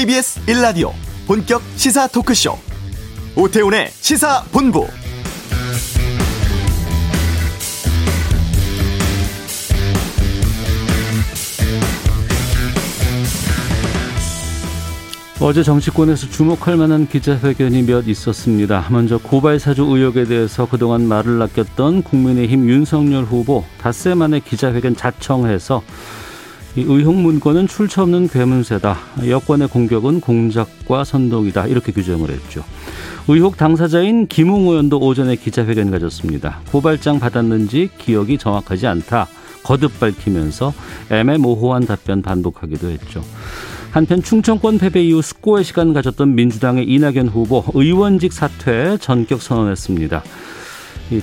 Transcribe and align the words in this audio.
KBS 0.00 0.40
1라디오 0.46 0.92
본격 1.26 1.60
시사 1.76 2.06
토크쇼 2.06 2.56
오태훈의 3.36 3.90
시사본부 3.90 4.86
어제 15.38 15.62
정치권에서 15.62 16.30
주목할 16.30 16.78
만한 16.78 17.06
기자회견이 17.06 17.82
몇 17.82 18.08
있었습니다. 18.08 18.86
먼저 18.90 19.18
고발 19.18 19.58
사주 19.58 19.82
의혹에 19.82 20.24
대해서 20.24 20.66
그동안 20.66 21.06
말을 21.06 21.36
낚였던 21.36 22.04
국민의힘 22.04 22.70
윤석열 22.70 23.24
후보 23.24 23.64
닷새 23.78 24.14
만에 24.14 24.40
기자회견 24.40 24.96
자청해서 24.96 25.82
이 25.82 26.19
의혹 26.76 27.16
문건은 27.16 27.66
출처 27.66 28.02
없는 28.02 28.28
괴문세다. 28.28 28.96
여권의 29.26 29.68
공격은 29.68 30.20
공작과 30.20 31.04
선동이다. 31.04 31.66
이렇게 31.66 31.92
규정을 31.92 32.30
했죠. 32.30 32.64
의혹 33.28 33.56
당사자인 33.56 34.26
김웅 34.26 34.68
의원도 34.68 34.98
오전에 34.98 35.36
기자회견 35.36 35.90
가졌습니다. 35.90 36.60
고발장 36.70 37.18
받았는지 37.18 37.90
기억이 37.98 38.38
정확하지 38.38 38.86
않다. 38.86 39.28
거듭 39.62 39.98
밝히면서 40.00 40.72
애매모호한 41.10 41.86
답변 41.86 42.22
반복하기도 42.22 42.88
했죠. 42.88 43.22
한편 43.90 44.22
충청권 44.22 44.78
패배 44.78 45.02
이후 45.02 45.20
숙고의 45.20 45.64
시간 45.64 45.92
가졌던 45.92 46.34
민주당의 46.34 46.84
이낙연 46.88 47.28
후보 47.28 47.64
의원직 47.74 48.32
사퇴 48.32 48.98
전격 49.00 49.42
선언했습니다. 49.42 50.22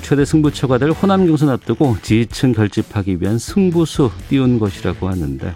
최대 0.02 0.26
승부처가 0.26 0.78
될 0.78 0.92
호남 0.92 1.26
경선 1.26 1.50
앞두고 1.50 1.98
지지층 2.02 2.52
결집하기 2.52 3.22
위한 3.22 3.40
승부수 3.40 4.12
띄운 4.30 4.60
것이라고 4.60 5.08
하는데 5.08 5.54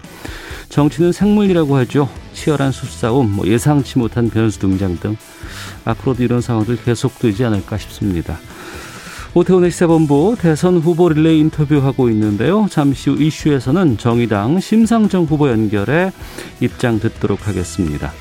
정치는 0.70 1.12
생물이라고 1.12 1.76
하죠. 1.76 2.08
치열한 2.32 2.72
수싸움, 2.72 3.30
뭐 3.32 3.46
예상치 3.46 3.98
못한 3.98 4.30
변수 4.30 4.58
등장 4.58 4.98
등 4.98 5.16
앞으로도 5.84 6.22
이런 6.22 6.40
상황들 6.40 6.82
계속되지 6.82 7.44
않을까 7.44 7.76
싶습니다. 7.76 8.38
오태훈의 9.34 9.70
시사본부 9.70 10.36
대선 10.38 10.78
후보 10.78 11.08
릴레이 11.08 11.40
인터뷰하고 11.40 12.08
있는데요. 12.10 12.66
잠시 12.70 13.10
후 13.10 13.22
이슈에서는 13.22 13.98
정의당 13.98 14.60
심상정 14.60 15.24
후보 15.24 15.50
연결해 15.50 16.12
입장 16.60 17.00
듣도록 17.00 17.48
하겠습니다. 17.48 18.12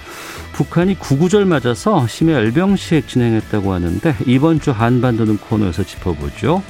북한이 0.61 0.99
구구절 0.99 1.45
맞아서 1.45 2.05
심해 2.05 2.33
열병식 2.33 3.07
진행했다고 3.07 3.73
하는데 3.73 4.15
이번 4.27 4.59
주 4.59 4.69
한반도는 4.69 5.37
코너에서 5.37 5.83
짚어보죠. 5.83 6.61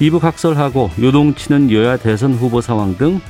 2부 0.00 0.18
각설하고 0.18 0.90
요동치는 0.98 1.70
여야 1.70 1.98
대선 1.98 2.32
후보 2.32 2.62
상황 2.62 2.96
등 2.96 3.20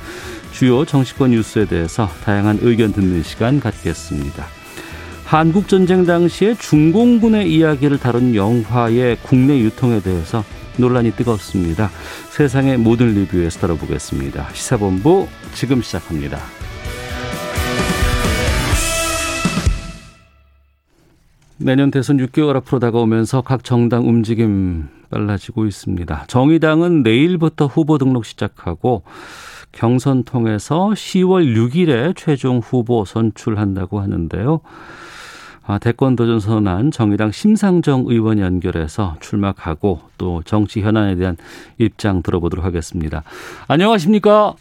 주요 0.53 0.85
정치권 0.85 1.31
뉴스에 1.31 1.65
대해서 1.65 2.07
다양한 2.23 2.59
의견 2.61 2.93
듣는 2.93 3.23
시간 3.23 3.59
갖겠습니다. 3.59 4.45
한국 5.25 5.67
전쟁 5.67 6.05
당시에 6.05 6.55
중공군의 6.55 7.53
이야기를 7.53 7.97
다룬 7.97 8.35
영화의 8.35 9.17
국내 9.21 9.59
유통에 9.59 9.99
대해서 9.99 10.45
논란이 10.77 11.11
뜨겁습니다. 11.11 11.91
세상의 12.29 12.77
모든 12.77 13.13
리뷰에서 13.15 13.59
다뤄보겠습니다. 13.59 14.47
시사본부 14.53 15.27
지금 15.53 15.81
시작합니다. 15.81 16.39
내년 21.57 21.89
대선 21.89 22.17
6개월 22.17 22.55
앞으로 22.57 22.79
다가오면서 22.79 23.41
각 23.41 23.63
정당 23.63 24.07
움직임 24.07 24.89
빨라지고 25.09 25.65
있습니다. 25.65 26.25
정의당은 26.27 27.03
내일부터 27.03 27.67
후보 27.67 27.97
등록 27.97 28.25
시작하고 28.25 29.03
경선 29.71 30.23
통해서 30.23 30.89
10월 30.89 31.55
6일에 31.55 32.15
최종 32.15 32.59
후보 32.59 33.05
선출한다고 33.05 34.01
하는데요. 34.01 34.59
아, 35.67 35.79
대권 35.79 36.15
도전 36.15 36.39
선언한 36.39 36.91
정의당 36.91 37.31
심상정 37.31 38.05
의원 38.07 38.39
연결해서 38.39 39.15
출마하고 39.19 40.01
또 40.17 40.43
정치 40.45 40.81
현안에 40.81 41.15
대한 41.15 41.37
입장 41.77 42.21
들어보도록 42.21 42.63
하겠습니다. 42.65 43.23
안녕하십니까? 43.67 44.55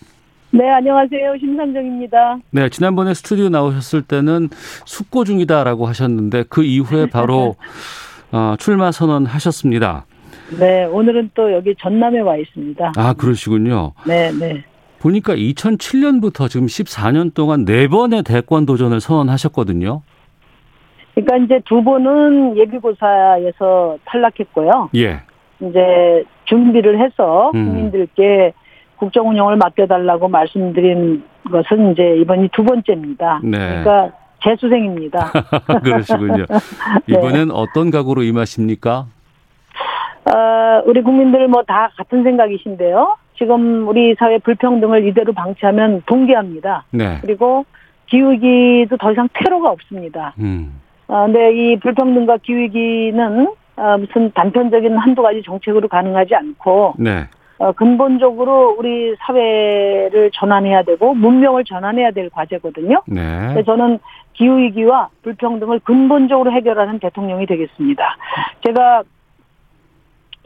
네, 0.54 0.70
안녕하세요. 0.70 1.36
심상정입니다. 1.40 2.38
네, 2.52 2.68
지난번에 2.68 3.12
스튜디오 3.12 3.48
나오셨을 3.48 4.02
때는 4.02 4.50
숙고 4.84 5.24
중이다라고 5.24 5.86
하셨는데 5.86 6.44
그 6.48 6.62
이후에 6.62 7.06
바로 7.06 7.56
어, 8.30 8.54
출마 8.56 8.92
선언하셨습니다. 8.92 10.06
네, 10.60 10.84
오늘은 10.84 11.32
또 11.34 11.52
여기 11.52 11.74
전남에 11.80 12.20
와 12.20 12.36
있습니다. 12.36 12.92
아, 12.96 13.14
그러시군요. 13.14 13.94
네, 14.06 14.30
네. 14.30 14.62
보니까 15.00 15.34
2007년부터 15.34 16.48
지금 16.48 16.66
14년 16.66 17.34
동안 17.34 17.64
네 17.64 17.88
번의 17.88 18.22
대권 18.22 18.64
도전을 18.64 19.00
선언하셨거든요. 19.00 20.02
그러니까 21.16 21.36
이제 21.38 21.60
두 21.64 21.82
번은 21.82 22.56
예비고사에서 22.56 23.98
탈락했고요. 24.04 24.90
예. 24.94 25.20
이제 25.60 26.24
준비를 26.44 27.04
해서 27.04 27.50
음. 27.56 27.66
국민들께 27.66 28.52
국정 29.04 29.28
운영을 29.28 29.56
맡겨달라고 29.56 30.28
말씀드린 30.28 31.22
것은 31.50 31.92
이제 31.92 32.16
이번이 32.22 32.48
두 32.54 32.64
번째입니다. 32.64 33.40
네. 33.44 33.58
그러니까 33.58 34.10
재수생입니다. 34.42 35.30
그러시군요. 35.84 36.46
네. 37.06 37.14
이번엔 37.14 37.50
어떤 37.50 37.90
각오로 37.90 38.22
임하십니까? 38.22 39.06
어, 40.24 40.82
우리 40.86 41.02
국민들 41.02 41.46
뭐 41.48 41.62
다 41.66 41.90
같은 41.98 42.22
생각이신데요. 42.22 43.16
지금 43.36 43.86
우리 43.88 44.14
사회 44.18 44.38
불평등을 44.38 45.06
이대로 45.06 45.32
방치하면 45.34 46.02
붕괴합니다. 46.06 46.84
네. 46.90 47.18
그리고 47.20 47.66
기후위기도 48.06 48.96
더 48.96 49.12
이상 49.12 49.28
퇴로가 49.34 49.70
없습니다. 49.70 50.34
음. 50.38 50.80
아, 51.08 51.26
근데 51.26 51.52
이 51.52 51.78
불평등과 51.78 52.38
기후위기는 52.38 53.48
아, 53.76 53.96
무슨 53.98 54.30
단편적인 54.32 54.96
한두 54.96 55.20
가지 55.20 55.42
정책으로 55.44 55.88
가능하지 55.88 56.34
않고 56.34 56.94
네. 56.98 57.24
어, 57.64 57.72
근본적으로 57.72 58.76
우리 58.78 59.16
사회를 59.20 60.30
전환해야 60.34 60.82
되고 60.82 61.14
문명을 61.14 61.64
전환해야 61.64 62.10
될 62.10 62.28
과제거든요. 62.28 63.02
네. 63.06 63.48
그래서 63.54 63.62
저는 63.62 64.00
기후 64.34 64.58
위기와 64.58 65.08
불평등을 65.22 65.80
근본적으로 65.80 66.52
해결하는 66.52 66.98
대통령이 66.98 67.46
되겠습니다. 67.46 68.16
제가 68.66 69.02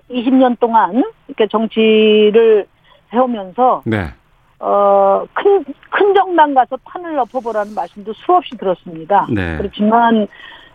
20년 0.08 0.60
동안 0.60 1.02
이렇게 1.26 1.48
정치를 1.48 2.66
해오면서 3.12 3.82
네. 3.84 4.10
어, 4.60 5.24
큰, 5.32 5.64
큰 5.90 6.14
정당 6.14 6.54
가서 6.54 6.76
판을 6.84 7.18
엎어보라는 7.18 7.74
말씀도 7.74 8.12
수없이 8.12 8.56
들었습니다. 8.56 9.26
네. 9.34 9.56
그렇지만, 9.56 10.28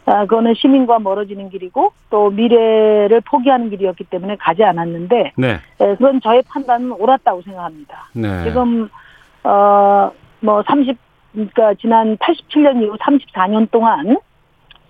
아, 0.06 0.26
그거는 0.26 0.54
시민과 0.56 1.00
멀어지는 1.00 1.50
길이고, 1.50 1.94
또 2.10 2.30
미래를 2.30 3.22
포기하는 3.22 3.70
길이었기 3.70 4.06
때문에 4.06 4.36
가지 4.36 4.64
않았는데, 4.64 5.34
네. 5.38 5.48
에, 5.80 5.96
그건 5.96 6.20
저의 6.22 6.44
판단은 6.50 6.92
옳았다고 6.92 7.42
생각합니다. 7.42 8.10
네. 8.14 8.44
지금, 8.44 8.90
어, 9.44 10.12
뭐, 10.42 10.64
30, 10.68 10.98
그러니까 11.32 11.74
지난 11.76 12.18
87년 12.18 12.84
이후 12.84 12.98
34년 12.98 13.72
동안, 13.72 14.18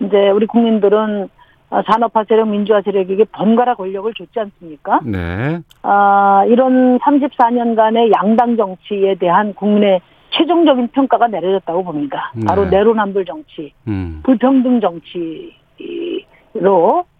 이제 0.00 0.30
우리 0.30 0.46
국민들은 0.46 1.28
어, 1.70 1.82
산업화 1.86 2.24
세력, 2.28 2.48
민주화 2.48 2.82
세력에게 2.82 3.24
번갈아 3.32 3.74
권력을 3.74 4.12
줬지 4.14 4.38
않습니까? 4.38 5.00
네. 5.04 5.60
아, 5.82 6.44
이런 6.46 6.98
34년간의 7.00 8.12
양당 8.16 8.56
정치에 8.56 9.16
대한 9.16 9.54
국민의 9.54 10.00
최종적인 10.36 10.88
평가가 10.88 11.28
내려졌다고 11.28 11.84
봅니다. 11.84 12.32
바로 12.46 12.64
네. 12.64 12.78
내로남불 12.78 13.24
정치, 13.24 13.72
음. 13.86 14.20
불평등 14.24 14.80
정치로 14.80 15.14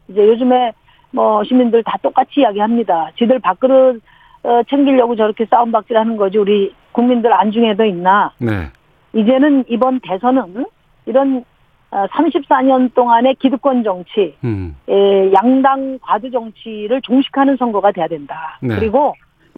이제 0.08 0.28
요즘에 0.28 0.72
뭐 1.12 1.44
시민들 1.44 1.82
다 1.84 1.96
똑같이 2.02 2.40
이야기합니다. 2.40 3.10
지들 3.16 3.38
밥그릇 3.38 4.02
어, 4.42 4.62
챙기려고 4.68 5.16
저렇게 5.16 5.46
싸움박질하는 5.46 6.16
거지 6.16 6.38
우리 6.38 6.74
국민들 6.92 7.32
안중에도 7.32 7.84
있나? 7.84 8.32
네. 8.38 8.70
이제는 9.14 9.64
이번 9.68 10.00
대선은 10.00 10.66
이런 11.06 11.44
34년 11.90 12.92
동안의 12.94 13.36
기득권 13.36 13.84
정치, 13.84 14.36
음. 14.42 14.76
에, 14.88 15.32
양당 15.32 16.00
과도 16.02 16.28
정치를 16.28 17.00
종식하는 17.02 17.56
선거가 17.56 17.92
돼야 17.92 18.08
된다. 18.08 18.58
네. 18.60 18.74
그리고 18.74 19.14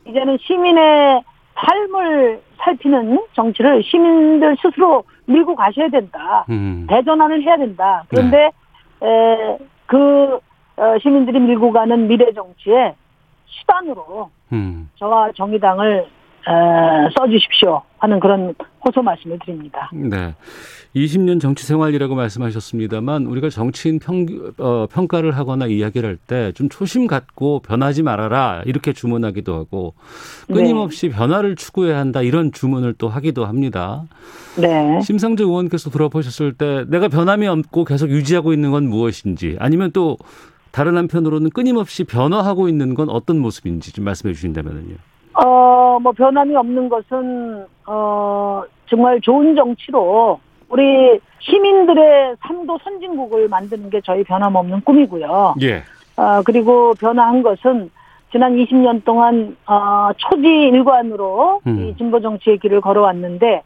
이제는 0.06 0.36
시민의 0.42 1.22
삶을 1.58 2.41
살피는 2.58 3.19
정치를 3.35 3.82
시민들 3.82 4.56
스스로 4.61 5.05
밀고 5.26 5.55
가셔야 5.55 5.88
된다. 5.88 6.44
음. 6.49 6.87
대전환을 6.88 7.43
해야 7.43 7.56
된다. 7.56 8.05
그런데 8.08 8.50
에, 9.03 9.58
그 9.87 10.38
어, 10.76 10.99
시민들이 11.00 11.41
밀고 11.41 11.73
가는 11.73 12.06
미래 12.06 12.32
정치의 12.32 12.94
수단으로 13.47 14.31
음. 14.53 14.91
저와 14.97 15.32
정의당을 15.32 16.05
에, 16.05 16.06
써주십시오 17.16 17.82
하는 17.98 18.20
그런 18.20 18.54
호소 18.84 19.02
말씀을 19.02 19.38
드립니다. 19.44 19.90
네. 19.93 20.34
20년 20.94 21.40
정치 21.40 21.66
생활이라고 21.66 22.14
말씀하셨습니다만 22.14 23.26
우리가 23.26 23.50
정치인 23.50 23.98
평, 23.98 24.26
어, 24.58 24.87
평가를 24.90 25.37
하거나 25.37 25.66
이야기를 25.66 26.08
할 26.08 26.16
때 26.26 26.52
좀 26.54 26.69
초심 26.69 27.06
갖고 27.06 27.60
변하지 27.60 28.02
말아라 28.02 28.62
이렇게 28.64 28.93
주문하기도 28.93 29.54
하고 29.54 29.94
끊임없이 30.46 31.08
네. 31.10 31.14
변화를 31.16 31.54
추구해야 31.56 31.98
한다 31.98 32.22
이런 32.22 32.50
주문을 32.52 32.94
또 32.94 33.08
하기도 33.08 33.44
합니다. 33.44 34.04
네. 34.58 35.00
심상정 35.02 35.48
의원께서 35.48 35.90
들어보셨을 35.90 36.54
때 36.54 36.84
내가 36.88 37.08
변함이 37.08 37.46
없고 37.46 37.84
계속 37.84 38.08
유지하고 38.10 38.52
있는 38.54 38.70
건 38.70 38.88
무엇인지 38.88 39.56
아니면 39.58 39.90
또 39.93 40.16
다른 40.70 40.96
한편으로는 40.96 41.50
끊임없이 41.50 42.04
변화하고 42.04 42.69
있는 42.69 42.94
건 42.94 43.10
어떤 43.10 43.38
모습인지 43.38 43.93
좀 43.93 44.04
말씀해 44.04 44.32
주신다면요. 44.32 44.94
어, 45.36 45.98
뭐 46.00 46.12
변함이 46.12 46.56
없는 46.56 46.88
것은 46.88 47.66
어 47.86 48.62
정말 48.86 49.20
좋은 49.20 49.54
정치로 49.54 50.40
우리 50.68 51.20
시민들의 51.40 52.36
삶도 52.40 52.78
선진국을 52.82 53.48
만드는 53.48 53.90
게 53.90 54.00
저희 54.04 54.24
변함없는 54.24 54.80
꿈이고요. 54.82 55.54
예. 55.62 55.82
어, 56.16 56.42
그리고 56.44 56.94
변화한 56.94 57.42
것은 57.42 57.90
지난 58.32 58.56
20년 58.56 59.04
동안 59.04 59.56
어, 59.66 60.10
초지 60.16 60.48
일관으로 60.48 61.60
음. 61.66 61.80
이 61.80 61.96
진보 61.96 62.20
정치의 62.20 62.58
길을 62.58 62.80
걸어왔는데 62.80 63.62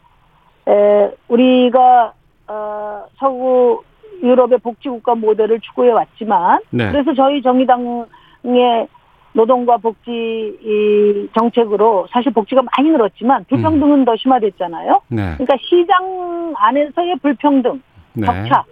에, 0.67 1.11
우리가 1.27 2.13
어, 2.47 3.03
서구 3.17 3.83
유럽의 4.21 4.59
복지국가 4.59 5.15
모델을 5.15 5.59
추구해 5.61 5.91
왔지만 5.91 6.59
네. 6.69 6.91
그래서 6.91 7.13
저희 7.15 7.41
정의당의 7.41 8.87
노동과 9.33 9.77
복지 9.77 10.11
이 10.11 11.27
정책으로 11.37 12.07
사실 12.11 12.33
복지가 12.33 12.61
많이 12.75 12.89
늘었지만 12.89 13.45
불평등은 13.45 13.99
음. 13.99 14.05
더 14.05 14.15
심화됐잖아요. 14.15 15.01
네. 15.07 15.33
그러니까 15.37 15.55
시장 15.61 16.53
안에서의 16.55 17.15
불평등, 17.21 17.81
네. 18.13 18.25
격차 18.25 18.63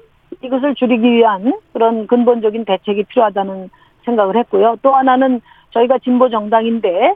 이것을 0.41 0.75
줄이기 0.75 1.11
위한 1.11 1.53
그런 1.73 2.07
근본적인 2.07 2.65
대책이 2.65 3.03
필요하다는 3.06 3.69
생각을 4.06 4.38
했고요. 4.38 4.77
또 4.81 4.94
하나는 4.95 5.41
저희가 5.71 6.00
진보 6.00 6.29
정당인데 6.29 7.15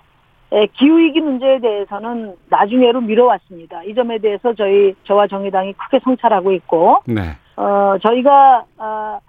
기후위기 0.73 1.19
문제에 1.19 1.59
대해서는 1.59 2.35
나중에로 2.49 3.01
미뤄왔습니다. 3.01 3.83
이 3.83 3.95
점에 3.95 4.19
대해서 4.19 4.53
저희 4.53 4.93
저와 5.03 5.27
정의당이 5.27 5.73
크게 5.73 5.99
성찰하고 6.03 6.51
있고, 6.53 6.99
네. 7.07 7.21
어 7.55 7.95
저희가 8.01 8.63
어, 8.77 9.19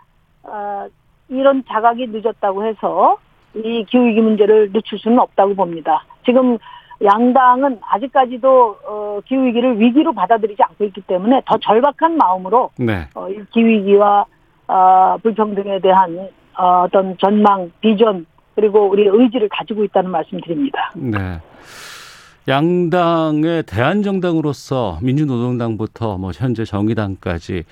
어, 0.42 0.86
이런 1.28 1.64
자각이 1.66 2.08
늦었다고 2.08 2.66
해서 2.66 3.16
이 3.54 3.84
기후위기 3.88 4.20
문제를 4.20 4.72
늦출 4.72 4.98
수는 4.98 5.18
없다고 5.18 5.54
봅니다. 5.54 6.04
지금 6.24 6.58
양당은 7.02 7.78
아직까지도 7.82 8.76
어, 8.86 9.20
기후위기를 9.26 9.80
위기로 9.80 10.12
받아들이지 10.12 10.62
않고 10.62 10.84
있기 10.84 11.02
때문에 11.02 11.42
더 11.46 11.58
절박한 11.58 12.16
마음으로 12.16 12.70
네. 12.78 13.08
어, 13.14 13.28
이 13.28 13.38
기후위기와 13.52 14.24
어, 14.68 15.16
불평등에 15.22 15.80
대한 15.80 16.28
어, 16.56 16.84
어떤 16.86 17.16
전망, 17.18 17.70
비전 17.80 18.26
그리고 18.54 18.88
우리 18.88 19.06
의지를 19.06 19.48
가지고 19.48 19.84
있다는 19.84 20.10
말씀드립니다. 20.10 20.92
네. 20.94 21.40
양당의 22.46 23.64
대한정당으로서 23.64 24.98
민주노동당부터 25.02 26.18
뭐 26.18 26.30
현재 26.34 26.64
정의당까지 26.64 27.64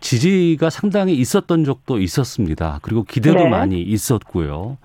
지지가 0.00 0.70
상당히 0.70 1.14
있었던 1.14 1.64
적도 1.64 1.98
있었습니다. 1.98 2.78
그리고 2.82 3.04
기대도 3.04 3.44
네. 3.44 3.48
많이 3.48 3.80
있었고요. 3.80 4.78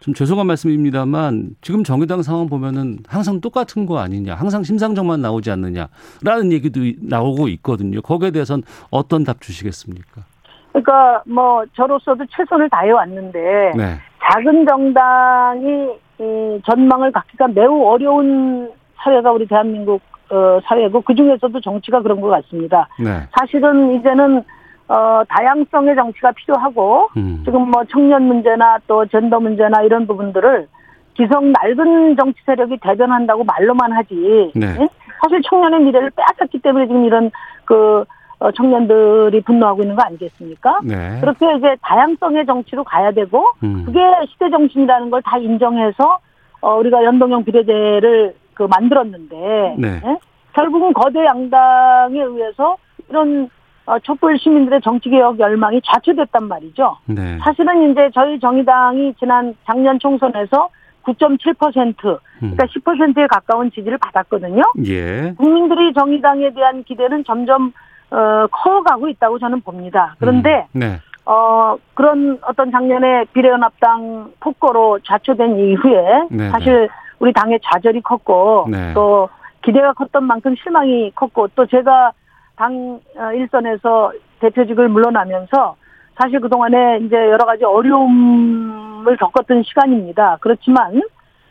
좀 0.00 0.14
죄송한 0.14 0.46
말씀입니다만 0.46 1.56
지금 1.62 1.82
정의당 1.82 2.22
상황 2.22 2.48
보면은 2.48 2.98
항상 3.08 3.40
똑같은 3.40 3.86
거 3.86 3.98
아니냐, 3.98 4.34
항상 4.34 4.62
심상정만 4.62 5.20
나오지 5.20 5.50
않느냐라는 5.50 6.52
얘기도 6.52 6.80
나오고 7.00 7.48
있거든요. 7.48 8.00
거기에 8.00 8.30
대해서는 8.30 8.62
어떤 8.90 9.24
답 9.24 9.40
주시겠습니까? 9.40 10.22
그러니까 10.70 11.22
뭐 11.26 11.64
저로서도 11.74 12.24
최선을 12.30 12.68
다해 12.70 12.92
왔는데 12.92 13.38
네. 13.76 13.96
작은 14.22 14.66
정당이 14.66 15.88
이 16.20 16.60
전망을 16.64 17.10
갖기가 17.12 17.48
매우 17.48 17.84
어려운 17.86 18.70
사회가 19.02 19.32
우리 19.32 19.46
대한민국 19.46 20.02
어, 20.30 20.58
사회고 20.64 21.00
그 21.02 21.14
중에서도 21.14 21.60
정치가 21.60 22.00
그런 22.02 22.20
것 22.20 22.28
같습니다. 22.28 22.88
네. 22.98 23.26
사실은 23.38 23.94
이제는 23.94 24.42
어, 24.88 25.22
다양성의 25.28 25.94
정치가 25.96 26.32
필요하고 26.32 27.08
음. 27.16 27.42
지금 27.44 27.70
뭐 27.70 27.82
청년 27.90 28.22
문제나 28.22 28.78
또 28.86 29.04
젠더 29.06 29.40
문제나 29.40 29.82
이런 29.82 30.06
부분들을 30.06 30.68
기성 31.14 31.52
낡은 31.52 32.16
정치 32.16 32.40
세력이 32.44 32.78
대변한다고 32.82 33.44
말로만 33.44 33.92
하지. 33.92 34.52
네. 34.54 34.66
예? 34.66 34.88
사실 35.22 35.40
청년의 35.48 35.80
미래를 35.80 36.10
빼앗았기 36.10 36.58
때문에 36.60 36.86
지금 36.86 37.04
이런 37.04 37.30
그 37.64 38.04
어, 38.38 38.50
청년들이 38.52 39.40
분노하고 39.40 39.80
있는 39.82 39.96
거 39.96 40.02
아니겠습니까? 40.04 40.80
네. 40.84 41.18
그렇게 41.20 41.56
이제 41.56 41.74
다양성의 41.82 42.44
정치로 42.46 42.84
가야 42.84 43.10
되고 43.12 43.44
음. 43.62 43.84
그게 43.86 43.98
시대 44.28 44.50
정신이라는 44.50 45.08
걸 45.10 45.22
다 45.22 45.38
인정해서 45.38 46.18
어, 46.60 46.76
우리가 46.76 47.02
연동형 47.02 47.44
비례대를 47.44 48.34
그 48.56 48.64
만들었는데 48.64 49.76
네. 49.78 50.00
예? 50.04 50.18
결국은 50.54 50.92
거대 50.92 51.24
양당에 51.24 52.20
의해서 52.20 52.76
이런 53.08 53.48
어, 53.84 53.98
촛불 54.00 54.36
시민들의 54.38 54.80
정치개혁 54.82 55.38
열망이 55.38 55.80
좌초됐단 55.84 56.48
말이죠. 56.48 56.96
네. 57.04 57.38
사실은 57.40 57.92
이제 57.92 58.10
저희 58.12 58.40
정의당이 58.40 59.14
지난 59.18 59.54
작년 59.64 59.98
총선에서 60.00 60.70
9.7% 61.04 61.96
그러니까 61.96 62.18
음. 62.42 62.56
10%에 62.56 63.26
가까운 63.28 63.70
지지를 63.70 63.96
받았거든요. 63.98 64.62
예. 64.86 65.34
국민들이 65.36 65.92
정의당에 65.92 66.50
대한 66.52 66.82
기대는 66.82 67.22
점점 67.24 67.72
어, 68.10 68.46
커가고 68.50 69.08
있다고 69.08 69.38
저는 69.38 69.60
봅니다. 69.60 70.16
그런데 70.18 70.66
음. 70.72 70.80
네. 70.80 71.00
어, 71.26 71.76
그런 71.94 72.38
어떤 72.42 72.70
작년에 72.72 73.26
비례연합당 73.32 74.32
폭거로 74.40 75.00
좌초된 75.04 75.58
이후에 75.58 76.02
네, 76.30 76.44
네. 76.44 76.50
사실 76.50 76.88
우리 77.18 77.32
당의 77.32 77.58
좌절이 77.62 78.02
컸고 78.02 78.66
네. 78.70 78.92
또 78.94 79.28
기대가 79.64 79.92
컸던 79.92 80.24
만큼 80.24 80.54
실망이 80.56 81.10
컸고 81.14 81.48
또 81.54 81.66
제가 81.66 82.12
당 82.56 83.00
어, 83.16 83.32
일선에서 83.32 84.12
대표직을 84.40 84.88
물러나면서 84.88 85.76
사실 86.18 86.40
그동안에 86.40 87.00
이제 87.02 87.16
여러 87.16 87.44
가지 87.44 87.64
어려움을 87.64 89.16
겪었던 89.18 89.62
시간입니다. 89.64 90.38
그렇지만 90.40 91.02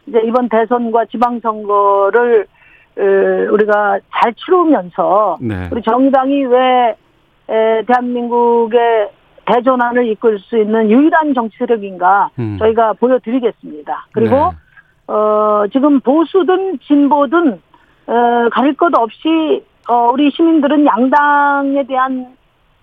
이제 0.07 0.19
이번 0.25 0.49
대선과 0.49 1.05
지방선거를 1.05 2.47
우리가 3.51 3.99
잘 4.11 4.33
치르면서 4.33 5.37
네. 5.41 5.69
우리 5.71 5.81
정의당이 5.83 6.45
왜 6.45 6.95
대한민국의 7.85 9.09
대전환을 9.45 10.07
이끌 10.07 10.39
수 10.39 10.57
있는 10.57 10.89
유일한 10.89 11.33
정치 11.33 11.55
세력인가 11.57 12.29
음. 12.39 12.57
저희가 12.57 12.93
보여드리겠습니다. 12.93 14.07
그리고 14.13 14.35
네. 14.35 14.51
어, 15.07 15.63
지금 15.71 15.99
보수든 15.99 16.79
진보든 16.79 17.61
어, 18.07 18.49
가릴 18.51 18.75
것 18.75 18.91
없이 18.97 19.63
어, 19.87 20.09
우리 20.11 20.31
시민들은 20.31 20.85
양당에 20.85 21.83
대한 21.83 22.35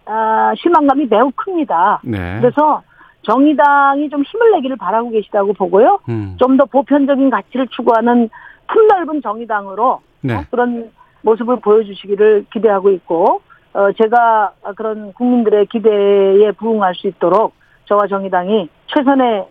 어, 0.07 0.53
실망감이 0.57 1.07
매우 1.11 1.31
큽니다. 1.35 2.01
네. 2.05 2.39
그래서 2.41 2.83
정의당이 3.23 4.11
좀 4.11 4.23
힘을 4.23 4.53
내기를 4.53 4.77
바라고 4.77 5.11
계시다고 5.11 5.53
보고요. 5.53 6.01
음. 6.09 6.37
좀더 6.39 6.65
보편적인 6.67 7.31
가치를 7.31 7.69
추구하는 7.69 8.29
품넓은 8.69 9.23
정의당으로 9.23 10.01
네. 10.23 10.35
어, 10.35 10.45
그런 10.51 10.91
모습을 11.23 11.61
보여주시기를 11.61 12.47
기대하고 12.53 12.91
있고 12.91 13.43
어, 13.75 13.93
제가 13.93 14.53
그런 14.77 15.13
국민들의 15.13 15.67
기대에 15.67 16.53
부응할 16.53 16.95
수 16.95 17.07
있도록 17.09 17.55
저와 17.87 18.07
정의당이 18.09 18.69
최선의 18.95 19.47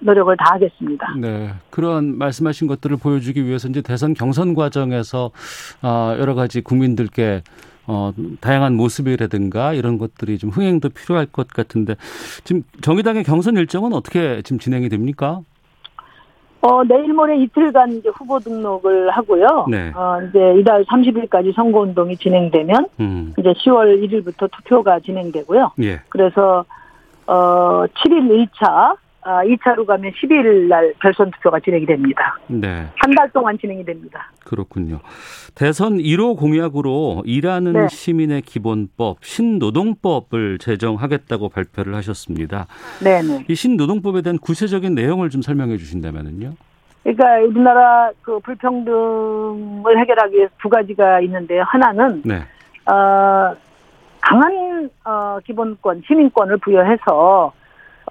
노력을 0.00 0.34
다하겠습니다. 0.36 1.14
네, 1.18 1.50
그런 1.70 2.16
말씀하신 2.16 2.66
것들을 2.66 2.96
보여주기 2.96 3.44
위해서 3.44 3.68
이제 3.68 3.82
대선 3.82 4.14
경선 4.14 4.54
과정에서 4.54 5.30
어, 5.82 6.16
여러 6.18 6.34
가지 6.34 6.60
국민들께 6.62 7.42
어, 7.86 8.12
다양한 8.40 8.76
모습이라든가 8.76 9.74
이런 9.74 9.98
것들이 9.98 10.38
좀 10.38 10.50
흥행도 10.50 10.90
필요할 10.90 11.26
것 11.26 11.48
같은데 11.48 11.96
지금 12.44 12.62
정의당의 12.80 13.24
경선 13.24 13.56
일정은 13.56 13.92
어떻게 13.92 14.42
지금 14.42 14.58
진행이 14.58 14.88
됩니까? 14.88 15.40
어, 16.62 16.84
내일 16.84 17.12
모레 17.12 17.38
이틀간 17.38 17.92
이제 17.92 18.10
후보 18.14 18.38
등록을 18.38 19.10
하고요. 19.10 19.66
네. 19.70 19.92
어, 19.94 20.18
이제 20.28 20.60
이달 20.60 20.84
30일까지 20.84 21.54
선거운동이 21.54 22.16
진행되면 22.18 22.86
음. 23.00 23.34
이제 23.38 23.52
10월 23.52 24.02
1일부터 24.02 24.50
투표가 24.50 25.00
진행되고요. 25.00 25.72
예. 25.82 26.00
그래서 26.10 26.64
어, 27.30 27.86
7일 27.86 28.48
1차, 28.50 28.96
아, 29.22 29.44
2차로 29.44 29.86
가면 29.86 30.12
12일 30.12 30.66
날 30.68 30.92
결선 31.00 31.30
투표가 31.30 31.60
진행이 31.60 31.86
됩니다. 31.86 32.38
네. 32.48 32.86
한 32.96 33.14
달 33.14 33.30
동안 33.32 33.56
진행이 33.58 33.84
됩니다. 33.84 34.30
그렇군요. 34.44 34.98
대선 35.54 35.98
1호 35.98 36.36
공약으로 36.38 37.22
일하는 37.26 37.72
네. 37.74 37.86
시민의 37.88 38.42
기본법, 38.42 39.18
신노동법을 39.22 40.58
제정하겠다고 40.58 41.50
발표를 41.50 41.94
하셨습니다. 41.96 42.66
네, 43.04 43.20
네. 43.22 43.44
이 43.48 43.54
신노동법에 43.54 44.22
대한 44.22 44.38
구체적인 44.38 44.94
내용을 44.94 45.28
좀 45.30 45.42
설명해 45.42 45.76
주신다면요. 45.76 46.52
그러니까 47.02 47.38
우리나라 47.46 48.10
그 48.22 48.38
불평등을 48.40 49.98
해결하기 50.00 50.36
위해서 50.36 50.52
두 50.60 50.68
가지가 50.68 51.20
있는데요. 51.20 51.62
하나는 51.66 52.22
네. 52.24 52.36
어, 52.90 53.54
강한 54.20 54.90
어, 55.04 55.38
기본권, 55.44 56.02
시민권을 56.06 56.58
부여해서 56.58 57.52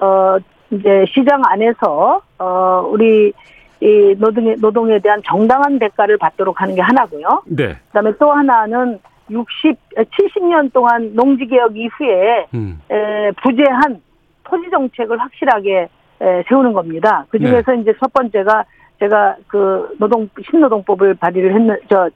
어, 0.02 0.38
이제 0.72 1.06
시장 1.14 1.42
안에서 1.46 2.22
어, 2.38 2.90
우리 2.90 3.34
이 3.82 4.16
노동에 4.18 4.56
노동에 4.60 5.00
대한 5.00 5.22
정당한 5.26 5.80
대가를 5.80 6.18
받도록 6.18 6.62
하는 6.62 6.76
게 6.76 6.82
하나고요. 6.82 7.44
네. 7.46 7.76
그다음에 7.88 8.12
또 8.20 8.32
하나는 8.32 9.00
60, 9.30 9.78
70년 9.96 10.74
동안 10.74 11.14
농지 11.16 11.46
개혁 11.46 11.78
이후에 11.78 12.48
음. 12.54 12.82
에, 12.92 13.32
부재한 13.42 14.02
토지 14.44 14.70
정책을 14.70 15.18
확실하게 15.18 15.88
에, 16.22 16.44
세우는 16.50 16.74
겁니다. 16.74 17.26
그 17.30 17.40
중에서 17.40 17.74
이제 17.76 17.94
첫 18.00 18.12
번째가 18.12 18.66
제가 19.00 19.38
그 19.48 19.96
노동 19.98 20.28
신노동법을 20.50 21.14
발의를 21.16 21.54
했는 21.54 21.78
저 21.90 22.10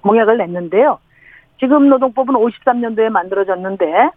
공약을 0.00 0.38
냈는데요. 0.38 0.98
지금 1.58 1.88
노동법은 1.88 2.34
53년도에 2.34 3.08
만들어졌는데 3.10 4.10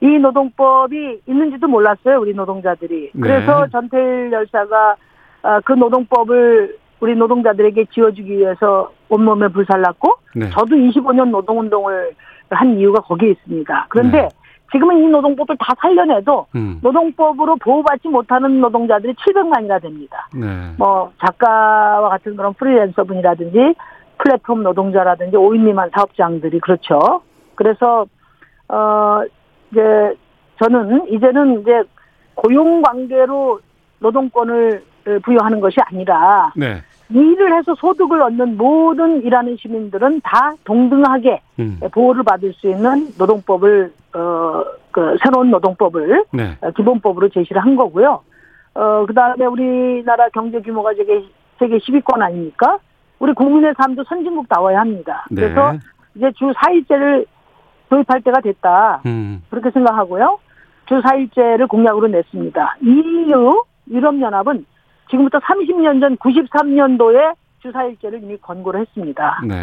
이 0.00 0.06
노동법이 0.18 1.22
있는지도 1.26 1.68
몰랐어요 1.68 2.20
우리 2.20 2.34
노동자들이. 2.34 3.10
네. 3.14 3.20
그래서 3.20 3.66
전태일 3.68 4.30
열사가 4.32 4.96
아, 5.42 5.60
그 5.60 5.72
노동법을 5.72 6.76
우리 7.00 7.14
노동자들에게 7.14 7.86
지어주기 7.92 8.38
위해서 8.38 8.90
온몸에 9.08 9.48
불살랐고 9.48 10.14
네. 10.34 10.50
저도 10.50 10.76
25년 10.76 11.30
노동운동을 11.30 12.12
한 12.50 12.78
이유가 12.78 13.00
거기에 13.00 13.30
있습니다. 13.30 13.86
그런데 13.88 14.22
네. 14.22 14.28
지금은 14.72 14.98
이 14.98 15.06
노동법을 15.08 15.56
다 15.58 15.74
살려내도 15.80 16.46
음. 16.54 16.80
노동법으로 16.82 17.56
보호받지 17.56 18.08
못하는 18.08 18.60
노동자들이 18.60 19.14
700만이나 19.14 19.80
됩니다. 19.80 20.28
네. 20.34 20.46
뭐 20.76 21.12
작가와 21.24 22.08
같은 22.08 22.36
그런 22.36 22.52
프리랜서 22.54 23.04
분이라든지 23.04 23.74
플랫폼 24.26 24.62
노동자라든지 24.62 25.36
5인 25.36 25.60
미만 25.60 25.90
사업장들이 25.94 26.58
그렇죠. 26.60 27.22
그래서 27.54 28.06
어 28.68 29.22
이제 29.70 29.80
저는 30.62 31.08
이제는 31.12 31.60
이제 31.60 31.82
고용 32.34 32.82
관계로 32.82 33.60
노동권을 34.00 34.82
부여하는 35.22 35.60
것이 35.60 35.76
아니라 35.80 36.52
네. 36.56 36.82
일을 37.10 37.56
해서 37.56 37.74
소득을 37.76 38.20
얻는 38.20 38.56
모든 38.56 39.22
일하는 39.22 39.56
시민들은 39.56 40.20
다 40.22 40.54
동등하게 40.64 41.40
음. 41.60 41.78
보호를 41.92 42.24
받을 42.24 42.52
수 42.54 42.68
있는 42.68 43.08
노동법을 43.18 43.92
어 44.14 44.64
그 44.96 45.14
새로운 45.22 45.50
노동법을 45.50 46.24
네. 46.32 46.56
어, 46.62 46.70
기본법으로 46.70 47.28
제시를 47.28 47.62
한 47.62 47.76
거고요. 47.76 48.22
어 48.72 49.04
그다음에 49.06 49.44
우리나라 49.44 50.26
경제 50.30 50.58
규모가 50.62 50.94
세계 50.94 51.22
세계 51.58 51.76
10위권 51.76 52.22
아닙니까? 52.22 52.78
우리 53.18 53.32
국민의 53.32 53.74
삶도 53.76 54.04
선진국다워야 54.04 54.80
합니다. 54.80 55.26
네. 55.30 55.42
그래서 55.42 55.74
이제 56.14 56.32
주 56.32 56.46
4일제를 56.52 57.26
도입할 57.88 58.22
때가 58.22 58.40
됐다. 58.40 59.02
음. 59.06 59.42
그렇게 59.50 59.70
생각하고요. 59.70 60.38
주 60.86 61.00
4일제를 61.00 61.68
공약으로 61.68 62.08
냈습니다. 62.08 62.76
EU 62.82 63.62
유럽연합은 63.90 64.66
지금부터 65.10 65.38
30년 65.38 66.00
전 66.00 66.16
93년도에 66.16 67.34
주 67.60 67.72
4일제를 67.72 68.22
이미 68.22 68.36
권고를 68.38 68.80
했습니다. 68.80 69.40
네. 69.46 69.54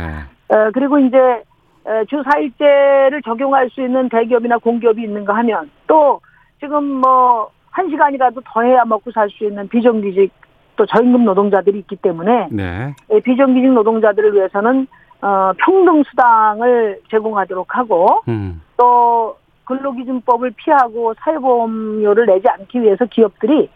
어, 0.50 0.72
그리고 0.74 1.00
이제 1.00 1.18
에, 1.18 2.06
주 2.10 2.22
4일제를 2.24 3.24
적용할 3.24 3.70
수 3.70 3.82
있는 3.82 4.10
대기업이나 4.10 4.58
공기업이 4.58 5.02
있는가 5.04 5.36
하면 5.36 5.70
또 5.88 6.22
지금 6.60 6.84
뭐 7.02 7.52
한 7.74 7.90
시간이라도 7.90 8.42
더 8.46 8.62
해야 8.62 8.86
먹고 8.86 9.12
살 9.12 9.30
수 9.30 9.46
있는 9.46 9.68
비정규직 9.68 10.32
또 10.76 10.86
저임금 10.86 11.26
노동자들이 11.26 11.80
있기 11.80 11.98
때문에 11.98 12.48
네. 12.52 12.96
에, 13.10 13.20
비정규직 13.20 13.72
노동자들을 13.72 14.34
위해서는 14.34 14.88
어, 15.22 15.54
평등 15.58 16.04
수당을 16.04 17.00
제공하도록 17.10 17.78
하고 17.78 18.22
음. 18.28 18.62
또 18.78 19.38
근로기준법을 19.66 20.52
피하고 20.58 21.14
사회보험료를 21.20 22.26
내지 22.26 22.48
않기 22.50 22.82
위해서 22.82 23.06
기업들이 23.06 23.70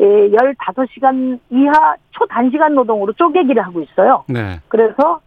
예, 0.00 0.04
15시간 0.04 1.38
이하 1.50 1.94
초단시간 2.10 2.74
노동으로 2.74 3.12
쪼개기를 3.14 3.62
하고 3.62 3.80
있어요. 3.82 4.24
네. 4.28 4.58
그래서 4.68 5.20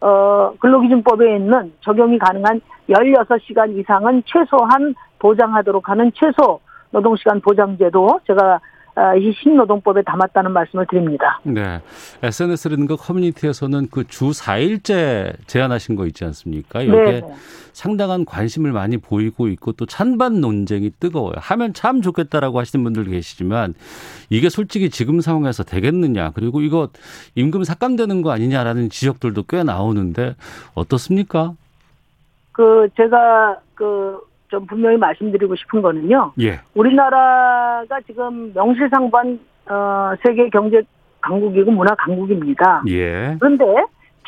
어, 0.00 0.52
근로기준법에 0.60 1.36
있는 1.36 1.72
적용이 1.80 2.18
가능한 2.18 2.60
16시간 2.88 3.76
이상은 3.78 4.22
최소한 4.26 4.94
보장하도록 5.18 5.88
하는 5.88 6.12
최소 6.14 6.60
노동시간 6.90 7.40
보장제도 7.40 8.20
제가 8.26 8.54
아, 8.54 8.60
이 9.18 9.32
신노동법에 9.32 10.02
담았다는 10.02 10.50
말씀을 10.52 10.86
드립니다. 10.90 11.40
네. 11.44 11.80
SNS라든가 12.22 12.96
커뮤니티에서는 12.96 13.88
그 13.90 14.04
주 14.08 14.30
4일째 14.30 15.34
제안하신 15.46 15.94
거 15.96 16.06
있지 16.06 16.24
않습니까? 16.24 16.86
여기에 16.86 17.20
네. 17.20 17.34
상당한 17.72 18.24
관심을 18.24 18.72
많이 18.72 18.96
보이고 18.96 19.46
있고 19.48 19.72
또 19.72 19.86
찬반 19.86 20.40
논쟁이 20.40 20.90
뜨거워요. 20.98 21.34
하면 21.36 21.72
참 21.74 22.02
좋겠다라고 22.02 22.58
하시는 22.58 22.82
분들 22.82 23.04
계시지만 23.04 23.74
이게 24.30 24.48
솔직히 24.48 24.90
지금 24.90 25.20
상황에서 25.20 25.62
되겠느냐. 25.62 26.32
그리고 26.34 26.60
이거 26.62 26.88
임금 27.36 27.62
삭감되는 27.64 28.22
거 28.22 28.32
아니냐라는 28.32 28.90
지적들도 28.90 29.44
꽤 29.48 29.62
나오는데 29.62 30.34
어떻습니까? 30.74 31.52
그 32.52 32.88
제가 32.96 33.58
그 33.74 34.18
좀 34.48 34.66
분명히 34.66 34.96
말씀드리고 34.96 35.54
싶은 35.56 35.82
거는요. 35.82 36.32
예. 36.40 36.60
우리나라가 36.74 38.00
지금 38.06 38.52
명실상부한 38.54 39.38
어, 39.70 40.12
세계 40.22 40.48
경제 40.48 40.82
강국이고 41.20 41.70
문화 41.70 41.94
강국입니다. 41.94 42.82
예. 42.88 43.36
그런데 43.38 43.64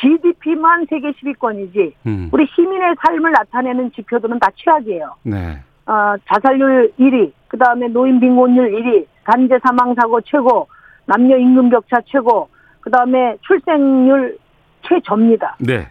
GDP만 0.01 0.87
세계 0.89 1.11
10위권이지 1.13 1.93
음. 2.07 2.29
우리 2.33 2.47
시민의 2.55 2.95
삶을 3.05 3.33
나타내는 3.33 3.93
지표들은 3.93 4.39
다 4.39 4.49
최악이에요. 4.57 5.15
네. 5.25 5.59
어, 5.87 6.15
자살률 6.27 6.93
1위, 6.99 7.33
그 7.49 7.59
다음에 7.59 7.89
노인 7.89 8.21
빈곤율 8.21 8.71
1위, 8.71 9.07
단체 9.25 9.59
사망 9.63 9.95
사고 9.95 10.21
최고, 10.21 10.69
남녀 11.07 11.37
임금 11.37 11.71
격차 11.71 11.97
최고, 12.07 12.49
그 12.81 12.91
다음에 12.91 13.37
출생률 13.43 14.39
최저입니다. 14.83 15.57
네. 15.59 15.89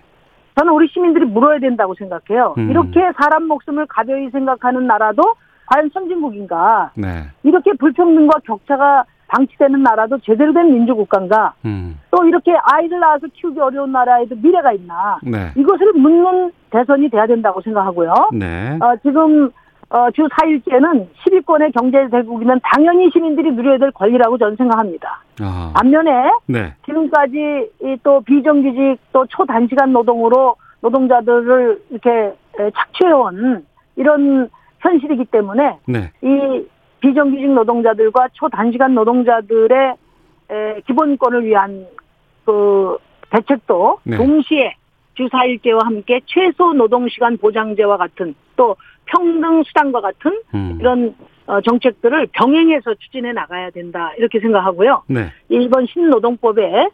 저는 0.56 0.74
우리 0.74 0.88
시민들이 0.88 1.26
물어야 1.26 1.60
된다고 1.60 1.94
생각해요. 1.96 2.56
음. 2.58 2.70
이렇게 2.70 3.00
사람 3.20 3.48
목숨을 3.48 3.86
가벼이 3.88 4.30
생각하는 4.30 4.88
나라도 4.88 5.24
과연 5.68 5.90
선진국인가? 5.94 6.92
네. 6.96 7.26
이렇게 7.44 7.74
불평등과 7.74 8.40
격차가 8.44 9.06
방치되는 9.28 9.84
나라도 9.84 10.18
제대로 10.20 10.52
된 10.54 10.74
민주국가인가? 10.74 11.54
음. 11.66 12.00
또 12.12 12.26
이렇게 12.26 12.52
아이를 12.64 13.00
낳아서 13.00 13.28
키우기 13.32 13.60
어려운 13.60 13.92
나라에도 13.92 14.36
미래가 14.36 14.74
있나? 14.74 15.20
네. 15.24 15.52
이것을 15.56 15.94
묻는 15.94 16.52
대선이 16.72 17.10
돼야 17.10 17.28
된다고 17.28 17.62
생각하고요. 17.62 18.14
네. 18.34 18.78
어, 18.82 18.96
지금 19.04 19.52
어, 19.90 20.12
주 20.12 20.28
4일째는 20.28 21.08
10위권의 21.26 21.74
경제 21.74 22.08
대국이면 22.10 22.60
당연히 22.64 23.10
시민들이 23.12 23.52
누려야 23.52 23.78
될 23.78 23.92
권리라고 23.92 24.38
저는 24.38 24.56
생각합니다. 24.56 25.22
아. 25.42 25.74
반면에 25.76 26.12
네. 26.48 26.74
지금까지 26.86 27.70
이또 27.82 28.22
비정규직 28.22 28.98
또 29.12 29.26
초단시간 29.28 29.94
노동으로 29.94 30.56
노동자들을 30.82 31.82
이렇게 31.90 32.10
에, 32.10 32.72
착취해온 32.76 33.66
이런 33.96 34.50
현실이기 34.80 35.26
때문에 35.26 35.78
네. 35.88 36.12
이 36.22 36.66
비정규직 37.00 37.52
노동자들과 37.52 38.30
초단시간 38.34 38.96
노동자들의 38.96 39.96
에, 40.52 40.82
기본권을 40.88 41.46
위한 41.46 41.86
그 42.46 42.98
대책도 43.30 44.00
네. 44.04 44.18
동시에 44.18 44.76
주 45.16 45.28
4일제와 45.28 45.84
함께 45.84 46.22
최소 46.26 46.74
노동시간 46.74 47.38
보장제와 47.38 47.98
같은 47.98 48.34
또 48.56 48.76
평등 49.06 49.64
수당과 49.64 50.02
같은 50.02 50.42
음. 50.54 50.78
이런 50.80 51.16
어, 51.50 51.62
정책들을 51.62 52.28
병행해서 52.32 52.94
추진해 52.94 53.34
나가야 53.34 53.72
된다 53.72 54.12
이렇게 54.20 54.40
생각하고요. 54.40 55.02
네. 55.08 55.32
이번 55.50 55.88
신노동법에 55.88 56.90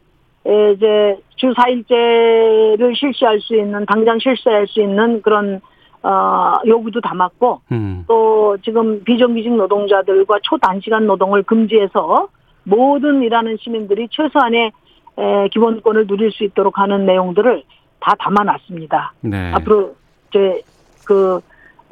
에, 0.48 0.72
이제 0.72 1.18
주 1.36 1.54
4일제를 1.54 2.96
실시할 2.96 3.42
수 3.42 3.54
있는 3.54 3.86
당장 3.86 4.18
실시할 4.18 4.66
수 4.68 4.82
있는 4.82 5.22
그런 5.22 5.60
어, 6.04 6.54
요구도 6.66 7.02
담았고 7.02 7.62
음. 7.74 8.06
또 8.08 8.56
지금 8.64 9.04
비정규직 9.04 9.54
노동자들과 9.54 10.38
초단시간 10.44 11.06
노동을 11.06 11.44
금지해서 11.44 12.30
모든 12.64 13.24
일하는 13.24 13.58
시민들이 13.60 14.08
최소한의 14.10 14.72
에, 15.18 15.48
기본권을 15.50 16.08
누릴 16.08 16.32
수 16.32 16.46
있도록 16.46 16.80
하는 16.80 17.06
내용들을 17.06 17.62
다 18.00 18.16
담아놨습니다. 18.20 19.14
네. 19.20 19.52
앞으로 19.54 19.96
이제 20.30 20.62
그 21.06 21.42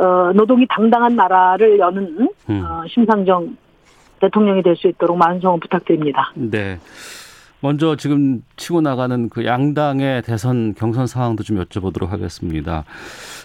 어, 0.04 0.32
노동이 0.34 0.66
당당한 0.70 1.16
나라를 1.16 1.80
여는 1.80 2.30
음. 2.50 2.66
어, 2.66 2.82
심상정 2.88 3.56
대통령이 4.20 4.62
될 4.64 4.76
수 4.76 4.88
있도록 4.88 5.18
많은 5.18 5.40
성원 5.40 5.60
부탁드립니다. 5.60 6.32
네. 6.36 6.80
먼저 7.64 7.96
지금 7.96 8.44
치고 8.58 8.82
나가는 8.82 9.30
그 9.30 9.46
양당의 9.46 10.24
대선 10.24 10.74
경선 10.74 11.08
상황도 11.08 11.44
좀 11.44 11.64
여쭤보도록 11.64 12.10
하겠습니다. 12.10 12.84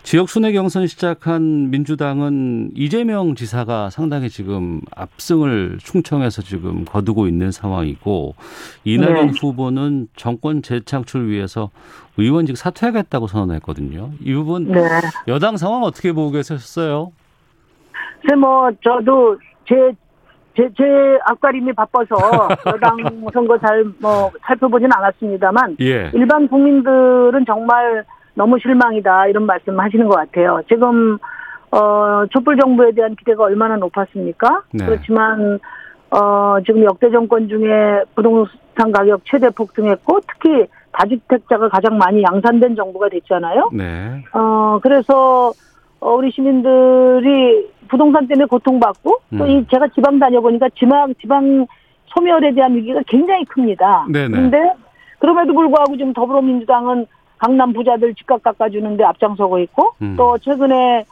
지역 0.03 0.29
순회 0.29 0.51
경선 0.51 0.89
시작한 0.89 1.71
민주당은 1.71 2.73
이재명 2.75 3.37
지사가 3.37 3.91
상당히 3.91 4.29
지금 4.29 4.81
압승을 4.93 5.79
충청해서 5.81 6.43
지금 6.43 6.85
거두고 6.85 7.29
있는 7.29 7.53
상황이고 7.53 8.35
이낙연 8.83 9.27
네. 9.29 9.33
후보는 9.41 10.09
정권 10.17 10.63
재창출 10.63 11.29
위해서 11.29 11.71
의원직 12.17 12.57
사퇴하겠다고 12.57 13.29
선언했거든요. 13.29 14.11
이 14.21 14.35
부분 14.35 14.73
네. 14.73 14.81
여당 15.29 15.57
상황 15.57 15.85
어떻게 15.85 16.11
보고 16.13 16.33
계셨어요? 16.33 17.13
글쎄 18.23 18.35
뭐 18.35 18.69
저도 18.83 19.39
제 19.69 19.75
제, 20.59 20.69
제 20.77 20.83
앞가림이 21.25 21.73
바빠서 21.73 22.17
여당 22.67 22.97
선거 23.33 23.57
잘 23.59 23.85
뭐 24.01 24.31
살펴보진 24.43 24.89
않았습니다만 24.93 25.77
예. 25.81 26.11
일반 26.13 26.49
국민들은 26.49 27.45
정말 27.47 28.05
너무 28.35 28.59
실망이다 28.59 29.29
이런 29.29 29.47
말씀 29.47 29.79
하시는 29.79 30.07
것 30.09 30.17
같아요. 30.17 30.61
지금 30.69 31.17
어 31.71 32.25
촛불 32.33 32.57
정부에 32.59 32.91
대한 32.93 33.15
기대가 33.15 33.45
얼마나 33.45 33.77
높았습니까? 33.77 34.63
네. 34.73 34.85
그렇지만 34.87 35.61
어 36.11 36.57
지금 36.67 36.83
역대 36.85 37.11
정권 37.11 37.49
중에 37.49 38.03
부동산 38.17 38.91
가격 38.93 39.21
최대 39.25 39.49
폭등했고 39.51 40.21
특히 40.27 40.67
다주택자가 40.93 41.69
가장 41.69 41.99
많이 41.99 42.23
양산된 42.23 42.75
정부가 42.75 43.09
됐잖아요. 43.11 43.71
네. 43.73 44.25
어 44.33 44.81
그래서 44.83 45.53
어, 46.01 46.15
우리 46.15 46.31
시민들이 46.31 47.67
부동산 47.89 48.27
때문에 48.27 48.47
고통받고 48.47 49.17
음. 49.33 49.39
또이 49.39 49.67
제가 49.71 49.89
지방 49.89 50.19
다녀보니까 50.19 50.69
지방 50.79 51.15
지방 51.21 51.67
소멸에 52.07 52.53
대한 52.55 52.75
위기가 52.75 53.01
굉장히 53.07 53.45
큽니다. 53.45 54.07
네네. 54.11 54.29
그런데 54.29 54.73
그럼에도 55.19 55.53
불구하고 55.55 55.97
지금 55.97 56.13
더불어민주당은 56.13 57.07
강남 57.39 57.73
부자들 57.73 58.15
집값 58.15 58.43
깎아주는데 58.43 59.05
앞장서고 59.05 59.59
있고 59.61 59.91
음. 60.03 60.15
또 60.17 60.39
최근에 60.39 61.05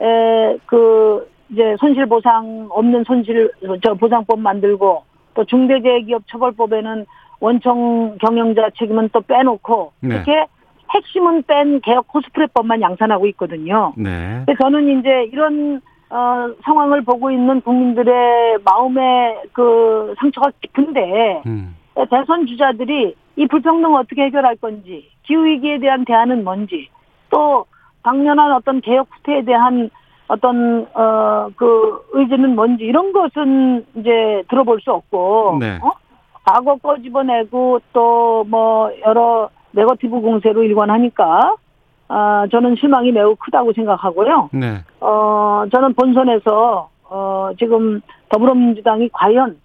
에 0.00 0.58
그 0.66 1.26
이제 1.50 1.76
손실 1.78 2.06
보상 2.06 2.66
없는 2.70 3.04
손실 3.04 3.50
저 3.82 3.94
보상법 3.94 4.38
만들고 4.40 5.02
또 5.34 5.44
중대재해기업 5.44 6.22
처벌법에는 6.28 7.06
원청 7.40 8.18
경영자 8.20 8.70
책임은 8.78 9.10
또 9.12 9.20
빼놓고 9.20 9.92
네. 10.00 10.16
이렇게 10.16 10.46
핵심은 10.94 11.42
뺀 11.44 11.80
개혁 11.80 12.08
코스프레법만 12.08 12.80
양산하고 12.80 13.26
있거든요. 13.28 13.92
네. 13.96 14.44
저는 14.60 14.98
이제 14.98 15.28
이런 15.32 15.80
어, 16.10 16.48
상황을 16.64 17.02
보고 17.02 17.30
있는 17.30 17.60
국민들의 17.60 18.58
마음의 18.64 19.42
그 19.52 20.14
상처가 20.18 20.50
깊은데 20.60 21.42
음. 21.46 21.76
대선 22.10 22.46
주자들이 22.46 23.14
이 23.36 23.46
불평등 23.46 23.94
어떻게 23.94 24.22
해결할 24.22 24.56
건지 24.56 25.10
기후 25.24 25.44
위기에 25.44 25.78
대한 25.78 26.04
대안은 26.04 26.44
뭔지 26.44 26.88
또 27.30 27.66
당연한 28.02 28.52
어떤 28.52 28.80
개혁 28.80 29.08
후퇴에 29.10 29.42
대한 29.42 29.90
어떤 30.28 30.86
어 30.94 31.50
그 31.56 32.00
의지는 32.12 32.54
뭔지 32.54 32.84
이런 32.84 33.12
것은 33.12 33.84
이제 33.96 34.42
들어볼 34.48 34.80
수 34.80 34.92
없고 34.92 35.58
네. 35.60 35.78
어? 35.82 35.90
과거 36.44 36.76
꺼집어내고 36.76 37.80
또 37.92 38.44
뭐 38.48 38.90
여러 39.04 39.50
네거티브 39.72 40.20
공세로 40.20 40.62
일관하니까 40.62 41.56
아 42.08 42.46
저는 42.50 42.76
실망이 42.76 43.12
매우 43.12 43.36
크다고 43.36 43.72
생각하고요. 43.72 44.50
네. 44.52 44.78
어 45.00 45.64
저는 45.70 45.94
본선에서 45.94 46.88
어 47.10 47.50
지금 47.58 48.00
더불어민주당이 48.30 49.10
과연 49.12 49.56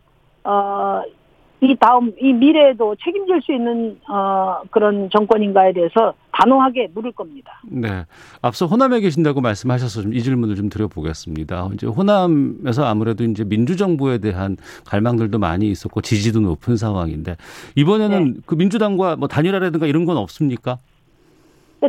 어 0.43 1.01
이 1.63 1.75
다음 1.79 2.11
이 2.19 2.33
미래에도 2.33 2.95
책임질 3.03 3.41
수 3.41 3.53
있는 3.53 3.97
어 4.09 4.61
그런 4.69 5.09
정권인가에 5.09 5.71
대해서 5.73 6.13
단호하게 6.33 6.89
물을 6.93 7.11
겁니다. 7.13 7.61
네. 7.69 8.05
앞서 8.41 8.65
호남에 8.65 8.99
계신다고 8.99 9.39
말씀하셔서 9.41 10.01
좀 10.01 10.13
이 10.13 10.21
질문을 10.21 10.55
좀 10.55 10.69
드려보겠습니다. 10.69 11.69
이제 11.73 11.87
호남에서 11.87 12.85
아무래도 12.85 13.23
이제 13.23 13.43
민주정부에 13.43 14.17
대한 14.17 14.57
갈망들도 14.85 15.39
많이 15.39 15.69
있었고 15.69 16.01
지지도 16.01 16.39
높은 16.41 16.75
상황인데 16.75 17.37
이번에는 17.75 18.33
네. 18.33 18.39
그 18.45 18.55
민주당과 18.55 19.15
뭐 19.15 19.27
단일화라든가 19.27 19.87
이런 19.87 20.05
건 20.05 20.17
없습니까? 20.17 20.77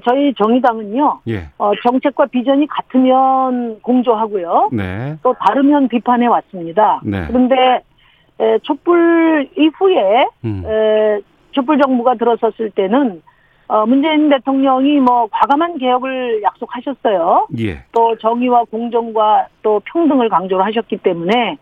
저희 0.04 0.34
정의당은요. 0.34 1.20
예. 1.28 1.48
어, 1.58 1.72
정책과 1.86 2.26
비전이 2.26 2.66
같으면 2.66 3.80
공조하고요. 3.80 4.70
네. 4.72 5.16
또 5.22 5.34
다르면 5.38 5.88
비판해 5.88 6.26
왔습니다. 6.26 7.00
네. 7.04 7.24
그런데 7.28 7.82
에, 8.40 8.58
촛불 8.60 9.48
이후에 9.56 10.26
음. 10.44 10.64
에, 10.66 11.20
촛불 11.52 11.78
정부가 11.78 12.14
들어섰을 12.14 12.70
때는 12.70 13.22
어, 13.66 13.86
문재인 13.86 14.28
대통령이 14.28 15.00
뭐 15.00 15.26
과감한 15.30 15.78
개혁을 15.78 16.42
약속하셨어요. 16.42 17.48
예. 17.58 17.84
또 17.92 18.16
정의와 18.18 18.64
공정과 18.64 19.46
또 19.62 19.80
평등을 19.86 20.28
강조를 20.28 20.64
하셨기 20.66 20.98
때문에 20.98 21.56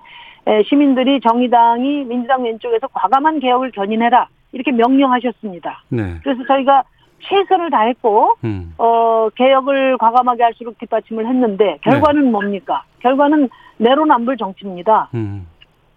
에, 0.47 0.63
시민들이 0.65 1.21
정의당이 1.21 2.05
민주당 2.05 2.43
왼쪽에서 2.43 2.89
과감한 2.89 3.39
개혁을 3.39 3.71
견인해라 3.71 4.29
이렇게 4.53 4.73
명령하셨습니다. 4.73 5.85
네. 5.91 6.15
그래서 6.23 6.43
저희가 6.47 6.83
최선을 7.21 7.71
다했고 7.71 8.35
음. 8.43 8.75
어, 8.79 9.29
개혁을 9.37 9.97
과감하게 9.99 10.43
할수록 10.43 10.77
뒷받침을 10.79 11.27
했는데 11.27 11.79
결과는 11.83 12.25
네. 12.25 12.31
뭡니까? 12.31 12.83
결과는 12.99 13.49
내로남불 13.77 14.37
정치입니다. 14.37 15.09
음. 15.15 15.47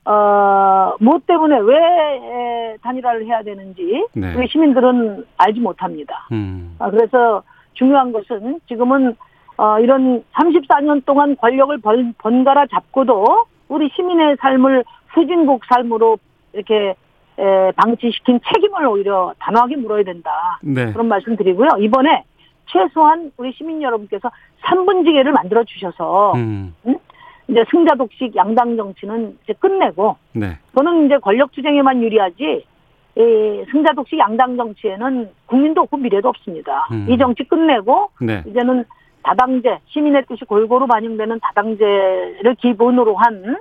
어, 0.06 0.96
뭐 1.00 1.20
때문에 1.26 1.58
왜 1.60 2.78
단일화를 2.82 3.26
해야 3.26 3.42
되는지 3.42 4.06
네. 4.14 4.36
우리 4.36 4.48
시민들은 4.48 5.26
알지 5.38 5.60
못합니다. 5.60 6.28
음. 6.32 6.76
아, 6.80 6.90
그래서 6.90 7.42
중요한 7.74 8.12
것은 8.12 8.60
지금은 8.68 9.16
어, 9.58 9.80
이런 9.80 10.24
34년 10.34 11.06
동안 11.06 11.36
권력을 11.38 11.76
번, 11.80 12.14
번갈아 12.18 12.68
잡고도 12.68 13.46
우리 13.68 13.90
시민의 13.96 14.38
삶을 14.40 14.84
후진국 15.14 15.64
삶으로 15.66 16.18
이렇게 16.54 16.96
에, 17.38 17.72
방치시킨 17.72 18.40
책임을 18.54 18.86
오히려 18.86 19.34
단호하게 19.40 19.78
물어야 19.78 20.04
된다. 20.04 20.60
네. 20.62 20.92
그런 20.92 21.08
말씀 21.08 21.36
드리고요. 21.36 21.70
이번에 21.80 22.24
최소한 22.68 23.32
우리 23.38 23.52
시민 23.54 23.82
여러분께서 23.82 24.30
3분지계를 24.64 25.32
만들어 25.32 25.64
주셔서 25.64 26.34
음. 26.36 26.74
응? 26.88 26.98
이제 27.48 27.64
승자 27.70 27.96
독식 27.96 28.36
양당 28.36 28.76
정치는 28.76 29.38
이제 29.44 29.54
끝내고 29.54 30.16
네. 30.34 30.58
저는 30.76 31.06
이제 31.06 31.18
권력 31.18 31.52
투쟁에만 31.52 32.02
유리하지 32.02 32.66
이 33.18 33.66
승자 33.72 33.94
독식 33.94 34.20
양당 34.20 34.58
정치에는 34.58 35.30
국민도 35.46 35.82
없고 35.82 35.98
미래도 35.98 36.30
없습니다. 36.30 36.88
음. 36.92 37.08
이 37.10 37.18
정치 37.18 37.44
끝내고 37.44 38.10
네. 38.20 38.44
이제는 38.48 38.84
다당제 39.24 39.80
시민의 39.88 40.26
뜻이 40.28 40.46
골고루 40.46 40.86
반영되는 40.88 41.40
다당제를 41.40 42.56
기본으로 42.60 43.16
한 43.16 43.58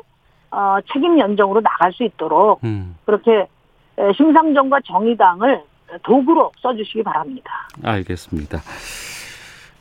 어, 0.51 0.77
책임 0.93 1.19
연정으로 1.19 1.61
나갈 1.61 1.93
수 1.93 2.05
있도록 2.05 2.63
음. 2.65 2.97
그렇게 3.05 3.47
심상정과 4.17 4.81
정의당을 4.85 5.63
도구로 6.03 6.53
써주시기 6.61 7.03
바랍니다. 7.03 7.69
알겠습니다. 7.83 8.59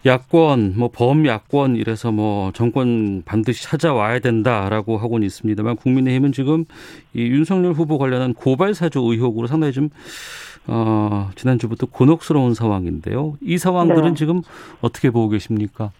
야권, 0.05 0.73
뭐 0.77 0.89
범야권 0.93 1.77
이래서 1.77 2.11
뭐 2.11 2.51
정권 2.51 3.23
반드시 3.25 3.63
찾아와야 3.63 4.19
된다라고 4.19 4.97
하고는 4.97 5.25
있습니다만 5.25 5.77
국민의힘은 5.77 6.33
지금 6.33 6.65
이 7.13 7.21
윤석열 7.21 7.71
후보 7.71 7.97
관련한 7.97 8.33
고발 8.33 8.73
사주 8.73 8.99
의혹으로 8.99 9.47
상당히 9.47 9.71
좀 9.71 9.89
어, 10.67 11.29
지난주부터 11.35 11.87
곤혹스러운 11.87 12.53
상황인데요. 12.53 13.35
이 13.41 13.57
상황들은 13.57 14.09
네. 14.09 14.13
지금 14.13 14.41
어떻게 14.81 15.09
보고 15.09 15.29
계십니까? 15.29 15.91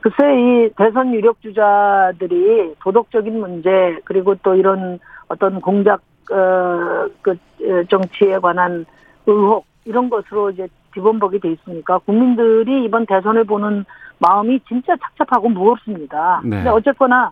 글쎄 0.00 0.16
이 0.36 0.70
대선 0.76 1.12
유력 1.12 1.40
주자들이 1.42 2.74
도덕적인 2.80 3.38
문제 3.38 3.98
그리고 4.04 4.36
또 4.36 4.54
이런 4.54 5.00
어떤 5.26 5.60
공작 5.60 6.02
어그 6.30 7.30
어, 7.30 7.84
정치에 7.88 8.38
관한 8.38 8.86
의혹 9.26 9.64
이런 9.84 10.08
것으로 10.08 10.50
이제 10.50 10.68
기본법이 10.98 11.38
돼 11.40 11.52
있으니까 11.52 11.98
국민들이 11.98 12.84
이번 12.84 13.06
대선을 13.06 13.44
보는 13.44 13.84
마음이 14.18 14.60
진짜 14.66 14.96
착잡하고 14.96 15.48
무겁습니다. 15.48 16.40
네. 16.44 16.56
근데 16.56 16.70
어쨌거나 16.70 17.30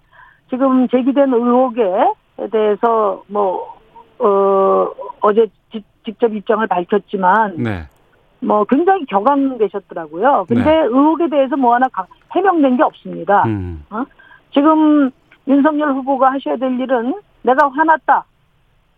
지금 0.49 0.87
제기된 0.89 1.33
의혹에 1.33 1.83
대해서 2.53 3.23
뭐, 3.27 3.77
어, 4.21 4.89
어제 5.21 5.47
지, 5.73 5.83
직접 6.05 6.33
입장을 6.33 6.65
밝혔지만, 6.69 7.57
네. 7.57 7.83
뭐 8.41 8.65
굉장히 8.65 9.05
격앙되셨더라고요. 9.07 10.45
근데 10.47 10.63
네. 10.65 10.83
의혹에 10.85 11.29
대해서 11.29 11.57
뭐 11.57 11.75
하나 11.75 11.89
해명된 12.33 12.77
게 12.77 12.83
없습니다. 12.85 13.43
음. 13.47 13.85
어? 13.91 14.05
지금 14.53 15.11
윤석열 15.49 15.93
후보가 15.95 16.33
하셔야 16.33 16.57
될 16.57 16.79
일은 16.79 17.15
내가 17.43 17.69
화났다. 17.69 18.25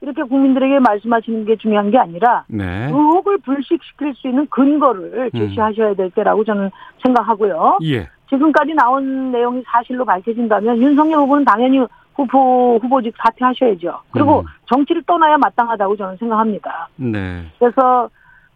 이렇게 0.01 0.23
국민들에게 0.23 0.79
말씀하시는 0.79 1.45
게 1.45 1.57
중요한 1.57 1.91
게 1.91 1.99
아니라 1.99 2.45
네. 2.49 2.87
의혹을 2.87 3.39
불식시킬 3.39 4.15
수 4.15 4.29
있는 4.29 4.47
근거를 4.49 5.31
음. 5.35 5.39
제시하셔야 5.39 5.95
될 5.95 6.11
때라고 6.11 6.45
저는 6.45 6.71
생각하고요. 7.05 7.79
예. 7.85 8.09
지금까지 8.29 8.75
나온 8.75 9.33
내용이 9.33 9.63
사실로 9.67 10.05
밝혀진다면 10.05 10.79
윤석열 10.79 11.21
후보는 11.21 11.45
당연히 11.45 11.85
후보 12.15 12.79
후보직 12.83 13.15
사퇴하셔야죠. 13.17 14.01
그리고 14.13 14.41
음. 14.41 14.45
정치를 14.67 15.03
떠나야 15.03 15.39
마땅하다고 15.39 15.97
저는 15.97 16.17
생각합니다. 16.17 16.89
네. 16.97 17.45
그래서 17.59 18.11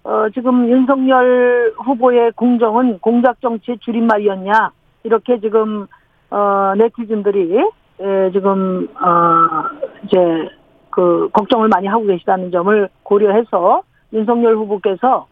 어, 0.05 0.29
지금 0.35 0.69
윤석열 0.69 1.73
후보의 1.77 2.33
공정은 2.33 2.99
공작 2.99 3.41
정치의 3.41 3.79
줄임말이었냐 3.79 4.71
이렇게 5.05 5.41
지금 5.41 5.87
어, 6.31 6.73
네티즌들이 6.77 7.57
에, 8.01 8.31
지금 8.33 8.89
어, 9.01 9.65
이제 10.05 10.49
그 10.93 11.29
걱정을 11.33 11.69
많이 11.69 11.89
하고 11.89 12.05
계시다는 12.07 12.53
점을 12.53 12.89
고려해서 13.03 13.83
윤석열 14.13 14.57
후보께서 14.57 15.27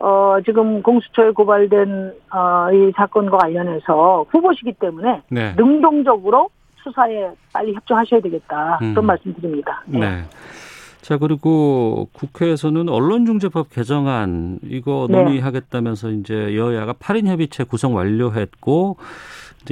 어, 0.00 0.36
지금 0.44 0.80
공수처에 0.82 1.32
고발된 1.32 2.12
어, 2.32 2.72
이 2.72 2.92
사건과 2.94 3.38
관련해서 3.38 4.26
후보시기 4.30 4.74
때문에 4.74 5.22
네. 5.28 5.54
능동적으로 5.56 6.50
수사에 6.76 7.30
빨리 7.52 7.74
협조하셔야 7.74 8.20
되겠다 8.20 8.78
음. 8.82 8.92
그런 8.92 9.06
말씀드립니다. 9.06 9.82
예. 9.94 9.98
네. 9.98 10.24
자 11.00 11.16
그리고 11.16 12.08
국회에서는 12.12 12.88
언론중재법 12.88 13.70
개정안 13.70 14.58
이거 14.62 15.06
네. 15.10 15.22
논의하겠다면서 15.22 16.10
이제 16.10 16.56
여야가 16.56 16.92
8인 16.92 17.26
협의체 17.26 17.64
구성 17.64 17.94
완료했고 17.94 18.98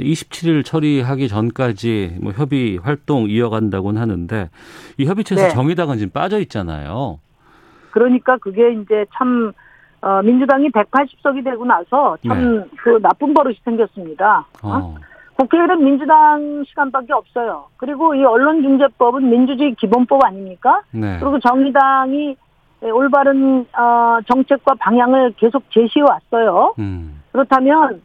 27일 0.03 0.65
처리하기 0.65 1.27
전까지 1.27 2.17
뭐 2.21 2.31
협의 2.31 2.77
활동 2.77 3.29
이어간다고는 3.29 4.01
하는데 4.01 4.49
이 4.97 5.05
협의체에서 5.05 5.47
네. 5.47 5.49
정의당은 5.49 5.97
지금 5.97 6.11
빠져 6.11 6.39
있잖아요. 6.39 7.19
그러니까 7.91 8.37
그게 8.37 8.73
이제 8.73 9.05
참 9.15 9.51
어, 10.01 10.21
민주당이 10.21 10.69
180석이 10.69 11.43
되고 11.43 11.65
나서 11.65 12.17
참그 12.25 12.99
나쁜 13.01 13.33
버릇이 13.33 13.57
생겼습니다. 13.63 14.45
어? 14.63 14.69
어. 14.69 14.95
국회에는 15.37 15.83
민주당 15.83 16.63
시간밖에 16.67 17.13
없어요. 17.13 17.65
그리고 17.77 18.15
이 18.15 18.23
언론중재법은 18.23 19.29
민주주의 19.29 19.75
기본법 19.75 20.23
아닙니까? 20.25 20.81
네. 20.91 21.17
그리고 21.19 21.39
정의당이 21.39 22.35
올바른 22.81 23.65
어, 23.77 24.19
정책과 24.27 24.75
방향을 24.79 25.33
계속 25.37 25.63
제시해 25.71 26.03
왔어요. 26.07 26.73
음. 26.79 27.21
그렇다면 27.31 28.01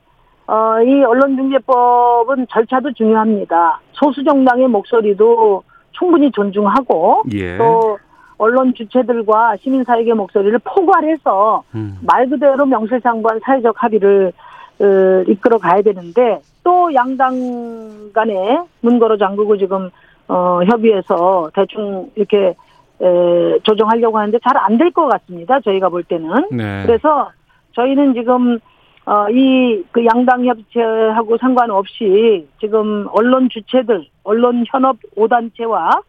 어, 0.53 0.83
이 0.83 1.03
언론중재법은 1.03 2.47
절차도 2.51 2.93
중요합니다. 2.93 3.81
소수 3.93 4.23
정당의 4.23 4.69
목소리도 4.69 5.63
충분히 5.93 6.31
존중하고 6.31 7.23
예. 7.33 7.57
또 7.57 7.99
언론 8.37 8.75
주체들과 8.75 9.57
시민사회의 9.63 10.13
목소리를 10.13 10.59
포괄해서 10.63 11.63
음. 11.75 11.97
말 12.07 12.29
그대로 12.29 12.67
명실상부한 12.67 13.41
사회적 13.43 13.83
합의를 13.83 14.33
어, 14.81 14.85
이끌어 15.27 15.57
가야 15.57 15.81
되는데 15.81 16.41
또 16.63 16.93
양당 16.93 18.11
간에 18.13 18.59
문 18.83 18.99
걸어 18.99 19.17
잠그고 19.17 19.57
지금 19.57 19.89
어, 20.29 20.61
협의해서 20.65 21.51
대충 21.55 22.11
이렇게 22.15 22.55
에, 23.01 23.59
조정하려고 23.63 24.19
하는데 24.19 24.39
잘 24.47 24.57
안 24.59 24.77
될 24.77 24.91
것 24.93 25.07
같습니다. 25.09 25.61
저희가 25.61 25.89
볼 25.89 26.03
때는. 26.05 26.49
네. 26.51 26.83
그래서 26.85 27.31
저희는 27.75 28.13
지금 28.15 28.59
어, 29.05 29.29
이 29.31 29.63
그 29.93 30.05
양당 30.05 30.45
협의체하고 30.45 31.37
상관없이 31.39 32.49
지금 32.61 33.07
언론 33.13 33.49
주체들, 33.51 34.07
언론 34.25 34.65
현업 34.67 34.97
5단체와 35.17 36.03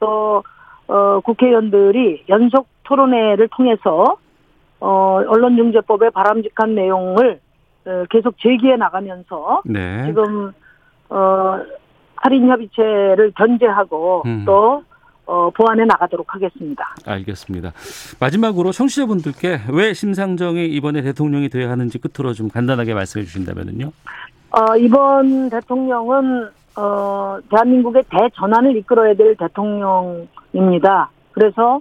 또 0.00 0.42
어, 0.88 1.20
국회의원들이 1.20 2.24
연속 2.28 2.68
토론회를 2.84 3.48
통해서 3.48 4.16
어, 4.80 5.22
언론중재법의 5.26 6.10
바람직한 6.12 6.74
내용을 6.74 7.40
어, 7.86 8.04
계속 8.10 8.38
제기해 8.38 8.76
나가면서 8.76 9.62
네. 9.64 10.06
지금 10.06 10.52
어, 11.08 11.58
할인 12.16 12.48
협의체를 12.48 13.32
견제하고 13.36 14.22
음. 14.26 14.44
또 14.46 14.82
어, 15.26 15.50
보완해 15.50 15.84
나가도록 15.84 16.34
하겠습니다. 16.34 16.94
알겠습니다. 17.04 17.72
마지막으로 18.20 18.72
청취자분들께 18.72 19.62
왜 19.72 19.92
심상정이 19.92 20.66
이번에 20.66 21.02
대통령이 21.02 21.48
돼야 21.48 21.70
하는지 21.70 21.98
끝으로 21.98 22.32
좀 22.32 22.48
간단하게 22.48 22.94
말씀해 22.94 23.24
주신다면요. 23.24 23.90
어, 24.50 24.76
이번 24.76 25.50
대통령은 25.50 26.48
어, 26.76 27.38
대한민국의 27.50 28.04
대전환을 28.10 28.76
이끌어야 28.76 29.14
될 29.14 29.34
대통령입니다. 29.36 31.10
그래서 31.32 31.80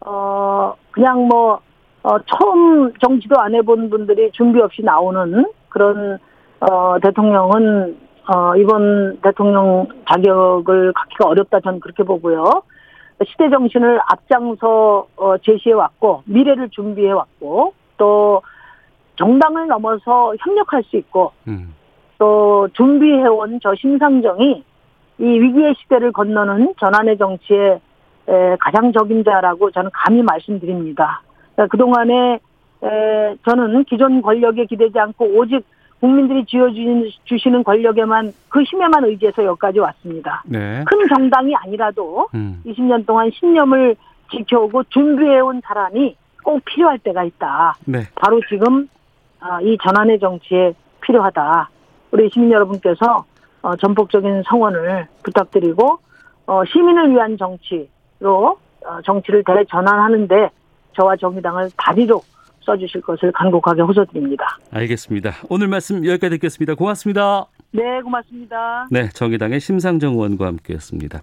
어, 0.00 0.74
그냥 0.90 1.28
뭐 1.28 1.60
어, 2.02 2.18
처음 2.26 2.92
정치도 3.00 3.38
안 3.38 3.54
해본 3.54 3.90
분들이 3.90 4.30
준비 4.32 4.60
없이 4.60 4.82
나오는 4.82 5.46
그런 5.68 6.18
어, 6.60 6.96
대통령은 7.00 7.96
어, 8.26 8.56
이번 8.56 9.20
대통령 9.20 9.86
자격을 10.08 10.92
갖기가 10.92 11.28
어렵다 11.28 11.60
저는 11.60 11.80
그렇게 11.80 12.02
보고요. 12.02 12.62
시대 13.24 13.48
정신을 13.50 14.00
앞장서 14.08 15.06
어, 15.16 15.38
제시해 15.38 15.74
왔고 15.74 16.22
미래를 16.26 16.68
준비해 16.70 17.10
왔고 17.12 17.74
또 17.96 18.42
정당을 19.16 19.66
넘어서 19.68 20.34
협력할 20.40 20.82
수 20.84 20.96
있고 20.96 21.32
음. 21.46 21.74
또 22.18 22.68
준비해 22.72 23.26
온 23.26 23.58
저 23.60 23.74
심상정이 23.74 24.64
이 25.18 25.24
위기의 25.24 25.74
시대를 25.82 26.12
건너는 26.12 26.74
전환의 26.80 27.18
정치의 27.18 27.80
에, 28.28 28.56
가장 28.58 28.92
적임자라고 28.92 29.70
저는 29.70 29.90
감히 29.92 30.22
말씀드립니다. 30.22 31.22
그러니까 31.54 31.70
그동안에 31.70 32.40
에, 32.82 33.36
저는 33.48 33.84
기존 33.84 34.22
권력에 34.22 34.64
기대지 34.64 34.98
않고 34.98 35.24
오직 35.36 35.64
국민들이 36.02 36.44
쥐어주시는 36.46 37.62
권력에만 37.62 38.32
그 38.48 38.60
힘에만 38.64 39.04
의지해서 39.04 39.44
여기까지 39.44 39.78
왔습니다. 39.78 40.42
네. 40.46 40.82
큰 40.84 40.98
정당이 41.08 41.54
아니라도 41.54 42.26
음. 42.34 42.60
20년 42.66 43.06
동안 43.06 43.30
신념을 43.30 43.94
지켜오고 44.32 44.82
준비해온 44.88 45.62
사람이 45.64 46.16
꼭 46.42 46.64
필요할 46.64 46.98
때가 46.98 47.22
있다. 47.22 47.76
네. 47.84 48.00
바로 48.16 48.40
지금 48.48 48.88
아, 49.38 49.60
이 49.60 49.78
전환의 49.80 50.18
정치에 50.18 50.72
필요하다. 51.02 51.70
우리 52.10 52.28
시민 52.30 52.50
여러분께서 52.50 53.24
어, 53.62 53.76
전폭적인 53.76 54.42
성원을 54.48 55.06
부탁드리고 55.22 56.00
어, 56.46 56.64
시민을 56.64 57.12
위한 57.12 57.38
정치로 57.38 58.58
어, 58.84 59.02
정치를 59.04 59.44
대전환하는데 59.44 60.50
저와 60.94 61.14
정의당을 61.14 61.70
다리로 61.76 62.22
써주실 62.64 63.00
것을 63.02 63.32
간곡하게 63.32 63.82
호소드립니다. 63.82 64.44
알겠습니다. 64.70 65.32
오늘 65.48 65.68
말씀 65.68 66.04
여기까지 66.04 66.30
듣겠습니다. 66.36 66.74
고맙습니다. 66.74 67.46
네, 67.72 68.00
고맙습니다. 68.02 68.86
네, 68.90 69.08
정의당의 69.08 69.60
심상정 69.60 70.14
의원과 70.14 70.46
함께했습니다. 70.46 71.22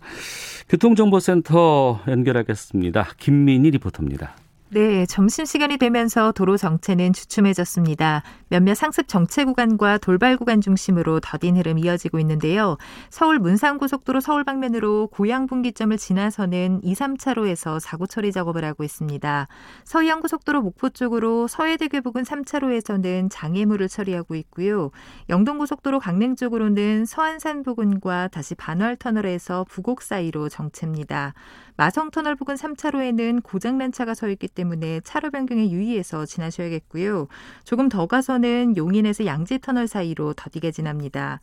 교통정보센터 0.70 2.00
연결하겠습니다. 2.08 3.08
김민희 3.18 3.72
리포터입니다. 3.72 4.36
네, 4.72 5.08
점심시간이 5.08 5.78
되면서 5.78 6.32
도로 6.32 6.56
정체는 6.56 7.12
주춤해졌습니다. 7.12 8.22
몇몇 8.50 8.76
상습 8.76 9.08
정체 9.08 9.44
구간과 9.44 9.98
돌발 9.98 10.38
구간 10.38 10.62
중심으로 10.62 11.22
더딘 11.22 11.58
흐름 11.58 11.80
이어지고 11.80 12.20
있는데요. 12.20 12.78
서울 13.10 13.40
문산고속도로 13.40 14.20
서울 14.20 14.44
방면으로 14.44 15.08
고양 15.08 15.48
분기점을 15.48 15.98
지나서는 15.98 16.82
2, 16.84 16.94
3차로에서 16.94 17.80
사고 17.80 18.06
처리 18.06 18.32
작업을 18.32 18.64
하고 18.64 18.84
있습니다. 18.84 19.48
서해안고속도로 19.86 20.62
목포 20.62 20.90
쪽으로 20.90 21.48
서해대교 21.48 22.02
부근 22.02 22.22
3차로에서는 22.22 23.30
장애물을 23.32 23.90
처리하고 23.90 24.36
있고요. 24.36 24.92
영동고속도로 25.30 26.00
강릉 26.00 26.36
쪽으로는 26.36 27.06
서안산 27.08 27.64
부근과 27.64 28.28
다시 28.28 28.54
반월터널에서 28.54 29.66
부곡 29.68 30.04
사이로 30.04 30.48
정체입니다. 30.48 31.34
마성터널 31.80 32.36
부근 32.36 32.56
3차로에는 32.56 33.42
고장난 33.42 33.94
차가 33.94 34.14
서 34.14 34.28
있기 34.28 34.50
때문에 34.50 35.00
차로 35.00 35.32
변경에 35.32 35.72
유의해서 35.72 36.26
지나셔야겠고요. 36.26 37.30
조금 37.64 37.88
더 37.88 38.06
가서는 38.06 38.76
용인에서 38.76 39.26
양지터널 39.26 39.88
사이로 39.88 40.34
더디게 40.34 40.72
지납니다. 40.72 41.40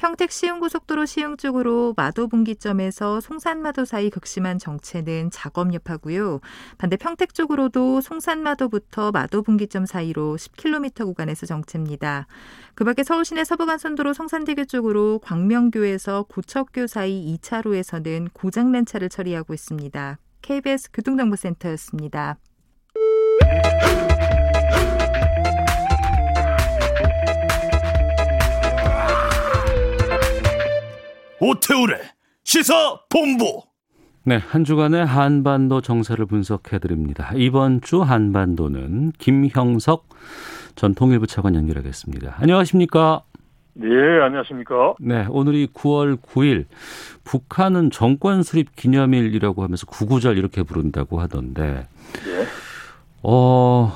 평택 0.00 0.32
시흥고속도로 0.32 1.04
시흥 1.04 1.36
쪽으로 1.36 1.92
마도 1.94 2.26
분기점에서 2.26 3.20
송산마도 3.20 3.84
사이 3.84 4.08
극심한 4.08 4.58
정체는 4.58 5.30
작업 5.30 5.74
여파고요. 5.74 6.40
반대 6.78 6.96
평택 6.96 7.34
쪽으로도 7.34 8.00
송산마도부터 8.00 9.10
마도 9.10 9.42
분기점 9.42 9.84
사이로 9.84 10.36
10km 10.36 11.04
구간에서 11.04 11.44
정체입니다. 11.44 12.26
그 12.74 12.84
밖에 12.84 13.04
서울시내 13.04 13.44
서부간선도로 13.44 14.14
송산대교 14.14 14.64
쪽으로 14.64 15.18
광명교에서 15.18 16.24
고척교 16.30 16.86
사이 16.86 17.36
2차로에서는 17.36 18.28
고장난 18.32 18.86
차를 18.86 19.10
처리하고 19.10 19.52
있습니다. 19.52 20.18
KBS 20.40 20.92
교통정보센터였습니다. 20.94 22.38
오태우래 31.40 31.96
시사 32.44 33.00
본부 33.08 33.62
네, 34.24 34.36
한 34.36 34.64
주간의 34.64 35.06
한반도 35.06 35.80
정세를 35.80 36.26
분석해 36.26 36.78
드립니다. 36.78 37.32
이번 37.34 37.80
주 37.80 38.02
한반도는 38.02 39.12
김형석 39.12 40.06
전 40.74 40.94
통일부 40.94 41.26
차관 41.26 41.54
연결하겠습니다. 41.54 42.36
안녕하십니까? 42.36 43.22
네, 43.72 43.88
안녕하십니까. 44.22 44.94
네, 45.00 45.26
오늘이 45.30 45.68
9월 45.68 46.20
9일 46.20 46.66
북한은 47.24 47.90
정권 47.90 48.42
수립 48.42 48.76
기념일이라고 48.76 49.62
하면서 49.62 49.86
구구절 49.86 50.36
이렇게 50.36 50.62
부른다고 50.62 51.20
하던데 51.20 51.88
네. 52.26 52.46
어, 53.22 53.90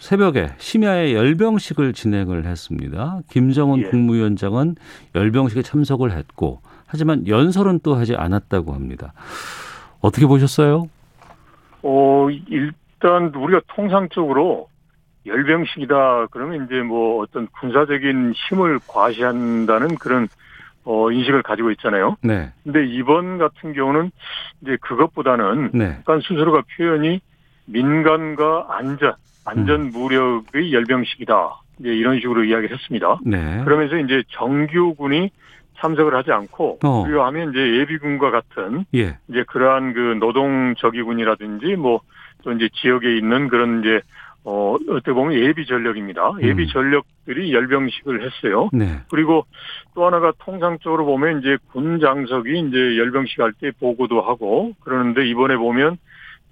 새벽에 0.00 0.54
심야에 0.56 1.12
열병식을 1.12 1.92
진행을 1.92 2.46
했습니다. 2.46 3.20
김정은 3.30 3.80
예. 3.80 3.90
국무위원장은 3.90 4.76
열병식에 5.14 5.60
참석을 5.62 6.12
했고 6.12 6.62
하지만 6.88 7.26
연설은 7.28 7.80
또 7.82 7.94
하지 7.94 8.16
않았다고 8.16 8.72
합니다. 8.72 9.12
어떻게 10.00 10.26
보셨어요? 10.26 10.88
어, 11.82 12.28
일단 12.48 13.26
우리가 13.34 13.60
통상적으로 13.68 14.68
열병식이다 15.26 16.28
그러면 16.30 16.64
이제 16.64 16.80
뭐 16.80 17.22
어떤 17.22 17.46
군사적인 17.60 18.32
힘을 18.32 18.80
과시한다는 18.88 19.96
그런 19.96 20.28
어, 20.84 21.10
인식을 21.10 21.42
가지고 21.42 21.70
있잖아요. 21.72 22.16
네. 22.22 22.50
근데 22.64 22.86
이번 22.86 23.36
같은 23.36 23.74
경우는 23.74 24.10
이제 24.62 24.78
그것보다는 24.80 25.70
네. 25.74 25.96
북한 25.98 26.20
스스로가 26.22 26.62
표현이 26.76 27.20
민간과 27.66 28.66
안전, 28.70 29.12
안전 29.44 29.90
무력의 29.90 30.72
열병식이다. 30.72 31.60
이제 31.80 31.90
이런 31.90 32.18
식으로 32.20 32.44
이야기를 32.44 32.74
했습니다. 32.74 33.18
네. 33.22 33.62
그러면서 33.64 33.98
이제 33.98 34.22
정규군이 34.30 35.30
참석을 35.78 36.14
하지 36.14 36.32
않고 36.32 36.78
어. 36.84 37.02
우리가 37.02 37.26
하면 37.26 37.50
이제 37.50 37.58
예비군과 37.58 38.30
같은 38.30 38.84
예. 38.94 39.18
이제 39.28 39.44
그러한 39.46 39.92
그 39.94 40.16
노동 40.20 40.74
저기군이라든지 40.76 41.76
뭐 41.76 42.00
또 42.42 42.52
이제 42.52 42.68
지역에 42.74 43.16
있는 43.16 43.48
그런 43.48 43.80
이제 43.80 44.00
어 44.44 44.76
어떻게 44.88 45.12
보면 45.12 45.34
예비 45.34 45.66
전력입니다. 45.66 46.34
예비 46.42 46.62
음. 46.62 46.68
전력들이 46.68 47.52
열병식을 47.52 48.24
했어요. 48.24 48.70
네. 48.72 49.00
그리고 49.10 49.44
또 49.94 50.06
하나가 50.06 50.32
통상적으로 50.38 51.04
보면 51.04 51.40
이제 51.40 51.58
군 51.72 52.00
장석이 52.00 52.58
이제 52.60 52.96
열병식 52.96 53.40
할 53.40 53.52
때 53.60 53.70
보고도 53.78 54.22
하고 54.22 54.72
그러는데 54.80 55.26
이번에 55.26 55.56
보면 55.56 55.98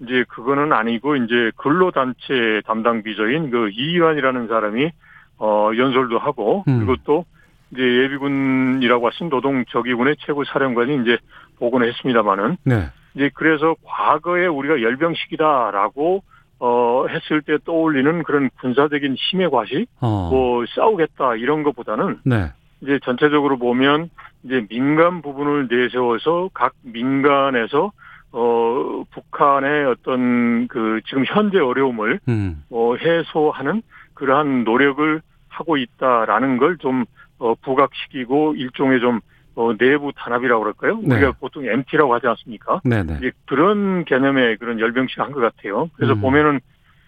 이제 0.01 0.25
그거는 0.27 0.73
아니고 0.73 1.15
이제 1.15 1.51
근로단체 1.55 2.61
담당 2.65 3.01
비서인 3.01 3.49
그 3.49 3.69
이완이라는 3.71 4.47
사람이 4.47 4.91
어 5.39 5.71
연설도 5.75 6.19
하고 6.19 6.65
음. 6.67 6.79
그리고 6.79 6.95
또 7.05 7.25
이제 7.71 7.81
예비군이라고 7.81 9.07
하신 9.07 9.29
노동 9.29 9.65
저기군의 9.69 10.17
최고 10.19 10.43
사령관이 10.45 11.01
이제 11.01 11.17
보고는 11.59 11.87
했습니다마는 11.87 12.57
네. 12.63 12.89
이제 13.15 13.29
그래서 13.33 13.75
과거에 13.83 14.45
우리가 14.45 14.81
열병식이다라고 14.81 16.23
어 16.59 17.05
했을 17.07 17.41
때 17.41 17.57
떠올리는 17.65 18.23
그런 18.23 18.49
군사적인 18.61 19.15
힘의 19.15 19.51
과시, 19.51 19.85
어. 20.01 20.29
뭐 20.31 20.65
싸우겠다 20.75 21.35
이런 21.35 21.63
것보다는 21.63 22.19
네. 22.23 22.51
이제 22.81 22.99
전체적으로 23.03 23.57
보면 23.57 24.09
이제 24.43 24.65
민간 24.69 25.21
부분을 25.21 25.67
내세워서 25.69 26.49
각 26.53 26.73
민간에서 26.81 27.91
어 28.31 29.03
북한의 29.11 29.85
어떤 29.85 30.67
그 30.67 31.01
지금 31.07 31.25
현재 31.25 31.59
어려움을 31.59 32.19
음. 32.27 32.63
어 32.71 32.95
해소하는 32.95 33.83
그러한 34.13 34.63
노력을 34.63 35.21
하고 35.47 35.77
있다라는 35.77 36.57
걸좀 36.57 37.05
어, 37.39 37.55
부각시키고 37.55 38.55
일종의 38.55 38.99
좀 38.99 39.19
어, 39.55 39.75
내부 39.77 40.11
탄압이라고 40.15 40.61
그럴까요? 40.61 40.99
네. 41.03 41.15
우리가 41.15 41.31
보통 41.39 41.65
MT라고 41.65 42.13
하지 42.13 42.27
않습니까? 42.27 42.81
네, 42.83 43.03
네. 43.03 43.15
이제 43.17 43.31
그런 43.45 44.05
개념의 44.05 44.57
그런 44.57 44.79
열병식 44.79 45.19
한것 45.19 45.41
같아요. 45.41 45.89
그래서 45.95 46.13
음. 46.13 46.21
보면은 46.21 46.59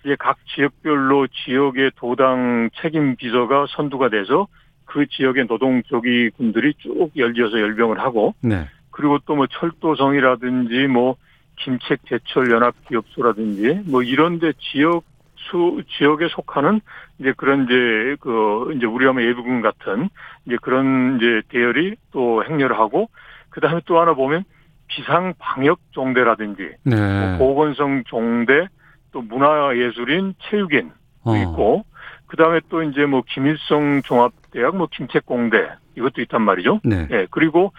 이제 0.03 0.15
각 0.17 0.37
지역별로 0.55 1.27
지역의 1.27 1.91
도당 1.95 2.69
책임 2.81 3.15
비서가 3.17 3.67
선두가 3.69 4.09
돼서 4.09 4.47
그 4.85 5.05
지역의 5.05 5.47
노동 5.47 5.83
조기 5.83 6.31
군들이 6.31 6.73
쭉 6.79 7.11
열려서 7.15 7.59
열병을 7.59 7.99
하고 7.99 8.33
네. 8.41 8.67
그리고 8.91 9.19
또 9.19 9.35
뭐 9.35 9.47
철도성이라든지 9.47 10.87
뭐 10.87 11.15
김책 11.57 11.99
제철 12.07 12.51
연합 12.51 12.73
기업소라든지 12.87 13.81
뭐 13.85 14.01
이런데 14.01 14.53
지역 14.59 15.03
수 15.49 15.83
지역에 15.97 16.27
속하는 16.29 16.81
이제 17.19 17.33
그런 17.35 17.65
이제 17.65 18.15
그 18.19 18.73
이제 18.75 18.85
우리가 18.85 19.13
뭐 19.13 19.21
예비군 19.21 19.61
같은 19.61 20.09
이제 20.45 20.57
그런 20.61 21.17
이제 21.17 21.41
대열이 21.49 21.95
또 22.11 22.43
행렬을 22.43 22.77
하고 22.77 23.09
그 23.49 23.61
다음에 23.61 23.81
또 23.85 23.99
하나 23.99 24.13
보면 24.13 24.43
비상 24.87 25.33
방역 25.37 25.79
종대라든지 25.91 26.71
네. 26.83 27.37
뭐 27.37 27.37
보건성 27.37 28.03
종대 28.05 28.67
또 29.11 29.21
문화예술인 29.21 30.35
체육인 30.49 30.91
도 31.23 31.31
어. 31.31 31.37
있고 31.37 31.85
그 32.29 32.37
다음에 32.37 32.61
또 32.69 32.83
이제 32.83 33.05
뭐 33.05 33.23
김일성 33.27 34.03
종합대학 34.03 34.77
뭐 34.77 34.87
김책공대 34.91 35.67
이것도 35.97 36.21
있단 36.21 36.43
말이죠. 36.43 36.79
네. 36.83 37.07
예, 37.11 37.27
그리고 37.31 37.73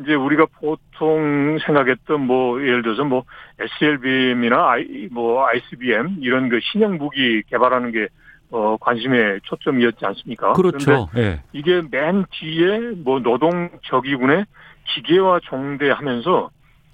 이제 0.00 0.14
우리가 0.14 0.46
보통 0.60 1.58
생각했던 1.58 2.20
뭐 2.20 2.62
예를 2.62 2.82
들어서 2.82 3.04
뭐 3.04 3.24
SLBM이나 3.58 4.70
I, 4.70 5.08
뭐 5.10 5.44
ICBM 5.48 6.18
이런 6.20 6.48
그 6.48 6.60
신형 6.62 6.98
무기 6.98 7.42
개발하는 7.50 7.90
게 7.90 8.06
어, 8.50 8.76
관심의 8.80 9.40
초점이었지 9.42 10.06
않습니까? 10.06 10.52
그렇죠. 10.52 11.08
예. 11.16 11.42
이게 11.52 11.82
맨 11.90 12.24
뒤에 12.30 12.92
뭐 13.02 13.18
노동 13.18 13.68
저기군의 13.86 14.46
기계화 14.84 15.40
종대 15.42 15.90
하면서 15.90 16.50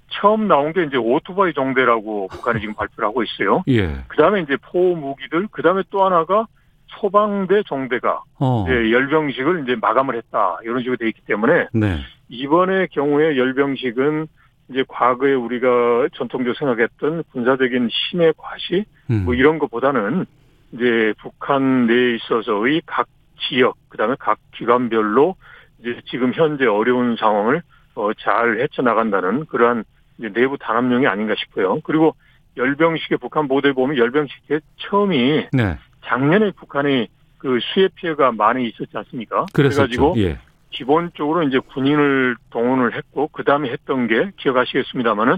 처음 0.09 0.47
나온 0.47 0.73
게 0.73 0.83
이제 0.83 0.97
오토바이 0.97 1.53
종대라고 1.53 2.29
북한이 2.29 2.59
지금 2.59 2.73
발표를 2.73 3.07
하고 3.07 3.21
있어요. 3.21 3.63
예. 3.67 4.03
그 4.07 4.17
다음에 4.17 4.41
이제 4.41 4.57
포 4.63 4.95
무기들, 4.95 5.47
그 5.51 5.61
다음에 5.61 5.83
또 5.91 6.03
하나가 6.03 6.47
소방대 6.99 7.63
종대가 7.63 8.21
어. 8.39 8.65
이제 8.65 8.91
열병식을 8.91 9.63
이제 9.63 9.75
마감을 9.79 10.15
했다 10.15 10.57
이런 10.63 10.79
식으로 10.79 10.97
돼 10.97 11.07
있기 11.07 11.21
때문에 11.25 11.67
네. 11.73 11.99
이번의 12.29 12.89
경우에 12.89 13.37
열병식은 13.37 14.27
이제 14.69 14.83
과거에 14.87 15.33
우리가 15.33 16.07
전통적으로 16.13 16.55
생각했던 16.55 17.23
군사적인 17.31 17.89
힘의 17.89 18.33
과시 18.37 18.85
음. 19.09 19.25
뭐 19.25 19.33
이런 19.33 19.59
것보다는 19.59 20.25
이제 20.71 21.13
북한 21.19 21.87
내에 21.87 22.15
있어서의 22.15 22.81
각 22.85 23.07
지역 23.47 23.77
그다음에 23.89 24.15
각 24.19 24.39
기관별로 24.55 25.35
이제 25.79 25.99
지금 26.09 26.33
현재 26.33 26.65
어려운 26.65 27.15
상황을 27.17 27.61
어, 27.95 28.13
잘 28.13 28.59
헤쳐나간다는 28.61 29.45
그러한 29.45 29.83
이제 30.17 30.29
내부 30.29 30.57
단합령이 30.57 31.07
아닌가 31.07 31.35
싶어요. 31.37 31.79
그리고 31.83 32.15
열병식의 32.57 33.17
북한 33.19 33.47
보도에 33.47 33.73
보면 33.73 33.97
열병식의 33.97 34.61
처음이 34.77 35.47
네. 35.51 35.77
작년에 36.05 36.51
북한이 36.51 37.07
그 37.37 37.59
수해 37.73 37.89
피해가 37.95 38.31
많이 38.31 38.67
있었지 38.67 38.91
않습니까? 38.93 39.45
그랬었죠. 39.53 39.81
그래가지고 39.83 40.13
예. 40.17 40.39
기본적으로 40.69 41.43
이제 41.43 41.59
군인을 41.59 42.35
동원을 42.49 42.95
했고 42.95 43.29
그 43.31 43.43
다음에 43.43 43.69
했던 43.69 44.07
게 44.07 44.31
기억하시겠습니다마는 44.37 45.37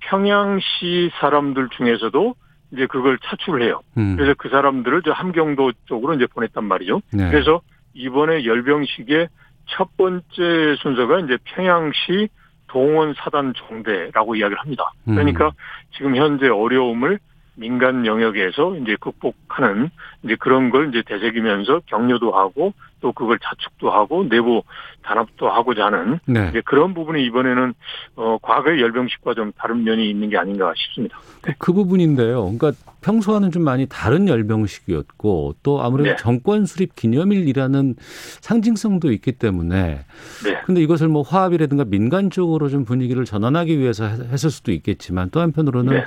평양시 0.00 1.10
사람들 1.20 1.68
중에서도 1.76 2.34
이제 2.72 2.86
그걸 2.86 3.18
차출을 3.18 3.62
해요. 3.62 3.80
음. 3.96 4.16
그래서 4.16 4.34
그 4.36 4.48
사람들을 4.48 5.02
저 5.02 5.12
함경도 5.12 5.72
쪽으로 5.86 6.14
이제 6.14 6.26
보냈단 6.26 6.64
말이죠. 6.64 7.00
네. 7.12 7.30
그래서 7.30 7.60
이번에 7.94 8.44
열병식의 8.44 9.28
첫 9.66 9.96
번째 9.96 10.76
순서가 10.82 11.20
이제 11.20 11.38
평양시 11.44 12.28
동원 12.66 13.14
사단 13.14 13.54
종대라고 13.54 14.34
이야기를 14.34 14.60
합니다. 14.60 14.92
음. 15.08 15.14
그러니까 15.14 15.52
지금 15.96 16.16
현재 16.16 16.48
어려움을 16.48 17.20
민간 17.56 18.04
영역에서 18.06 18.76
이제 18.76 18.96
극복하는 19.00 19.90
이제 20.24 20.36
그런 20.38 20.70
걸 20.70 20.88
이제 20.88 21.02
되새기면서 21.06 21.80
격려도 21.86 22.32
하고 22.32 22.72
또 23.00 23.12
그걸 23.12 23.38
자축도 23.38 23.90
하고 23.90 24.24
내부 24.28 24.62
단합도 25.02 25.48
하고자 25.48 25.86
하는 25.86 26.18
네. 26.26 26.48
이제 26.50 26.62
그런 26.64 26.94
부분이 26.94 27.22
이번에는 27.26 27.74
어 28.16 28.38
과거의 28.40 28.80
열병식과 28.80 29.34
좀 29.34 29.52
다른 29.58 29.84
면이 29.84 30.08
있는 30.08 30.30
게 30.30 30.38
아닌가 30.38 30.72
싶습니다. 30.74 31.18
그, 31.42 31.52
그 31.58 31.72
부분인데요. 31.74 32.42
그러니까 32.56 32.72
평소와는 33.02 33.50
좀 33.50 33.62
많이 33.62 33.86
다른 33.86 34.26
열병식이었고 34.26 35.56
또 35.62 35.82
아무래도 35.82 36.10
네. 36.10 36.16
정권 36.16 36.64
수립 36.64 36.94
기념일이라는 36.96 37.94
상징성도 38.40 39.12
있기 39.12 39.32
때문에 39.32 40.00
네. 40.44 40.60
근데 40.64 40.80
이것을 40.80 41.08
뭐 41.08 41.20
화합이라든가 41.22 41.84
민간 41.84 42.30
쪽으로 42.30 42.68
좀 42.70 42.86
분위기를 42.86 43.26
전환하기 43.26 43.78
위해서 43.78 44.06
했- 44.06 44.32
했을 44.32 44.50
수도 44.50 44.72
있겠지만 44.72 45.28
또 45.30 45.40
한편으로는 45.40 45.92
네. 45.92 46.04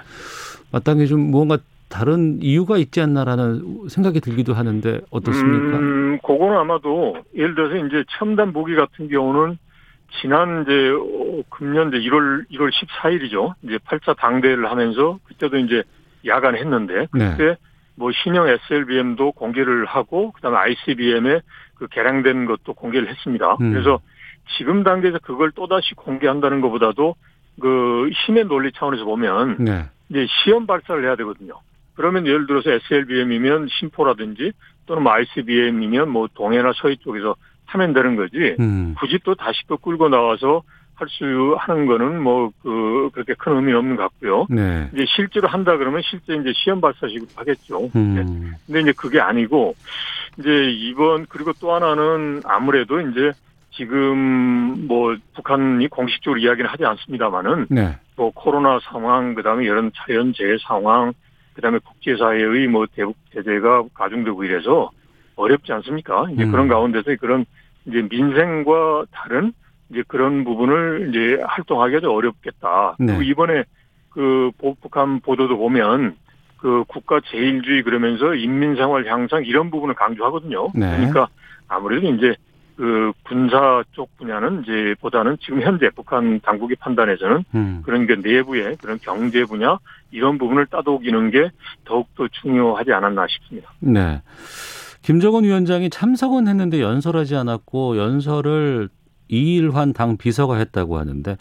마땅히 0.71 1.07
좀 1.07 1.19
무언가 1.19 1.57
다른 1.89 2.39
이유가 2.41 2.77
있지 2.77 3.01
않나라는 3.01 3.87
생각이 3.89 4.19
들기도 4.19 4.53
하는데 4.53 4.99
어떻습니까? 5.09 5.77
음, 5.77 6.19
그거는 6.21 6.57
아마도 6.57 7.15
예를 7.35 7.55
들어서 7.55 7.75
이제 7.85 8.03
첨단 8.17 8.51
무기 8.51 8.75
같은 8.75 9.07
경우는 9.07 9.57
지난 10.21 10.63
이제 10.63 10.89
어, 10.89 11.43
금년 11.49 11.89
이제 11.89 11.97
1월 11.97 12.45
1월 12.51 12.71
14일이죠. 12.71 13.53
이제 13.63 13.77
8차 13.77 14.17
당대를 14.17 14.69
하면서 14.69 15.19
그때도 15.25 15.57
이제 15.57 15.83
야간했는데 16.25 17.07
네. 17.13 17.31
그때 17.31 17.57
뭐 17.95 18.11
신형 18.11 18.47
SLBM도 18.47 19.31
공개를 19.31 19.85
하고 19.85 20.31
그다음에 20.33 20.57
ICBM의 20.57 21.41
그 21.75 21.87
개량된 21.87 22.45
것도 22.45 22.73
공개를 22.73 23.09
했습니다. 23.09 23.57
음. 23.61 23.71
그래서 23.71 23.99
지금 24.57 24.83
단계에서 24.83 25.19
그걸 25.19 25.51
또 25.51 25.67
다시 25.67 25.93
공개한다는 25.95 26.61
것보다도 26.61 27.15
그 27.59 28.09
힘의 28.25 28.45
논리 28.45 28.71
차원에서 28.71 29.03
보면 29.03 29.57
네. 29.59 29.85
이제 30.09 30.25
시험 30.43 30.65
발사를 30.65 31.03
해야 31.03 31.15
되거든요. 31.15 31.53
그러면 31.95 32.27
예를 32.27 32.47
들어서 32.47 32.71
SLBM이면 32.71 33.67
심포라든지 33.79 34.51
또는 34.85 35.03
뭐 35.03 35.11
ICBM이면 35.13 36.09
뭐 36.09 36.27
동해나 36.33 36.73
서해 36.75 36.95
쪽에서 36.97 37.35
하면 37.65 37.93
되는 37.93 38.15
거지. 38.15 38.55
음. 38.59 38.95
굳이 38.99 39.19
또 39.23 39.35
다시 39.35 39.59
또 39.67 39.77
끌고 39.77 40.09
나와서 40.09 40.63
할 40.95 41.07
수 41.09 41.55
하는 41.59 41.85
거는 41.85 42.21
뭐 42.21 42.51
그 42.63 43.09
그렇게 43.13 43.33
큰 43.35 43.55
의미는 43.55 43.77
없는 43.79 43.95
것 43.95 44.03
같고요. 44.03 44.47
네. 44.49 44.89
이제 44.93 45.05
실제로 45.15 45.47
한다 45.47 45.77
그러면 45.77 46.01
실제 46.03 46.35
이제 46.35 46.51
시험 46.55 46.81
발사식으로 46.81 47.27
하겠죠. 47.35 47.79
네. 47.93 48.21
음. 48.21 48.53
근데 48.65 48.81
이제 48.81 48.91
그게 48.93 49.19
아니고 49.19 49.75
이제 50.39 50.49
이번 50.71 51.25
그리고 51.27 51.53
또 51.59 51.73
하나는 51.73 52.41
아무래도 52.45 52.99
이제 52.99 53.31
지금 53.77 54.87
뭐 54.87 55.15
북한이 55.35 55.87
공식적으로 55.87 56.39
이야기는 56.39 56.69
하지 56.69 56.83
않습니다만은 56.83 57.67
네. 57.69 57.95
뭐 58.15 58.31
코로나 58.33 58.79
상황 58.81 59.35
그다음에 59.35 59.63
이런 59.65 59.91
자연재해 59.95 60.57
상황 60.67 61.13
그다음에 61.53 61.79
국제사회의 61.79 62.67
뭐 62.67 62.85
대북 62.93 63.15
제재가 63.33 63.83
가중되고 63.93 64.43
이래서 64.43 64.89
어렵지 65.35 65.71
않습니까? 65.73 66.25
이제 66.31 66.43
음. 66.43 66.51
그런 66.51 66.67
가운데서 66.67 67.15
그런 67.19 67.45
이제 67.85 68.05
민생과 68.09 69.05
다른 69.11 69.53
이제 69.91 70.03
그런 70.07 70.43
부분을 70.43 71.09
이제 71.09 71.41
활동하기가 71.45 72.01
좀 72.01 72.11
어렵겠다. 72.15 72.95
네. 72.99 73.05
그리고 73.05 73.21
이번에 73.21 73.63
그 74.09 74.49
보- 74.57 74.75
북한 74.81 75.19
보도도 75.19 75.57
보면 75.57 76.15
그 76.57 76.83
국가 76.87 77.19
제일주의 77.29 77.83
그러면서 77.83 78.33
인민생활 78.33 79.05
향상 79.05 79.43
이런 79.45 79.69
부분을 79.69 79.93
강조하거든요. 79.93 80.69
네. 80.73 80.89
그러니까 80.97 81.27
아무래도 81.67 82.07
이제 82.07 82.33
그 82.77 83.11
군사 83.23 83.83
쪽 83.93 84.15
분야는 84.17 84.63
이제 84.63 84.95
보다는 85.01 85.37
지금 85.41 85.61
현재 85.61 85.89
북한 85.89 86.39
당국의 86.41 86.77
판단에서는 86.79 87.43
음. 87.55 87.81
그런 87.83 88.05
게 88.05 88.15
내부의 88.15 88.77
그런 88.77 88.99
경제 89.01 89.43
분야 89.45 89.79
이런 90.11 90.37
부분을 90.37 90.67
따돌기는 90.67 91.31
게 91.31 91.49
더욱더 91.85 92.27
중요하지 92.27 92.93
않았나 92.93 93.25
싶습니다. 93.27 93.71
네. 93.79 94.21
김정은 95.01 95.43
위원장이 95.43 95.89
참석은 95.89 96.47
했는데 96.47 96.79
연설하지 96.79 97.35
않았고 97.35 97.97
연설을 97.97 98.89
이일환 99.27 99.91
당 99.93 100.17
비서가 100.17 100.57
했다고 100.57 100.97
하는데 100.99 101.35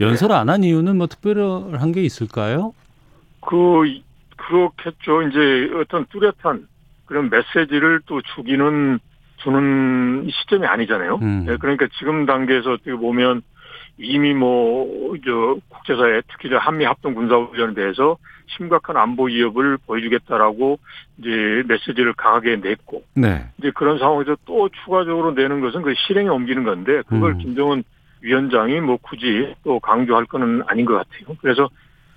연설 0.00 0.32
안한 0.32 0.62
이유는 0.62 0.98
뭐 0.98 1.06
특별한 1.06 1.92
게 1.92 2.02
있을까요? 2.02 2.74
그 3.40 4.00
그렇겠죠. 4.36 5.22
이제 5.22 5.70
어떤 5.74 6.04
뚜렷한 6.06 6.68
그런 7.06 7.30
메시지를 7.30 8.00
또 8.06 8.20
주기는 8.34 8.98
주는 9.42 10.28
시점이 10.30 10.66
아니잖아요. 10.66 11.18
음. 11.22 11.44
네, 11.46 11.56
그러니까 11.58 11.86
지금 11.98 12.26
단계에서 12.26 12.72
어떻게 12.72 12.94
보면 12.94 13.42
이미 13.98 14.34
뭐 14.34 14.82
저 15.24 15.56
국제사회 15.68 16.22
특히 16.28 16.48
저 16.48 16.56
한미 16.56 16.84
합동 16.84 17.14
군사훈련에 17.14 17.74
대해서 17.74 18.16
심각한 18.56 18.96
안보 18.96 19.24
위협을 19.24 19.78
보여주겠다라고 19.86 20.78
이제 21.18 21.62
메시지를 21.66 22.12
강하게 22.14 22.56
냈고 22.56 23.02
네. 23.14 23.44
이제 23.58 23.70
그런 23.74 23.98
상황에서 23.98 24.36
또 24.44 24.68
추가적으로 24.84 25.32
내는 25.32 25.60
것은 25.60 25.82
그 25.82 25.94
실행에 26.06 26.28
옮기는 26.28 26.64
건데 26.64 27.02
그걸 27.06 27.32
음. 27.32 27.38
김정은 27.38 27.84
위원장이 28.20 28.80
뭐 28.80 28.98
굳이 28.98 29.54
또 29.64 29.80
강조할 29.80 30.26
거는 30.26 30.62
아닌 30.66 30.84
것 30.84 30.94
같아요. 30.94 31.36
그래서 31.40 31.68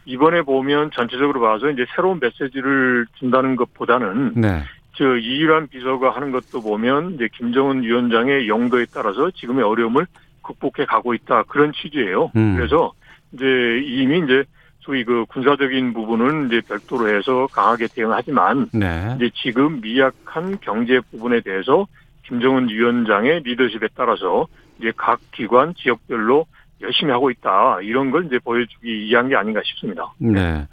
이번에 0.06 0.44
보면 0.44 0.92
전체적으로 0.94 1.42
봐서 1.42 1.70
이제 1.70 1.86
새로운 1.96 2.20
메시지를 2.20 3.08
준다는 3.16 3.56
것보다는 3.56 4.34
네. 4.36 4.62
저 4.98 5.18
이일환 5.18 5.68
비서가 5.68 6.12
하는 6.16 6.32
것도 6.32 6.62
보면 6.62 7.16
이제 7.16 7.28
김정은 7.34 7.84
위원장의 7.84 8.48
용도에 8.48 8.86
따라서 8.94 9.30
지금의 9.32 9.64
어려움을 9.64 10.08
극복해 10.42 10.86
가고 10.86 11.14
있다 11.14 11.44
그런 11.44 11.74
취지예요. 11.74 12.32
음. 12.36 12.56
그래서 12.56 12.94
이제 13.34 13.46
이미 13.86 14.20
이제 14.20 14.44
소위 14.80 15.04
그 15.04 15.26
군사적인 15.26 15.94
부분은 15.94 16.48
이제 16.48 16.62
별도로 16.68 17.10
해서 17.10 17.48
강하게 17.52 17.88
대응하지만 17.88 18.70
네. 18.72 19.16
이제 19.18 19.32
지금 19.34 19.82
미약한 19.82 20.60
경제 20.62 21.00
부분에 21.12 21.42
대해서 21.42 21.88
김정은 22.28 22.70
위원장의 22.70 23.42
리더십에 23.44 23.90
따라서 23.96 24.48
이제 24.80 24.92
각 24.96 25.20
기관 25.32 25.74
지역별로 25.76 26.46
열심히 26.82 27.12
하고 27.12 27.32
있다 27.32 27.82
이런 27.82 28.12
걸 28.12 28.26
이제 28.26 28.38
보여주기 28.40 28.88
위한 28.88 29.28
게 29.28 29.36
아닌가 29.36 29.62
싶습니다. 29.66 30.14
네. 30.20 30.66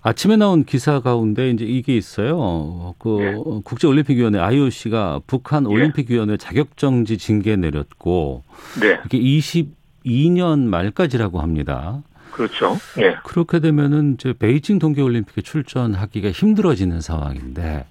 아침에 0.00 0.36
나온 0.36 0.64
기사 0.64 1.00
가운데 1.00 1.50
이제 1.50 1.64
이게 1.64 1.96
있어요. 1.96 2.94
그 2.98 3.18
예. 3.20 3.34
국제올림픽위원회 3.64 4.38
IOC가 4.38 5.20
북한 5.26 5.64
예. 5.64 5.68
올림픽위원회 5.68 6.36
자격정지 6.36 7.18
징계 7.18 7.56
내렸고 7.56 8.44
네, 8.80 8.98
이게 9.06 9.18
22년 10.04 10.60
말까지라고 10.60 11.40
합니다. 11.40 12.02
그렇죠. 12.30 12.78
예, 12.98 13.16
그렇게 13.24 13.58
되면은 13.58 14.14
이제 14.14 14.32
베이징 14.32 14.78
동계올림픽에 14.78 15.42
출전하기가 15.42 16.30
힘들어지는 16.30 17.00
상황인데 17.00 17.84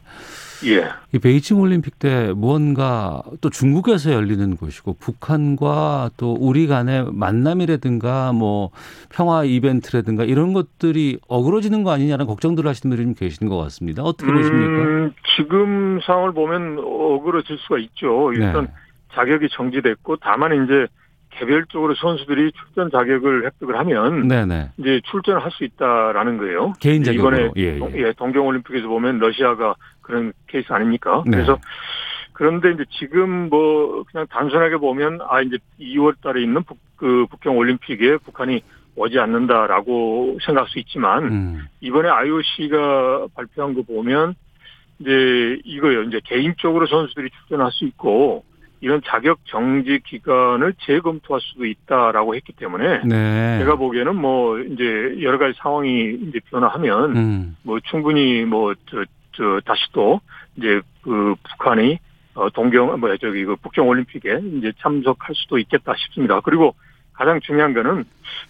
예, 0.65 0.89
이 1.13 1.19
베이징 1.19 1.59
올림픽 1.59 1.99
때 1.99 2.33
무언가 2.35 3.21
또 3.41 3.49
중국에서 3.49 4.11
열리는 4.11 4.55
곳이고 4.55 4.95
북한과 4.99 6.11
또 6.17 6.33
우리 6.39 6.67
간의 6.67 7.07
만남이라든가 7.11 8.33
뭐 8.33 8.71
평화 9.09 9.43
이벤트라든가 9.43 10.23
이런 10.23 10.53
것들이 10.53 11.19
어그러지는 11.27 11.83
거 11.83 11.91
아니냐는 11.91 12.25
걱정들을 12.25 12.67
하시는 12.69 12.89
분들이 12.89 13.05
좀 13.05 13.13
계시는 13.13 13.49
것 13.49 13.57
같습니다. 13.63 14.03
어떻게 14.03 14.31
보십니까? 14.31 14.81
음, 14.83 15.13
지금 15.35 15.99
상황을 16.01 16.33
보면 16.33 16.79
어그러질 16.79 17.57
수가 17.59 17.77
있죠. 17.79 18.31
일단 18.33 18.65
네. 18.65 18.71
자격이 19.13 19.49
정지됐고 19.51 20.17
다만 20.17 20.63
이제 20.63 20.87
개별적으로 21.39 21.95
선수들이 21.95 22.51
출전 22.53 22.89
자격을 22.91 23.45
획득을 23.45 23.77
하면 23.79 24.27
네네. 24.27 24.71
이제 24.77 25.01
출전을 25.05 25.43
할 25.43 25.51
수 25.51 25.63
있다라는 25.63 26.37
거예요. 26.37 26.73
개인 26.79 27.03
자격으로. 27.03 27.37
이번에 27.37 27.51
예, 27.55 27.77
동- 27.79 27.91
예. 27.95 28.03
예, 28.07 28.13
동경 28.13 28.45
올림픽에서 28.45 28.87
보면 28.87 29.19
러시아가 29.19 29.75
그런 30.01 30.33
케이스 30.47 30.71
아닙니까? 30.71 31.23
네. 31.25 31.31
그래서 31.37 31.57
그런데 32.33 32.71
이제 32.71 32.83
지금 32.91 33.49
뭐 33.49 34.03
그냥 34.11 34.27
단순하게 34.29 34.77
보면 34.77 35.19
아 35.27 35.41
이제 35.41 35.57
2월 35.79 36.15
달에 36.21 36.41
있는 36.43 36.63
북, 36.63 36.77
그 36.95 37.25
북경 37.31 37.57
올림픽에 37.57 38.17
북한이 38.17 38.61
오지 38.95 39.17
않는다라고 39.19 40.37
생각할 40.45 40.69
수 40.69 40.79
있지만 40.79 41.23
음. 41.25 41.65
이번에 41.81 42.09
IOC가 42.09 43.27
발표한 43.35 43.73
거 43.73 43.81
보면 43.83 44.35
이제 44.99 45.59
이거요. 45.63 46.03
이제 46.03 46.19
개인적으로 46.25 46.85
선수들이 46.87 47.29
출전할 47.29 47.71
수 47.71 47.85
있고 47.85 48.43
이런 48.79 49.01
자격 49.05 49.39
정지 49.45 49.99
기간을 50.05 50.73
재검토할 50.85 51.41
수도 51.41 51.65
있다라고 51.65 52.35
했기 52.35 52.53
때문에 52.53 53.01
네. 53.05 53.59
제가 53.59 53.75
보기에는 53.75 54.15
뭐 54.15 54.59
이제 54.59 55.17
여러 55.21 55.37
가지 55.37 55.57
상황이 55.57 56.13
이제 56.27 56.39
변화하면 56.49 57.17
음. 57.17 57.57
뭐 57.63 57.79
충분히 57.79 58.45
뭐저 58.45 59.05
저 59.33 59.59
다시 59.65 59.81
또 59.93 60.21
이제 60.55 60.81
그 61.01 61.35
북한이 61.43 61.99
어 62.35 62.49
동경 62.51 62.99
뭐 62.99 63.17
저기 63.17 63.45
그 63.45 63.55
북경 63.55 63.87
올림픽에 63.87 64.41
이제 64.57 64.71
참석할 64.79 65.33
수도 65.33 65.57
있겠다 65.57 65.95
싶습니다. 65.97 66.39
그리고 66.41 66.75
가장 67.13 67.39
중요한 67.39 67.73
거는 67.73 68.05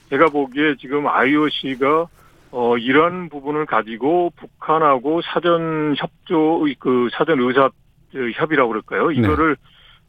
제가 0.10 0.28
보기에 0.28 0.76
지금 0.76 1.08
IOC가 1.08 2.08
어 2.52 2.78
이런 2.78 3.30
부분을 3.30 3.66
가지고 3.66 4.32
북한하고 4.36 5.22
사전 5.22 5.96
협조 5.98 6.66
그 6.80 7.08
사전 7.14 7.40
의사 7.40 7.70
저 8.12 8.20
협의라고 8.30 8.70
그럴까요? 8.70 9.12
이거를 9.12 9.56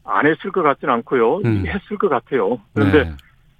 안 0.03 0.25
했을 0.25 0.51
것 0.51 0.63
같지는 0.63 0.93
않고요. 0.95 1.37
음. 1.45 1.65
했을 1.67 1.97
것 1.97 2.09
같아요. 2.09 2.59
그런데 2.73 3.03
네. 3.05 3.11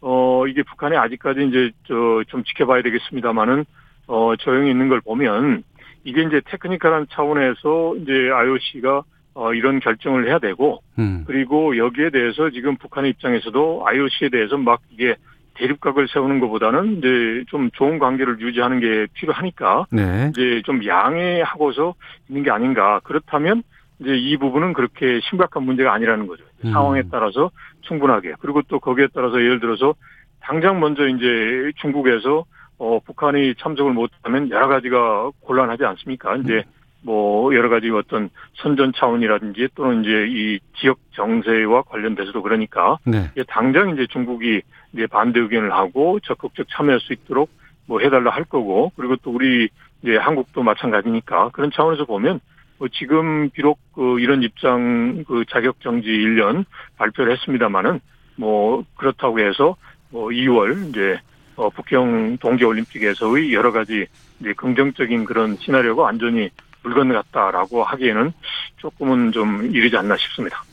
어, 0.01 0.47
이게 0.47 0.63
북한이 0.63 0.95
아직까지 0.95 1.47
이제, 1.47 1.71
저, 1.87 2.23
좀 2.27 2.43
지켜봐야 2.43 2.81
되겠습니다만은, 2.81 3.65
어, 4.07 4.33
조용히 4.37 4.71
있는 4.71 4.87
걸 4.87 5.01
보면, 5.01 5.63
이게 6.03 6.23
이제 6.23 6.41
테크니컬한 6.45 7.07
차원에서 7.11 7.95
이제 7.97 8.29
IOC가, 8.31 9.03
어, 9.33 9.53
이런 9.53 9.79
결정을 9.79 10.27
해야 10.27 10.39
되고, 10.39 10.81
음. 10.97 11.23
그리고 11.27 11.77
여기에 11.77 12.11
대해서 12.11 12.49
지금 12.49 12.77
북한의 12.77 13.11
입장에서도 13.11 13.83
IOC에 13.85 14.29
대해서 14.29 14.57
막 14.57 14.81
이게 14.89 15.15
대립각을 15.55 16.07
세우는 16.07 16.39
것보다는 16.39 16.99
이제 16.99 17.43
좀 17.49 17.69
좋은 17.71 17.99
관계를 17.99 18.39
유지하는 18.39 18.79
게 18.79 19.07
필요하니까, 19.13 19.87
네. 19.91 20.29
이제 20.31 20.61
좀 20.65 20.85
양해하고서 20.85 21.93
있는 22.29 22.43
게 22.43 22.51
아닌가. 22.51 23.01
그렇다면, 23.03 23.63
이제 23.99 24.15
이 24.15 24.37
부분은 24.37 24.73
그렇게 24.73 25.19
심각한 25.29 25.63
문제가 25.63 25.93
아니라는 25.93 26.27
거죠. 26.27 26.43
음. 26.65 26.71
상황에 26.71 27.03
따라서 27.11 27.51
충분하게. 27.81 28.33
그리고 28.39 28.61
또 28.67 28.79
거기에 28.79 29.07
따라서 29.13 29.39
예를 29.41 29.59
들어서 29.59 29.93
당장 30.41 30.79
먼저 30.79 31.07
이제 31.07 31.71
중국에서 31.81 32.45
어 32.77 32.99
북한이 33.05 33.55
참석을 33.55 33.91
못하면 33.91 34.49
여러 34.49 34.67
가지가 34.67 35.31
곤란하지 35.41 35.83
않습니까? 35.83 36.37
이제 36.37 36.63
뭐 37.01 37.53
여러 37.55 37.69
가지 37.69 37.89
어떤 37.89 38.29
선전 38.55 38.93
차원이라든지 38.95 39.69
또는 39.75 40.03
이제 40.03 40.27
이 40.29 40.59
지역 40.77 40.97
정세와 41.11 41.83
관련돼서도 41.83 42.41
그러니까 42.41 42.97
네. 43.05 43.29
당장 43.47 43.89
이제 43.91 44.05
중국이 44.07 44.61
이제 44.93 45.07
반대 45.07 45.39
의견을 45.39 45.73
하고 45.73 46.19
적극적 46.21 46.67
참여할 46.69 46.99
수 47.01 47.13
있도록 47.13 47.49
뭐 47.85 47.99
해달라 47.99 48.31
할 48.31 48.43
거고 48.43 48.91
그리고 48.95 49.15
또 49.17 49.31
우리 49.31 49.69
이제 50.01 50.15
한국도 50.17 50.63
마찬가지니까 50.63 51.49
그런 51.49 51.71
차원에서 51.71 52.05
보면 52.05 52.33
뭐 52.33 52.39
지금 52.87 53.49
비록 53.49 53.79
그 53.93 54.19
이런 54.19 54.43
입장 54.43 55.23
그 55.27 55.43
자격 55.49 55.81
정지 55.81 56.07
1년 56.07 56.65
발표를 56.97 57.33
했습니다마는 57.33 57.99
뭐 58.35 58.83
그렇다고 58.95 59.39
해서 59.39 59.75
뭐 60.09 60.29
2월 60.29 60.89
이제 60.89 61.19
어 61.55 61.69
북경 61.69 62.37
동계 62.37 62.63
올림픽에서의 62.65 63.53
여러 63.53 63.71
가지 63.71 64.07
이제 64.39 64.53
긍정적인 64.53 65.25
그런 65.25 65.57
시나리오가 65.57 66.03
완전히 66.03 66.49
물 66.83 66.93
건너갔다라고 66.93 67.83
하기에는 67.83 68.31
조금은 68.77 69.31
좀 69.33 69.69
이르지 69.73 69.97
않나 69.97 70.15
싶습니다. 70.17 70.63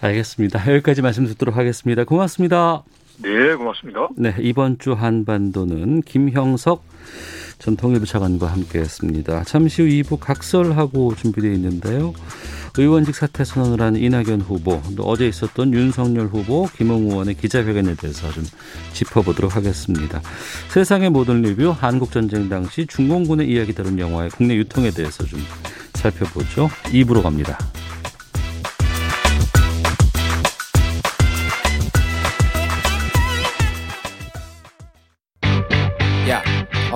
알겠습니다. 0.00 0.72
여기까지 0.72 1.02
말씀 1.02 1.26
듣도록 1.26 1.56
하겠습니다. 1.56 2.04
고맙습니다. 2.04 2.84
네, 3.22 3.54
고맙습니다. 3.54 4.08
네, 4.16 4.34
이번 4.40 4.78
주 4.78 4.92
한반도는 4.92 6.02
김형석 6.02 6.84
전 7.58 7.76
통일부 7.76 8.06
차관과 8.06 8.46
함께했습니다. 8.46 9.44
잠시 9.44 9.82
후 9.82 9.88
2부 9.88 10.18
각설하고 10.18 11.14
준비되어 11.14 11.52
있는데요. 11.52 12.14
의원직 12.78 13.14
사퇴 13.14 13.44
선언을 13.44 13.82
한 13.82 13.96
이낙연 13.96 14.40
후보, 14.40 14.80
또 14.96 15.02
어제 15.02 15.28
있었던 15.28 15.74
윤석열 15.74 16.28
후보, 16.28 16.66
김웅 16.76 17.10
의원의 17.10 17.34
기자회견에 17.34 17.96
대해서 17.96 18.30
좀 18.32 18.44
짚어보도록 18.94 19.54
하겠습니다. 19.56 20.22
세상의 20.68 21.10
모든 21.10 21.42
리뷰, 21.42 21.70
한국전쟁 21.70 22.48
당시 22.48 22.86
중공군의 22.86 23.50
이야기 23.50 23.74
다룬 23.74 23.98
영화의 23.98 24.30
국내 24.30 24.54
유통에 24.56 24.90
대해서 24.90 25.24
좀 25.24 25.40
살펴보죠. 25.94 26.68
2부로 26.84 27.22
갑니다. 27.22 27.58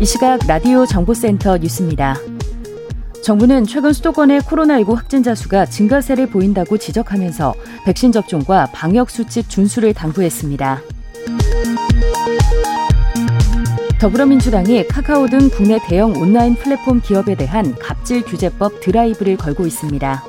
이 0.00 0.04
시각 0.04 0.38
라디오 0.46 0.86
정보센터 0.86 1.58
뉴스입니다. 1.58 2.16
정부는 3.22 3.66
최근 3.66 3.92
수도권의 3.92 4.40
코로나19 4.40 4.94
확진자 4.94 5.34
수가 5.34 5.66
증가세를 5.66 6.28
보인다고 6.30 6.78
지적하면서 6.78 7.54
백신 7.84 8.12
접종과 8.12 8.70
방역 8.72 9.10
수칙 9.10 9.50
준수를 9.50 9.92
당부했습니다. 9.94 10.80
더불어민주당이 14.00 14.86
카카오 14.86 15.26
등 15.26 15.50
국내 15.50 15.78
대형 15.84 16.12
온라인 16.12 16.54
플랫폼 16.54 17.00
기업에 17.00 17.34
대한 17.34 17.74
갑질 17.74 18.22
규제법 18.22 18.80
드라이브를 18.80 19.36
걸고 19.36 19.66
있습니다. 19.66 20.22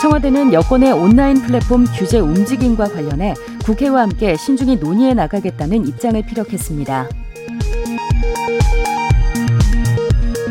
청와대는 0.00 0.52
여권의 0.52 0.92
온라인 0.92 1.40
플랫폼 1.42 1.84
규제 1.84 2.20
움직임과 2.20 2.88
관련해 2.88 3.34
국회와 3.64 4.02
함께 4.02 4.36
신중히 4.36 4.76
논의해 4.76 5.14
나가겠다는 5.14 5.86
입장을 5.86 6.20
피력했습니다. 6.26 7.08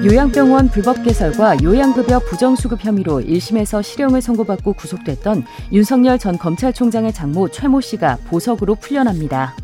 요양병원 0.05 0.69
불법 0.69 1.03
개설과 1.03 1.61
요양급여 1.61 2.19
부정수급 2.19 2.85
혐의로 2.85 3.19
1심에서 3.19 3.83
실형을 3.83 4.21
선고받고 4.21 4.73
구속됐던 4.73 5.43
윤석열 5.73 6.17
전 6.17 6.37
검찰총장의 6.37 7.11
장모 7.11 7.49
최모 7.49 7.81
씨가 7.81 8.19
보석으로 8.27 8.75
풀려납니다. 8.75 9.55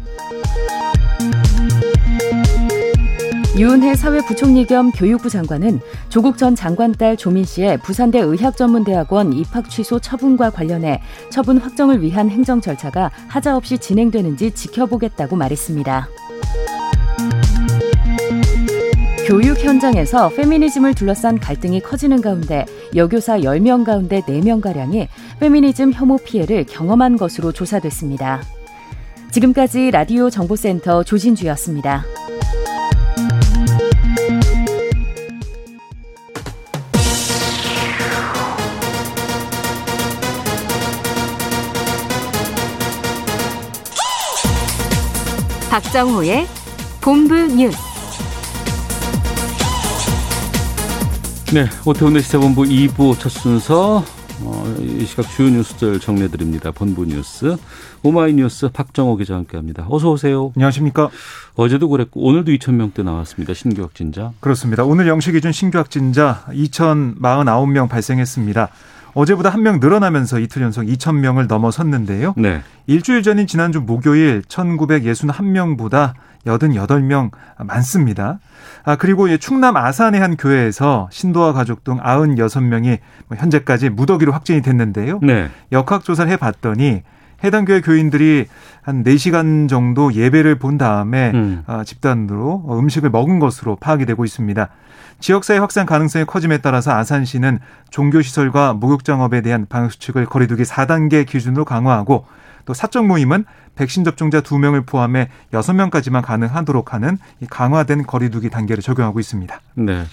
유은혜 3.57 3.95
사회부총리 3.95 4.65
겸 4.65 4.91
교육부 4.91 5.29
장관은 5.29 5.79
조국 6.09 6.37
전 6.37 6.55
장관 6.55 6.91
딸 6.91 7.15
조민 7.15 7.45
씨의 7.45 7.77
부산대 7.77 8.19
의학전문대학원 8.19 9.31
입학 9.31 9.69
취소 9.69 9.97
처분과 9.97 10.49
관련해 10.49 11.01
처분 11.29 11.57
확정을 11.57 12.01
위한 12.01 12.29
행정 12.29 12.59
절차가 12.59 13.11
하자 13.29 13.55
없이 13.55 13.77
진행되는지 13.77 14.51
지켜보겠다고 14.51 15.37
말했습니다. 15.37 16.09
교육 19.25 19.57
현장에서 19.63 20.27
페미니즘을 20.29 20.93
둘러싼 20.93 21.39
갈등이 21.39 21.79
커지는 21.79 22.21
가운데 22.21 22.65
여교사 22.93 23.39
10명 23.39 23.85
가운데 23.85 24.19
4명가량이 24.19 25.07
페미니즘 25.39 25.93
혐오 25.93 26.17
피해를 26.17 26.65
경험한 26.65 27.15
것으로 27.15 27.53
조사됐습니다. 27.53 28.43
지금까지 29.31 29.91
라디오 29.91 30.29
정보센터 30.29 31.03
조진주였습니다. 31.03 32.03
박정호의 45.76 46.47
본부 47.01 47.36
뉴스. 47.36 47.78
네, 51.53 51.65
오태훈의 51.86 52.21
시사본부 52.21 52.61
2부 52.61 53.19
첫 53.19 53.28
순서 53.28 54.01
어, 54.39 54.76
이 54.80 55.05
시각 55.05 55.28
주요 55.28 55.49
뉴스들 55.49 55.99
정리해드립니다. 55.99 56.71
본부 56.71 57.03
뉴스 57.03 57.57
오마이뉴스 58.03 58.69
박정호 58.69 59.17
기자와 59.17 59.39
함께합니다. 59.39 59.86
어서 59.89 60.11
오세요. 60.11 60.53
안녕하십니까. 60.55 61.09
어제도 61.55 61.89
그랬고 61.89 62.21
오늘도 62.21 62.53
2천 62.53 62.76
명대 62.76 63.03
나왔습니다. 63.03 63.53
신규 63.53 63.82
확진자. 63.82 64.32
그렇습니다. 64.39 64.86
오늘 64.86 65.09
영시 65.09 65.34
기준 65.34 65.51
신규 65.51 65.78
확진자 65.78 66.45
2,049명 66.51 67.89
발생했습니다. 67.89 68.69
어제보다 69.16 69.49
한 69.49 69.63
명 69.63 69.80
늘어나면서 69.80 70.38
이틀 70.39 70.61
연속 70.61 70.84
2천 70.84 71.16
명을 71.16 71.47
넘어섰는데요. 71.47 72.36
네. 72.38 72.61
일주일 72.86 73.24
전인 73.24 73.47
지난주 73.47 73.82
목요일 73.82 74.43
1,961명보다 74.43 76.13
88명 76.45 77.32
많습니다. 77.57 78.38
아, 78.84 78.95
그리고 78.95 79.36
충남 79.38 79.78
아산의 79.78 80.22
한 80.22 80.38
교회에서 80.38 81.09
신도와 81.11 81.53
가족 81.53 81.84
등 81.84 81.97
96명이 81.97 82.99
현재까지 83.36 83.89
무더기로 83.89 84.32
확진이 84.32 84.61
됐는데요. 84.61 85.20
네. 85.24 85.49
역학조사를 85.72 86.32
해봤더니 86.34 87.01
해당 87.43 87.65
교회 87.65 87.81
교인들이 87.81 88.47
한 88.81 89.03
4시간 89.03 89.67
정도 89.67 90.13
예배를 90.13 90.55
본 90.55 90.77
다음에 90.77 91.31
음. 91.33 91.63
집단으로 91.86 92.65
음식을 92.69 93.09
먹은 93.09 93.39
것으로 93.39 93.75
파악이 93.75 94.05
되고 94.05 94.23
있습니다. 94.23 94.69
지역사회 95.19 95.59
확산 95.59 95.86
가능성이 95.86 96.25
커짐에 96.25 96.59
따라서 96.59 96.91
아산시는 96.91 97.59
종교시설과 97.89 98.73
목욕장업에 98.73 99.41
대한 99.41 99.65
방역수칙을 99.67 100.25
거리두기 100.25 100.63
4단계 100.63 101.25
기준으로 101.25 101.65
강화하고 101.65 102.25
또 102.65 102.73
사적 102.73 103.05
모임은 103.05 103.45
백신 103.75 104.03
접종자 104.03 104.41
2명을 104.41 104.86
포함해 104.86 105.29
6명까지만 105.51 106.21
가능하도록 106.23 106.93
하는 106.93 107.17
강화된 107.49 108.05
거리두기 108.05 108.49
단계를 108.49 108.81
적용하고 108.81 109.19
있습니다. 109.19 109.59
네. 109.75 110.03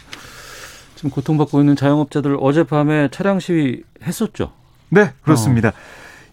지금 0.95 1.11
고통받고 1.11 1.61
있는 1.61 1.75
자영업자들 1.75 2.37
어젯밤에 2.41 3.09
차량 3.11 3.41
시위 3.41 3.83
했었죠? 4.03 4.53
네, 4.89 5.13
그렇습니다. 5.23 5.71
어. 5.71 5.73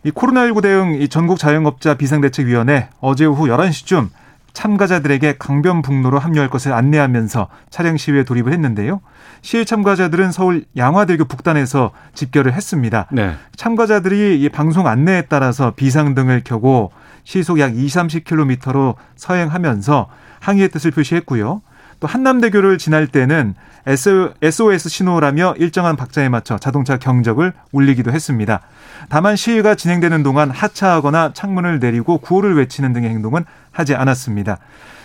이 0.04 0.12
코로나19 0.12 0.62
대응 0.62 1.02
이 1.02 1.10
전국 1.10 1.38
자영업자 1.38 1.96
비상대책위원회 1.96 2.90
어제 3.02 3.26
오후 3.26 3.48
11시쯤 3.48 4.10
참가자들에게 4.54 5.36
강변북로로 5.38 6.20
합류할 6.20 6.50
것을 6.50 6.74
안내하면서 6.74 7.48
차량 7.70 7.98
시위에 7.98 8.24
돌입을 8.24 8.52
했는데요. 8.54 9.02
시위 9.42 9.66
참가자들은 9.66 10.32
서울 10.32 10.66
양화대교 10.76 11.26
북단에서 11.26 11.92
집결을 12.14 12.54
했습니다. 12.54 13.08
네. 13.12 13.36
참가자들이 13.56 14.42
이 14.42 14.50
방송 14.50 14.88
안내에 14.88 15.24
따라서 15.24 15.72
비상등을 15.76 16.42
켜고 16.44 16.92
시속 17.24 17.60
약 17.60 17.76
20, 17.78 18.24
30km로 18.26 18.96
서행하면서 19.16 20.08
항의의 20.40 20.70
뜻을 20.70 20.92
표시했고요. 20.92 21.62
또 22.00 22.08
한남대교를 22.08 22.78
지날 22.78 23.08
때는 23.08 23.56
SOS 23.86 24.90
신호라며 24.90 25.56
일정한 25.58 25.96
박자에 25.96 26.30
맞춰 26.30 26.58
자동차 26.58 26.98
경적을 26.98 27.54
울리기도 27.72 28.12
했습니다. 28.12 28.62
다만 29.10 29.36
시위가 29.36 29.76
진행되는 29.76 30.22
동안 30.24 30.52
하차하거나 30.52 31.32
창문을 31.34 31.80
내리고 31.80 32.18
구호를 32.20 32.56
외치는 32.58 32.94
등의 32.94 33.10
행동은 33.10 33.46
하지 33.72 33.96
않았습니다. 33.96 34.60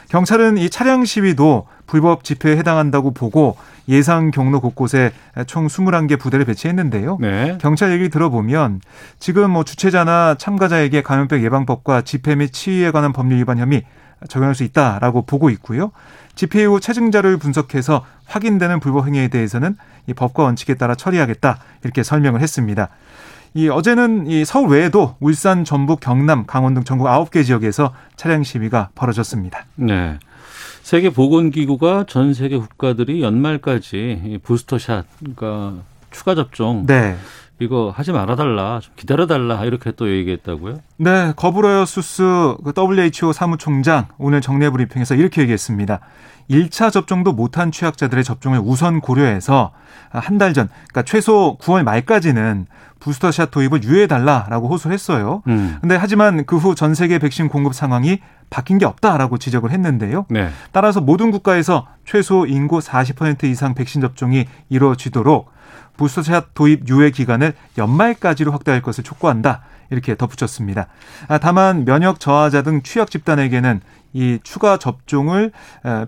경찰은 0.09 0.59
이 0.59 0.69
차량 0.69 1.05
시위도 1.05 1.67
불법 1.87 2.25
집회에 2.25 2.57
해당한다고 2.59 3.13
보고 3.13 3.57
예상 3.89 4.31
경로 4.31 4.61
곳곳에 4.61 5.13
총 5.47 5.67
21개 5.67 6.19
부대를 6.19 6.45
배치했는데요. 6.45 7.19
네. 7.21 7.59
경찰 7.61 7.93
얘기 7.93 8.11
들어보면 8.11 8.81
지금 9.19 9.51
뭐 9.51 9.65
주최자나 9.65 10.37
참가자에게 10.39 11.03
감염병 11.03 11.43
예방법과 11.43 12.03
집회 12.03 12.35
및 12.35 12.53
치위에 12.53 12.91
관한 12.91 13.13
법률 13.13 13.39
위반 13.39 13.59
혐의 13.59 13.85
적용할 14.29 14.55
수 14.55 14.65
있다라고 14.65 15.23
보고 15.23 15.51
있고요. 15.51 15.93
집회 16.35 16.65
후 16.65 16.81
체증 16.81 17.11
자료를 17.11 17.37
분석해서 17.37 18.05
확인되는 18.27 18.81
불법 18.81 19.07
행위에 19.07 19.29
대해서는 19.29 19.77
이 20.07 20.15
법과 20.15 20.43
원칙에 20.43 20.75
따라 20.75 20.95
처리하겠다 20.95 21.59
이렇게 21.85 22.03
설명을 22.03 22.41
했습니다. 22.41 22.89
이 23.55 23.69
어제는 23.69 24.27
이 24.27 24.45
서울 24.45 24.71
외에도 24.71 25.15
울산, 25.21 25.65
전북, 25.65 26.01
경남, 26.01 26.45
강원 26.45 26.75
등 26.75 26.83
전국 26.83 27.07
9개 27.07 27.45
지역에서 27.45 27.95
차량 28.17 28.43
시위가 28.43 28.91
벌어졌습니다. 28.97 29.65
네. 29.77 30.19
세계 30.83 31.11
보건기구가 31.11 32.05
전 32.09 32.35
세계 32.35 32.59
국가들이 32.59 33.23
연말까지 33.23 34.41
부스터샷, 34.43 35.07
그러니까 35.19 35.83
추가 36.11 36.35
접종, 36.35 36.85
네. 36.87 37.17
이거 37.61 37.93
하지 37.95 38.11
말아달라, 38.13 38.81
좀 38.81 38.93
기다려달라 38.97 39.65
이렇게 39.65 39.93
또 39.93 40.11
얘기했다고요? 40.11 40.79
네, 40.97 41.33
거브러여수스 41.37 42.57
그 42.65 42.73
WHO 42.77 43.33
사무총장 43.33 44.07
오늘 44.19 44.41
정례 44.41 44.69
브리핑에서 44.71 45.15
이렇게 45.15 45.43
얘기했습니다. 45.43 46.01
1차 46.51 46.91
접종도 46.93 47.33
못한 47.33 47.71
취약자들의 47.73 48.23
접종을 48.25 48.61
우선 48.63 49.01
고려해서 49.01 49.71
한 50.11 50.37
달 50.39 50.53
전, 50.53 50.69
그러니까 50.69 51.03
최소 51.03 51.57
9월 51.61 51.85
말까지는 51.85 52.67
부스터샷 53.01 53.51
도입을 53.51 53.83
유예해달라라고 53.85 54.69
호소를 54.69 54.93
했어요. 54.95 55.43
음. 55.47 55.77
근데 55.81 55.97
하지만 55.97 56.45
그 56.45 56.57
후 56.57 56.75
전 56.75 56.95
세계 56.95 57.19
백신 57.19 57.49
공급 57.49 57.75
상황이 57.75 58.19
바뀐 58.51 58.79
게 58.79 58.85
없다라고 58.87 59.39
지적을 59.39 59.71
했는데요. 59.71 60.27
네. 60.29 60.51
따라서 60.73 61.01
모든 61.01 61.31
국가에서 61.31 61.87
최소 62.05 62.47
인구 62.47 62.79
40% 62.79 63.45
이상 63.45 63.75
백신 63.75 64.01
접종이 64.01 64.47
이루어지도록 64.71 65.51
부스터샷 65.97 66.55
도입 66.55 66.89
유예 66.89 67.11
기간을 67.11 67.55
연말까지로 67.79 68.53
확대할 68.53 68.83
것을 68.83 69.05
촉구한다. 69.05 69.63
이렇게 69.91 70.17
덧붙였습니다. 70.17 70.87
아, 71.29 71.39
다만 71.39 71.85
면역 71.85 72.19
저하자 72.19 72.63
등 72.63 72.83
취약 72.83 73.11
집단에게는 73.11 73.81
이 74.15 74.39
추가 74.43 74.79
접종을 74.79 75.51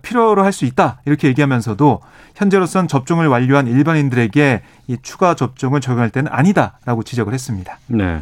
필요로 0.02 0.44
할 0.44 0.52
수 0.52 0.64
있다 0.64 1.00
이렇게 1.04 1.28
얘기하면서도 1.28 2.00
현재로선 2.36 2.88
접종을 2.88 3.26
완료한 3.26 3.66
일반인들에게 3.66 4.62
이 4.86 4.96
추가 5.02 5.34
접종을 5.34 5.80
적용할 5.80 6.10
때는 6.10 6.30
아니다라고 6.32 7.02
지적을 7.02 7.34
했습니다. 7.34 7.78
네. 7.88 8.20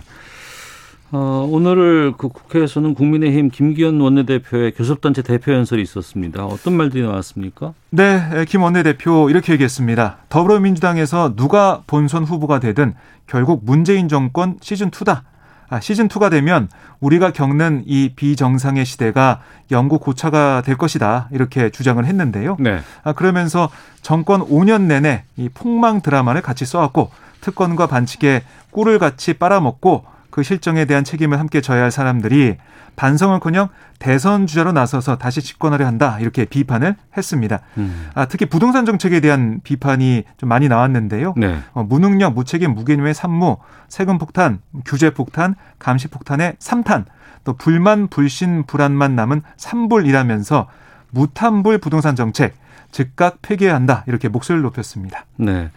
어, 1.16 1.48
오늘 1.48 2.12
그 2.18 2.28
국회에서는 2.28 2.94
국민의힘 2.94 3.48
김기현 3.50 4.00
원내대표의 4.00 4.72
교섭단체 4.72 5.22
대표 5.22 5.52
연설이 5.52 5.80
있었습니다. 5.80 6.44
어떤 6.44 6.76
말들이 6.76 7.04
나왔습니까? 7.04 7.72
네, 7.90 8.44
김 8.48 8.64
원내대표 8.64 9.30
이렇게 9.30 9.52
얘기했습니다. 9.52 10.16
더불어민주당에서 10.28 11.36
누가 11.36 11.82
본선 11.86 12.24
후보가 12.24 12.58
되든 12.58 12.94
결국 13.28 13.64
문재인 13.64 14.08
정권 14.08 14.56
시즌 14.60 14.90
2다. 14.90 15.20
아, 15.68 15.78
시즌 15.78 16.08
2가 16.08 16.30
되면 16.30 16.68
우리가 16.98 17.30
겪는 17.30 17.84
이 17.86 18.10
비정상의 18.16 18.84
시대가 18.84 19.40
영구 19.70 20.00
고차가 20.00 20.62
될 20.62 20.76
것이다. 20.76 21.28
이렇게 21.30 21.70
주장을 21.70 22.04
했는데요. 22.04 22.56
네. 22.58 22.80
아, 23.04 23.12
그러면서 23.12 23.70
정권 24.02 24.40
5년 24.40 24.82
내내 24.82 25.22
이 25.36 25.48
폭망 25.48 26.00
드라마를 26.00 26.42
같이 26.42 26.64
써왔고 26.66 27.12
특권과 27.40 27.86
반칙에 27.86 28.42
꿀을 28.72 28.98
같이 28.98 29.34
빨아먹고 29.34 30.13
그 30.34 30.42
실정에 30.42 30.84
대한 30.84 31.04
책임을 31.04 31.38
함께 31.38 31.60
져야 31.60 31.84
할 31.84 31.92
사람들이 31.92 32.56
반성을커녕 32.96 33.68
대선 34.00 34.48
주자로 34.48 34.72
나서서 34.72 35.16
다시 35.16 35.40
집권하려 35.40 35.86
한다 35.86 36.18
이렇게 36.18 36.44
비판을 36.44 36.96
했습니다. 37.16 37.60
음. 37.78 38.10
아, 38.14 38.24
특히 38.24 38.44
부동산 38.46 38.84
정책에 38.84 39.20
대한 39.20 39.60
비판이 39.62 40.24
좀 40.36 40.48
많이 40.48 40.66
나왔는데요. 40.66 41.34
네. 41.36 41.60
어, 41.72 41.84
무능력, 41.84 42.34
무책임, 42.34 42.74
무개념의 42.74 43.14
산무, 43.14 43.58
세금 43.86 44.18
폭탄, 44.18 44.58
규제 44.84 45.10
폭탄, 45.10 45.54
감시 45.78 46.08
폭탄의 46.08 46.56
삼탄, 46.58 47.04
또 47.44 47.52
불만, 47.52 48.08
불신, 48.08 48.64
불안만 48.66 49.14
남은 49.14 49.42
삼불이라면서 49.56 50.66
무탄불 51.10 51.78
부동산 51.78 52.16
정책 52.16 52.56
즉각 52.90 53.40
폐기해야 53.40 53.76
한다 53.76 54.02
이렇게 54.08 54.26
목소리를 54.26 54.64
높였습니다. 54.64 55.26
네. 55.36 55.70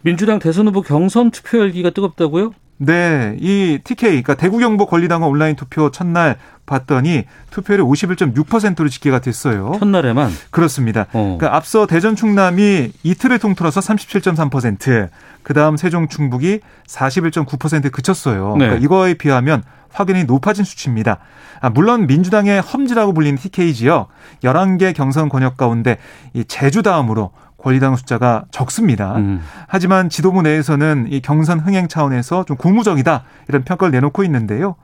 민주당 0.00 0.38
대선 0.38 0.68
후보 0.68 0.80
경선 0.80 1.32
투표 1.32 1.58
열기가 1.58 1.90
뜨겁다고요? 1.90 2.54
네, 2.78 3.36
이 3.38 3.78
TK, 3.84 4.22
그러니까 4.22 4.34
대구 4.34 4.58
경북 4.58 4.90
권리당원 4.90 5.30
온라인 5.30 5.54
투표 5.54 5.90
첫날 5.90 6.36
봤더니 6.66 7.24
투표율이 7.50 7.82
51.6%로 7.82 8.88
집계가 8.88 9.20
됐어요. 9.20 9.72
첫날에만? 9.78 10.30
그렇습니다. 10.50 11.02
어. 11.12 11.36
그러니까 11.38 11.54
앞서 11.56 11.86
대전 11.86 12.16
충남이 12.16 12.92
이틀을 13.02 13.38
통틀어서 13.38 13.80
37.3%, 13.80 15.08
그 15.42 15.54
다음 15.54 15.76
세종 15.76 16.08
충북이 16.08 16.60
41.9%에 16.86 17.90
그쳤어요. 17.90 18.56
네. 18.56 18.66
그러니까 18.66 18.84
이거에 18.84 19.14
비하면 19.14 19.62
확연히 19.92 20.24
높아진 20.24 20.64
수치입니다. 20.64 21.18
아, 21.60 21.70
물론 21.70 22.06
민주당의 22.06 22.60
험지라고 22.60 23.12
불리는 23.12 23.38
TK 23.38 23.74
지역 23.74 24.08
11개 24.42 24.94
경선 24.94 25.28
권역 25.28 25.56
가운데 25.56 25.98
이 26.32 26.44
제주 26.44 26.82
다음으로 26.82 27.30
권리당 27.62 27.96
숫자가 27.96 28.44
적습니다. 28.50 29.16
음. 29.16 29.40
하지만 29.68 30.08
지도부 30.08 30.42
내에서는 30.42 31.06
이 31.10 31.20
경선 31.20 31.60
흥행 31.60 31.88
차원에서 31.88 32.44
좀 32.44 32.56
고무적이다 32.56 33.24
이런 33.48 33.62
평가를 33.62 33.92
내놓고 33.92 34.24
있는데요. 34.24 34.74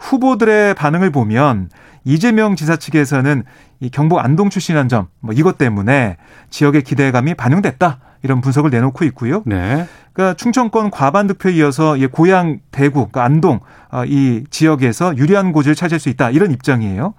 후보들의 0.00 0.74
반응을 0.74 1.10
보면 1.10 1.70
이재명 2.04 2.56
지사 2.56 2.76
측에서는 2.76 3.44
이 3.80 3.90
경북 3.90 4.18
안동 4.18 4.50
출신한 4.50 4.88
점, 4.88 5.06
뭐 5.20 5.34
이것 5.34 5.58
때문에 5.58 6.16
지역의 6.50 6.82
기대감이 6.82 7.34
반영됐다 7.34 7.98
이런 8.22 8.40
분석을 8.40 8.70
내놓고 8.70 9.04
있고요. 9.06 9.42
네. 9.46 9.86
그러니까 10.12 10.34
충청권 10.36 10.90
과반 10.90 11.26
득표에 11.26 11.52
이어서 11.52 11.96
이 11.96 12.06
고향 12.06 12.60
대구, 12.70 13.08
그러니까 13.08 13.24
안동 13.24 13.60
어, 13.90 14.04
이 14.06 14.44
지역에서 14.50 15.16
유리한 15.16 15.52
고지를 15.52 15.74
차지할 15.74 16.00
수 16.00 16.08
있다 16.08 16.30
이런 16.30 16.50
입장이에요. 16.50 17.14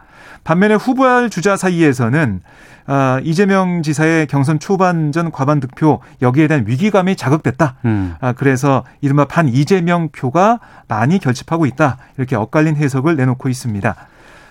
반면에 0.46 0.76
후보할 0.76 1.30
주자 1.30 1.58
사이에서는 1.58 2.42
아, 2.88 3.20
이재명 3.24 3.82
지사의 3.82 4.28
경선 4.28 4.60
초반전 4.60 5.32
과반 5.32 5.60
득표 5.60 6.02
여기에 6.22 6.48
대한 6.48 6.66
위기감이 6.68 7.16
자극됐다. 7.16 7.78
음. 7.86 8.16
아, 8.22 8.32
그래서 8.34 8.86
이른바 9.02 9.26
반 9.26 9.50
이재명 9.50 10.10
표가 10.10 10.60
많이 10.88 11.18
결집하고 11.18 11.66
있다. 11.66 11.98
이렇게 12.18 12.36
엇갈린 12.36 12.76
해석을 12.76 13.16
내놓고 13.16 13.50
있습니다. 13.50 13.96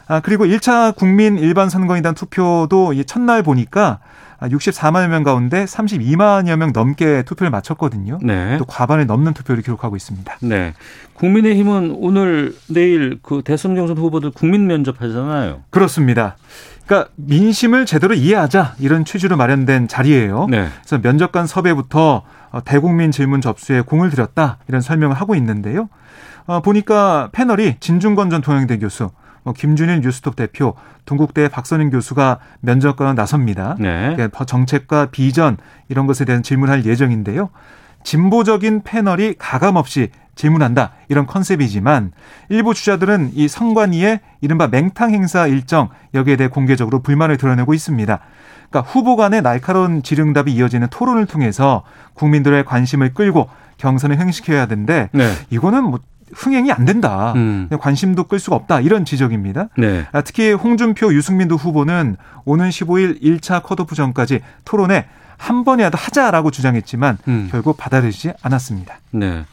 아, 0.09 0.21
그리고 0.21 0.45
1차 0.45 0.97
국민 0.97 1.39
일반 1.39 1.71
선거인단 1.71 2.15
투표도 2.15 2.93
이 2.93 3.05
첫날 3.05 3.45
보니까 3.45 4.01
64만여 4.49 5.09
명 5.09 5.23
가운데 5.23 5.65
32만여 5.65 6.57
명 6.57 6.73
넘게 6.73 7.23
투표를 7.23 7.51
마쳤거든요. 7.51 8.19
네. 8.23 8.57
또 8.59 8.65
과반을 8.65 9.07
넘는 9.07 9.35
투표를 9.35 9.63
기록하고 9.63 9.97
있습니다. 9.97 10.39
네. 10.43 10.75
국민의힘은 11.15 11.97
오늘 11.99 12.55
내일 12.69 13.19
그 13.23 13.43
대선 13.45 13.75
경선 13.75 13.99
후보들 13.99 14.31
국민 14.31 14.67
면접하잖아요. 14.67 15.63
그렇습니다. 15.71 16.37
그러니까 16.87 17.11
민심을 17.17 17.87
제대로 17.87 18.15
이해하자 18.15 18.75
이런 18.79 19.05
취지로 19.05 19.37
마련된 19.37 19.89
자리예요. 19.89 20.47
네. 20.51 20.69
그래서 20.83 20.99
면접관 20.99 21.47
섭외부터 21.47 22.23
어, 22.51 22.65
대국민 22.65 23.11
질문 23.11 23.41
접수에 23.41 23.81
공을 23.81 24.11
들였다 24.11 24.59
이런 24.69 24.81
설명을 24.81 25.17
하고 25.17 25.35
있는데요. 25.35 25.89
어, 26.47 26.61
보니까 26.61 27.31
패널이 27.33 27.77
진중권 27.81 28.31
전 28.31 28.43
동양대 28.43 28.79
교수, 28.79 29.05
뭐 29.05 29.13
김준일 29.53 30.01
뉴스톱 30.01 30.37
대표, 30.37 30.75
동국대 31.05 31.49
박선인 31.49 31.91
교수가 31.91 32.39
면접관을 32.61 33.15
나섭니다. 33.15 33.77
네. 33.79 34.15
그러니까 34.15 34.45
정책과 34.45 35.07
비전 35.11 35.59
이런 35.89 36.07
것에 36.07 36.25
대한 36.25 36.43
질문할 36.43 36.87
예정인데요. 36.87 37.51
진보적인 38.05 38.83
패널이 38.85 39.35
가감 39.39 39.77
없이 39.77 40.11
질문한다 40.35 40.93
이런 41.09 41.27
컨셉이지만 41.27 42.13
일부 42.49 42.75
주자들은 42.75 43.31
이 43.35 43.49
선관위의 43.49 44.21
이른바 44.41 44.67
맹탕 44.67 45.13
행사 45.13 45.47
일정 45.47 45.89
여기에 46.13 46.37
대해 46.37 46.49
공개적으로 46.49 47.01
불만을 47.01 47.37
드러내고 47.37 47.73
있습니다. 47.73 48.21
그러니까 48.71 48.93
후보 48.93 49.17
간의 49.17 49.43
날카로운 49.43 50.03
질응답이 50.03 50.53
이어지는 50.53 50.89
토론을 50.91 51.27
통해서 51.27 51.85
국민들의 52.15 52.65
관심을 52.65 53.15
끌고 53.15 53.49
경선을 53.79 54.19
행시켜야 54.19 54.63
하는데 54.63 55.09
네. 55.13 55.33
이거는 55.51 55.85
뭐 55.85 56.01
흥행이 56.35 56.73
안 56.73 56.85
된다. 56.85 57.33
음. 57.37 57.69
관심도 57.81 58.25
끌 58.25 58.39
수가 58.39 58.57
없다. 58.57 58.81
이런 58.81 59.05
지적입니다. 59.05 59.69
네. 59.79 60.07
아, 60.13 60.21
특히 60.21 60.53
홍준표, 60.53 61.13
유승민도 61.15 61.57
후보는 61.57 62.17
오는 62.45 62.69
15일 62.69 63.23
1차 63.23 63.63
컷오프 63.63 63.95
전까지 63.95 64.41
토론에 64.65 65.07
한 65.37 65.65
번이라도 65.65 65.99
하자라고 65.99 66.51
주장했지만 66.51 67.19
음. 67.29 67.49
결국 67.51 67.77
받아들이지 67.77 68.33
않았습니다. 68.43 68.99
네. 69.11 69.45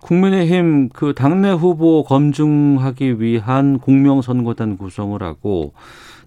국민의힘 0.00 0.88
그 0.90 1.14
당내 1.14 1.50
후보 1.50 2.04
검증하기 2.04 3.20
위한 3.20 3.78
공명선거단 3.78 4.76
구성을 4.76 5.22
하고 5.22 5.72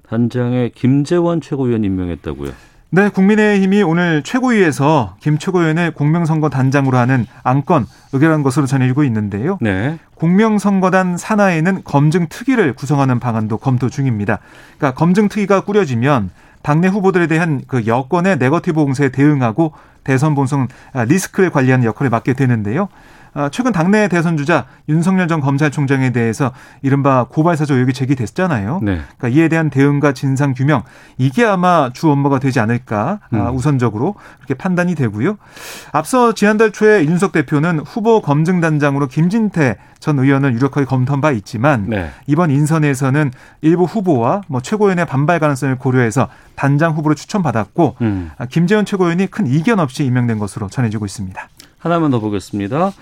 단장에 0.08 0.70
김재원 0.74 1.42
최고위원 1.42 1.84
임명했다고요. 1.84 2.52
네, 2.96 3.10
국민의힘이 3.10 3.82
오늘 3.82 4.22
최고위에서 4.22 5.16
김 5.20 5.40
최고위원을 5.40 5.96
공명선거 5.96 6.50
단장으로 6.50 6.96
하는 6.96 7.26
안건 7.42 7.88
의결한 8.12 8.44
것으로 8.44 8.68
전해지고 8.68 9.04
있는데요. 9.06 9.58
네. 9.62 9.98
공명선거단 10.14 11.18
산하에는 11.18 11.82
검증 11.86 12.28
특위를 12.28 12.74
구성하는 12.74 13.20
방안도 13.20 13.58
검토 13.58 13.90
중입니다. 13.90 14.38
그러니까 14.78 14.96
검증 14.96 15.28
특위가 15.28 15.62
꾸려지면 15.62 16.30
당내 16.62 16.88
후보들에 16.88 17.26
대한 17.26 17.64
그 17.66 17.88
여권의 17.88 18.38
네거티브 18.38 18.86
공세에 18.86 19.10
대응하고 19.10 19.74
대선 20.04 20.36
본선 20.36 20.68
아, 20.94 21.04
리스크를 21.04 21.50
관리하는 21.50 21.86
역할을 21.86 22.12
맡게 22.12 22.34
되는데요. 22.34 22.90
아, 23.34 23.50
최근 23.50 23.72
당내 23.72 24.08
대선 24.08 24.38
주자 24.38 24.66
윤석열 24.90 25.28
전 25.28 25.42
검찰총장에 25.42 26.12
대해서 26.12 26.52
이른바 26.82 27.26
고발사주 27.30 27.74
의혹이 27.74 27.94
제기됐잖아요. 27.94 28.80
네. 28.84 29.02
그러니까 29.18 29.28
이에 29.30 29.48
대한 29.48 29.70
대응과 29.70 30.14
진상 30.14 30.54
규명 30.54 30.84
이게 31.18 31.44
아마 31.44 31.90
주 31.94 32.10
업무가 32.10 32.40
되지 32.40 32.60
않을까 32.60 33.20
아, 33.32 33.50
음. 33.50 33.56
우선적으로 33.56 34.16
그렇게 34.38 34.54
판단이 34.54 34.96
되고요. 34.96 35.38
앞서 35.92 36.34
지난달 36.34 36.72
초에 36.72 37.06
윤석 37.06 37.32
대표는 37.32 37.80
후보 37.80 38.22
검증단장으로 38.22 39.08
김진태 39.08 39.78
전 40.00 40.20
의원을 40.20 40.54
유력하게 40.54 40.86
검토한 40.86 41.22
바 41.22 41.32
있지만 41.32 41.86
네. 41.88 42.12
이번 42.28 42.52
인선에서는 42.52 43.32
일부 43.62 43.86
후보와 43.86 44.42
뭐 44.48 44.62
최고위원의 44.62 45.06
반발 45.06 45.40
가능성을 45.40 45.78
고려해서 45.78 46.28
단장 46.56 46.94
후보로 46.94 47.16
추천받았고 47.16 47.96
음. 48.02 48.32
아, 48.38 48.46
김재원 48.46 48.86
최고위원이 48.86 49.28
큰 49.28 49.48
이견 49.48 49.80
없이 49.80 50.04
임명된 50.04 50.40
것으로 50.40 50.68
전해지고 50.68 51.06
있습니다. 51.06 51.50
하나만 51.84 52.12
더 52.12 52.20
보겠습니다. 52.20 52.94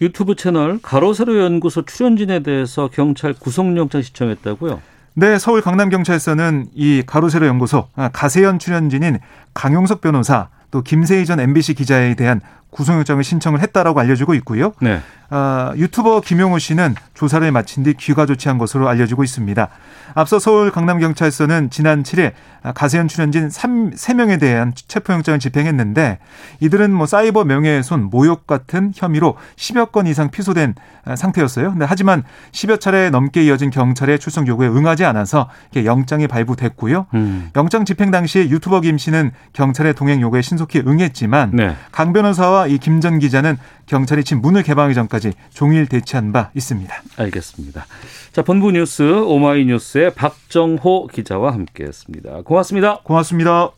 유튜브 0.00 0.36
채널 0.36 0.78
가로세로 0.80 1.38
연구소 1.40 1.82
출연진에 1.82 2.40
대해서 2.40 2.88
경찰 2.88 3.34
구속영장 3.34 4.02
신청했다고요? 4.02 4.80
네, 5.14 5.38
서울 5.38 5.60
강남경찰서는 5.60 6.68
이 6.74 7.02
가로세로 7.04 7.46
연구소 7.46 7.88
아, 7.96 8.08
가세연 8.08 8.60
출연진인 8.60 9.18
강용석 9.52 10.00
변호사 10.00 10.48
또 10.70 10.82
김세희 10.82 11.26
전 11.26 11.40
MBC 11.40 11.74
기자에 11.74 12.14
대한 12.14 12.40
구속영장을 12.70 13.22
신청을 13.22 13.60
했다라고 13.60 14.00
알려지고 14.00 14.34
있고요. 14.34 14.72
네. 14.80 15.00
어, 15.30 15.72
유튜버 15.76 16.22
김용호 16.22 16.58
씨는 16.58 16.96
조사를 17.14 17.50
마친 17.52 17.84
뒤 17.84 17.94
귀가 17.94 18.26
조치한 18.26 18.58
것으로 18.58 18.88
알려지고 18.88 19.22
있습니다. 19.22 19.68
앞서 20.14 20.40
서울 20.40 20.72
강남경찰서는 20.72 21.70
지난 21.70 22.02
7일 22.02 22.32
가세현 22.74 23.06
출연진 23.06 23.48
3, 23.48 23.90
3명에 23.90 24.40
대한 24.40 24.72
체포영장을 24.74 25.38
집행했는데 25.38 26.18
이들은 26.58 26.92
뭐 26.92 27.06
사이버 27.06 27.44
명예훼손, 27.44 28.10
모욕 28.10 28.46
같은 28.46 28.92
혐의로 28.94 29.36
10여 29.56 29.92
건 29.92 30.08
이상 30.08 30.30
피소된 30.30 30.74
상태였어요. 31.14 31.70
근데 31.70 31.86
하지만 31.88 32.24
10여 32.50 32.80
차례 32.80 33.08
넘게 33.10 33.44
이어진 33.44 33.70
경찰의 33.70 34.18
출석 34.18 34.48
요구에 34.48 34.66
응하지 34.68 35.04
않아서 35.04 35.48
영장이 35.76 36.26
발부됐고요. 36.26 37.06
음. 37.14 37.50
영장 37.56 37.84
집행 37.84 38.10
당시 38.10 38.40
유튜버 38.40 38.80
김 38.80 38.98
씨는 38.98 39.30
경찰의 39.52 39.94
동행 39.94 40.20
요구에 40.20 40.42
신속히 40.42 40.80
응했지만 40.80 41.52
네. 41.54 41.76
강 41.92 42.12
변호사와 42.12 42.59
이 42.66 42.78
김 42.78 43.00
전 43.00 43.18
기자는 43.18 43.56
경찰이 43.86 44.24
집 44.24 44.36
문을 44.36 44.62
개방하기 44.62 44.94
전까지 44.94 45.32
종일 45.52 45.86
대치한 45.86 46.32
바 46.32 46.50
있습니다. 46.54 46.94
알겠습니다. 47.16 47.86
자, 48.32 48.42
본부 48.42 48.70
뉴스 48.72 49.02
오마이뉴스의 49.02 50.14
박정호 50.14 51.08
기자와 51.08 51.52
함께했습니다. 51.54 52.42
고맙습니다. 52.42 52.98
고맙습니다. 53.04 53.70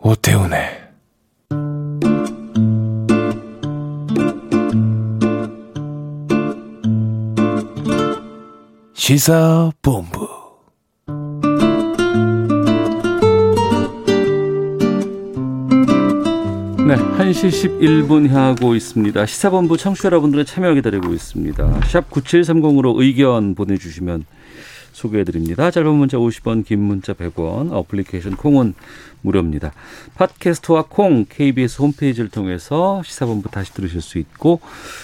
오태훈의 0.00 0.78
시사본부 8.94 10.37
네, 16.88 16.96
1시 16.96 17.50
11분 17.80 18.28
향하고 18.28 18.74
있습니다. 18.74 19.26
시사본부 19.26 19.76
청취자 19.76 20.06
여러분들의 20.06 20.46
참여 20.46 20.72
기다리고 20.72 21.12
있습니다. 21.12 21.80
샵 21.84 22.08
9730으로 22.08 22.98
의견 22.98 23.54
보내주시면 23.54 24.24
소개해드립니다. 24.92 25.70
짧은 25.70 25.86
문자 25.92 26.16
50원, 26.16 26.64
긴 26.64 26.80
문자 26.80 27.12
100원, 27.12 27.72
어플리케이션 27.72 28.36
콩은 28.36 28.72
무료입니다. 29.20 29.72
팟캐스트와 30.14 30.86
콩, 30.88 31.26
KBS 31.28 31.82
홈페이지를 31.82 32.30
통해서 32.30 33.02
시사본부 33.04 33.50
다시 33.50 33.74
들으실 33.74 34.00
수 34.00 34.16
있고 34.16 34.62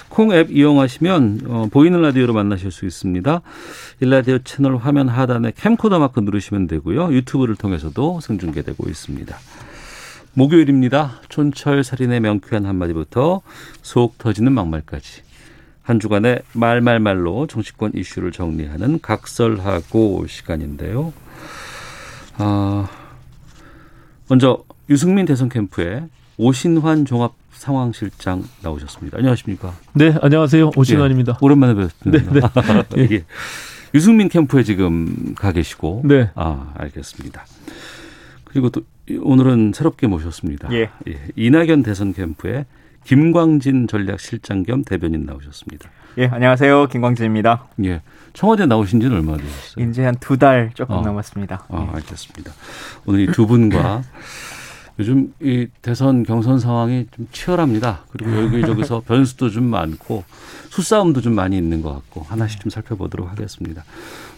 콩 0.09 0.32
앱 0.32 0.51
이용하시면 0.51 1.41
어, 1.47 1.68
보이는 1.70 2.01
라디오로 2.01 2.32
만나실 2.32 2.70
수 2.70 2.87
있습니다. 2.87 3.43
일라디오 4.01 4.39
채널 4.39 4.78
화면 4.78 5.11
하단에 5.11 5.53
캠코더 5.55 5.99
마크 5.99 6.18
누르시면 6.20 6.66
되고요. 6.66 7.12
유튜브를 7.12 7.57
통해서도 7.57 8.20
생중계되고 8.22 8.89
있습니다. 8.89 9.37
목요일입니다. 10.35 11.20
촌철 11.28 11.85
살인의 11.85 12.20
명쾌한 12.20 12.66
한마디부터 12.66 13.41
속 13.82 14.18
터지는 14.18 14.53
막말까지 14.53 15.22
한 15.82 16.01
주간의 16.01 16.43
말말말로 16.53 17.47
정치권 17.47 17.93
이슈를 17.95 18.32
정리하는 18.32 19.01
각설하고 19.01 20.26
시간인데요. 20.26 21.12
아, 22.37 22.89
먼저 24.28 24.64
유승민 24.91 25.24
대선 25.24 25.49
캠프에 25.49 26.05
오신환 26.37 27.05
종합 27.05 27.35
상황실장 27.53 28.45
나오셨습니다. 28.62 29.18
안녕하십니까? 29.18 29.72
네, 29.93 30.14
안녕하세요. 30.20 30.72
오신환입니다. 30.76 31.32
예, 31.35 31.37
오랜만에 31.41 31.74
뵙습니다. 31.74 32.32
네, 32.32 32.41
네. 32.91 33.09
예. 33.14 33.24
유승민 33.95 34.28
캠프에 34.28 34.64
지금 34.64 35.35
가 35.37 35.53
계시고. 35.53 36.03
네. 36.05 36.30
아, 36.35 36.72
알겠습니다. 36.76 37.47
그리고 38.45 38.70
또 38.70 38.82
오늘은 39.20 39.72
새롭게 39.74 40.07
모셨습니다. 40.07 40.72
예. 40.72 40.90
예. 41.09 41.18
이낙연 41.36 41.82
대선 41.82 42.14
캠프에 42.14 42.64
김광진 43.05 43.86
전략실장 43.86 44.62
겸 44.62 44.82
대변인 44.82 45.26
나오셨습니다. 45.26 45.90
예, 46.18 46.26
안녕하세요. 46.28 46.86
김광진입니다. 46.88 47.66
예. 47.84 48.00
청와대 48.32 48.64
나오신 48.66 49.00
지는 49.00 49.16
얼마나 49.16 49.38
되셨어요? 49.38 49.88
이제 49.90 50.05
한 50.05 50.14
두 50.20 50.38
달 50.38 50.70
조금 50.74 50.96
어. 50.96 51.02
남았습니다. 51.02 51.66
아, 51.68 51.86
예. 51.90 51.96
알겠습니다. 51.96 52.52
오늘 53.05 53.20
이 53.20 53.26
두 53.26 53.46
분과 53.46 54.02
요즘 55.00 55.34
이 55.40 55.66
대선 55.82 56.22
경선 56.22 56.61
상황이 56.61 57.07
좀 57.14 57.26
치열합니다. 57.32 58.05
그리고 58.11 58.30
여기저기서 58.44 59.00
변수도 59.07 59.50
좀 59.50 59.64
많고 59.64 60.24
수싸움도 60.70 61.20
좀 61.20 61.34
많이 61.34 61.59
있는 61.59 61.82
것 61.82 61.92
같고 61.92 62.22
하나씩 62.22 62.61
좀 62.61 62.70
살펴보도록 62.70 63.28
하겠습니다. 63.30 63.84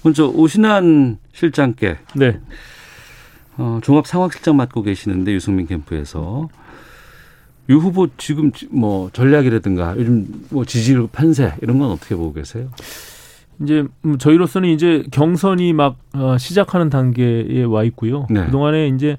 먼저 0.02 0.26
오신환 0.26 1.18
실장께 1.34 1.98
네. 2.16 2.40
어, 3.58 3.80
종합 3.82 4.06
상황실장 4.06 4.56
맡고 4.56 4.82
계시는데 4.82 5.32
유승민 5.32 5.66
캠프에서 5.66 6.48
유 7.68 7.78
후보 7.78 8.08
지금 8.16 8.52
뭐 8.70 9.10
전략이라든가 9.12 9.96
요즘 9.96 10.26
뭐 10.50 10.64
지지율 10.64 11.08
판세 11.10 11.54
이런 11.62 11.78
건 11.78 11.90
어떻게 11.90 12.14
보고 12.14 12.32
계세요? 12.32 12.68
이제 13.62 13.84
음, 14.04 14.18
저희로서는 14.18 14.68
이제 14.68 15.02
경선이 15.10 15.72
막 15.72 15.96
어, 16.14 16.36
시작하는 16.38 16.90
단계에 16.90 17.64
와 17.64 17.82
있고요. 17.84 18.26
네. 18.30 18.44
그동안에 18.44 18.88
이제 18.88 19.16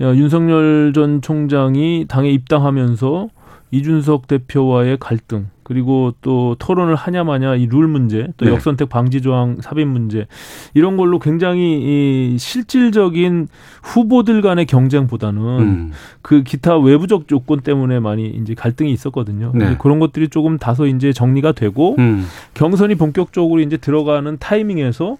어, 0.00 0.12
윤석열 0.14 0.92
전 0.94 1.22
총장이 1.22 2.06
당에 2.08 2.30
입당하면서 2.30 3.28
이준석 3.70 4.28
대표와의 4.28 4.98
갈등 5.00 5.48
그리고 5.70 6.12
또 6.20 6.56
토론을 6.58 6.96
하냐 6.96 7.22
마냐 7.22 7.54
이 7.54 7.66
룰 7.70 7.86
문제 7.86 8.26
또 8.36 8.46
네. 8.46 8.52
역선택 8.52 8.88
방지 8.88 9.22
조항 9.22 9.58
삽입 9.60 9.86
문제 9.86 10.26
이런 10.74 10.96
걸로 10.96 11.20
굉장히 11.20 12.32
이 12.34 12.38
실질적인 12.38 13.46
후보들 13.82 14.42
간의 14.42 14.66
경쟁보다는 14.66 15.40
음. 15.40 15.92
그 16.20 16.42
기타 16.42 16.76
외부적 16.76 17.28
조건 17.28 17.60
때문에 17.60 18.00
많이 18.00 18.26
이제 18.26 18.54
갈등이 18.54 18.90
있었거든요. 18.92 19.52
네. 19.54 19.76
그런 19.78 20.00
것들이 20.00 20.28
조금 20.28 20.58
다소 20.58 20.86
이제 20.86 21.12
정리가 21.12 21.52
되고 21.52 21.94
음. 22.00 22.26
경선이 22.54 22.96
본격적으로 22.96 23.60
이제 23.60 23.76
들어가는 23.76 24.36
타이밍에서 24.40 25.16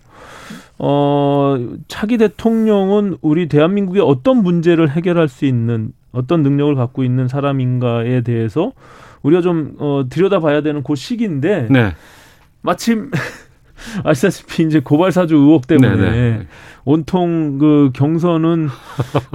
어, 0.78 1.57
차기 1.86 2.18
대통령은 2.18 3.18
우리 3.20 3.48
대한민국의 3.48 4.03
어떤 4.03 4.42
문제를 4.42 4.90
해결할 4.90 5.28
수 5.28 5.44
있는 5.44 5.92
어떤 6.12 6.42
능력을 6.42 6.74
갖고 6.74 7.05
있는 7.05 7.28
사람인가에 7.28 8.22
대해서 8.22 8.72
우리가 9.22 9.42
좀 9.42 9.74
어, 9.78 10.04
들여다봐야 10.08 10.62
되는 10.62 10.82
그 10.82 10.94
시기인데 10.94 11.68
네. 11.70 11.94
마침 12.62 13.10
아시다시피 14.04 14.64
이제 14.64 14.80
고발 14.80 15.12
사주 15.12 15.36
의혹 15.36 15.66
때문에 15.66 15.96
네네. 15.96 16.10
네. 16.10 16.46
온통 16.84 17.58
그 17.58 17.90
경선은 17.94 18.68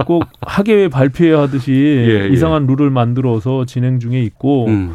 꼭 0.06 0.24
하계회 0.40 0.88
발표해야 0.88 1.40
하듯이 1.40 1.72
예, 1.72 2.24
예. 2.24 2.28
이상한 2.28 2.66
룰을 2.66 2.90
만들어서 2.90 3.64
진행 3.66 3.98
중에 3.98 4.20
있고 4.22 4.66
음. 4.66 4.94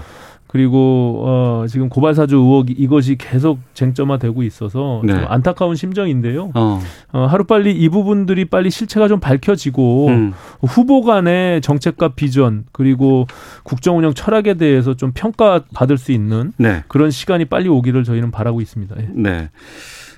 그리고 0.52 1.24
어 1.26 1.66
지금 1.70 1.88
고발 1.88 2.14
사주 2.14 2.36
의혹 2.36 2.70
이것이 2.70 3.16
계속 3.16 3.60
쟁점화되고 3.74 4.44
있어서 4.44 5.02
네. 5.06 5.14
좀 5.14 5.26
안타까운 5.30 5.78
심정인데요. 5.78 6.52
어. 6.54 6.82
어 7.14 7.26
하루 7.26 7.46
빨리 7.46 7.72
이 7.72 7.88
부분들이 7.88 8.44
빨리 8.44 8.70
실체가 8.70 9.08
좀 9.08 9.22
밝혀지고 9.22 10.08
음. 10.08 10.34
후보 10.62 11.04
간의 11.04 11.62
정책과 11.62 12.10
비전 12.16 12.66
그리고 12.74 13.28
국정 13.64 13.98
운영 13.98 14.14
철학에 14.14 14.56
대해서 14.56 14.94
좀 14.94 15.12
평가 15.14 15.62
받을 15.74 15.98
수 15.98 16.12
있는 16.12 16.52
네. 16.58 16.84
그런 16.90 17.12
시간이 17.12 17.46
빨리 17.46 17.70
오기를 17.70 18.04
저희는 18.04 18.32
바라고 18.32 18.60
있습니다. 18.60 18.96
예. 19.00 19.10
네. 19.14 19.50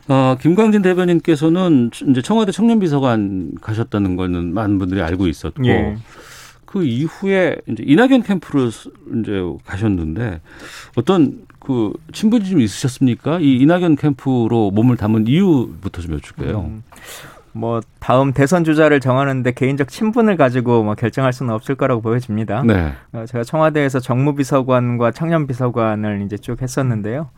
어, 0.07 0.35
김광진 0.41 0.81
대변인께서는 0.81 1.91
이제 2.09 2.21
청와대 2.23 2.51
청년비서관 2.51 3.51
가셨다는 3.61 4.15
거는 4.15 4.53
많은 4.53 4.79
분들이 4.79 5.01
알고 5.01 5.27
있었고 5.27 5.65
예. 5.67 5.95
그 6.73 6.83
이후에 6.83 7.55
이제 7.67 7.83
이낙연 7.85 8.23
캠프로 8.23 8.65
이제 8.65 9.43
가셨는데 9.63 10.41
어떤 10.95 11.45
그 11.59 11.93
친분이 12.11 12.45
좀 12.45 12.61
있으셨습니까? 12.61 13.37
이 13.41 13.57
이낙연 13.57 13.95
캠프로 13.95 14.71
몸을 14.71 14.97
담은 14.97 15.27
이유부터 15.27 16.01
좀 16.01 16.15
여쭐게요. 16.15 16.61
음. 16.61 16.83
뭐 17.51 17.79
다음 17.99 18.33
대선 18.33 18.63
주자를 18.63 19.01
정하는데 19.01 19.51
개인적 19.51 19.87
친분을 19.87 20.35
가지고 20.35 20.83
뭐 20.83 20.95
결정할 20.95 21.31
수는 21.31 21.53
없을 21.53 21.75
거라고 21.75 22.01
보여집니다. 22.01 22.63
네. 22.63 22.93
어, 23.11 23.25
제가 23.27 23.43
청와대에서 23.43 23.99
정무비서관과 23.99 25.11
청년비서관을 25.11 26.23
이제 26.25 26.39
쭉 26.39 26.59
했었는데요. 26.59 27.29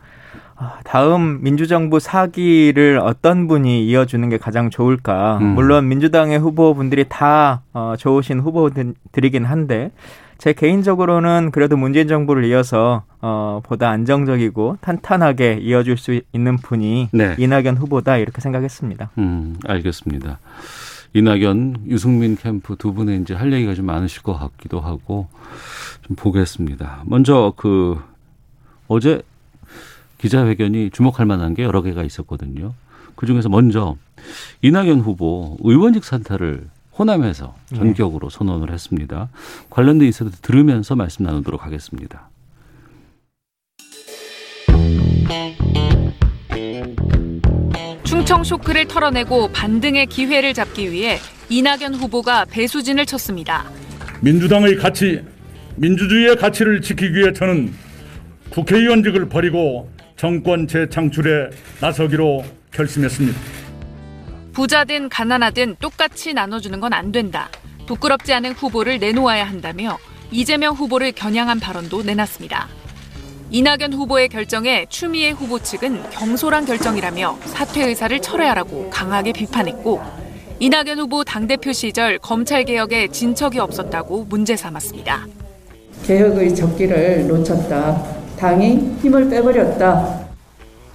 아, 0.58 0.78
다음 0.84 1.42
민주정부 1.42 2.00
사기를 2.00 2.98
어떤 3.02 3.46
분이 3.46 3.86
이어주는 3.86 4.28
게 4.30 4.38
가장 4.38 4.70
좋을까? 4.70 5.38
음. 5.38 5.54
물론 5.54 5.88
민주당의 5.88 6.38
후보분들이 6.38 7.06
다 7.08 7.62
어, 7.74 7.94
좋으신 7.98 8.40
후보들이긴 8.40 9.44
한데 9.44 9.90
제 10.38 10.52
개인적으로는 10.52 11.50
그래도 11.50 11.76
문재인 11.76 12.08
정부를 12.08 12.44
이어서 12.46 13.04
어, 13.20 13.60
보다 13.64 13.90
안정적이고 13.90 14.78
탄탄하게 14.80 15.58
이어줄 15.62 15.96
수 15.96 16.20
있는 16.32 16.56
분이 16.56 17.10
네. 17.12 17.34
이낙연 17.38 17.76
후보다 17.76 18.16
이렇게 18.16 18.40
생각했습니다. 18.40 19.10
음, 19.18 19.56
알겠습니다. 19.66 20.38
이낙연, 21.14 21.84
유승민 21.88 22.36
캠프 22.36 22.76
두 22.76 22.92
분의 22.92 23.20
이제 23.20 23.32
할 23.32 23.52
얘기가 23.52 23.74
좀 23.74 23.86
많으실 23.86 24.22
것 24.22 24.38
같기도 24.38 24.80
하고 24.80 25.28
좀 26.02 26.16
보겠습니다. 26.16 27.02
먼저 27.06 27.54
그 27.56 27.98
어제 28.88 29.22
기자회견이 30.18 30.90
주목할 30.90 31.26
만한 31.26 31.54
게 31.54 31.62
여러 31.62 31.82
개가 31.82 32.02
있었거든요. 32.02 32.74
그 33.14 33.26
중에서 33.26 33.48
먼저 33.48 33.96
이낙연 34.62 35.00
후보 35.00 35.56
의원직 35.60 36.04
산타를 36.04 36.68
호남에서 36.98 37.54
네. 37.70 37.78
전격으로 37.78 38.30
선언을 38.30 38.72
했습니다. 38.72 39.28
관련된 39.70 40.06
인사들 40.06 40.32
들으면서 40.40 40.96
말씀 40.96 41.24
나누도록 41.24 41.64
하겠습니다. 41.64 42.30
충청 48.04 48.42
쇼크를 48.44 48.86
털어내고 48.88 49.48
반등의 49.52 50.06
기회를 50.06 50.54
잡기 50.54 50.90
위해 50.90 51.18
이낙연 51.48 51.94
후보가 51.94 52.46
배수진을 52.46 53.04
쳤습니다. 53.06 53.64
민주당의 54.20 54.76
가치, 54.76 55.22
민주주의의 55.76 56.36
가치를 56.36 56.80
지키기 56.80 57.14
위해 57.14 57.32
저는 57.32 57.72
국회의원직을 58.50 59.28
버리고 59.28 59.90
정권 60.16 60.66
재창출에 60.66 61.50
나서기로 61.80 62.44
결심했습니다. 62.72 63.38
부자든 64.52 65.08
가난하든 65.10 65.76
똑같이 65.80 66.32
나눠주는 66.32 66.80
건 66.80 66.92
안 66.92 67.12
된다. 67.12 67.50
부끄럽지 67.86 68.32
않은 68.32 68.52
후보를 68.52 68.98
내놓아야 68.98 69.44
한다며 69.44 69.98
이재명 70.30 70.74
후보를 70.74 71.12
겨냥한 71.12 71.60
발언도 71.60 72.02
내놨습니다. 72.02 72.68
이낙연 73.50 73.92
후보의 73.92 74.28
결정에 74.28 74.86
추미애 74.88 75.30
후보 75.30 75.58
측은 75.60 76.10
경솔한 76.10 76.64
결정이라며 76.64 77.38
사퇴 77.44 77.84
의사를 77.86 78.18
철회하라고 78.20 78.90
강하게 78.90 79.32
비판했고 79.32 80.00
이낙연 80.58 80.98
후보 80.98 81.22
당대표 81.22 81.72
시절 81.72 82.18
검찰개혁에 82.18 83.08
진척이 83.08 83.58
없었다고 83.60 84.24
문제 84.24 84.56
삼았습니다. 84.56 85.26
개혁의 86.06 86.54
적기를 86.56 87.28
놓쳤다. 87.28 88.02
당이 88.36 88.98
힘을 89.00 89.28
빼버렸다. 89.28 90.26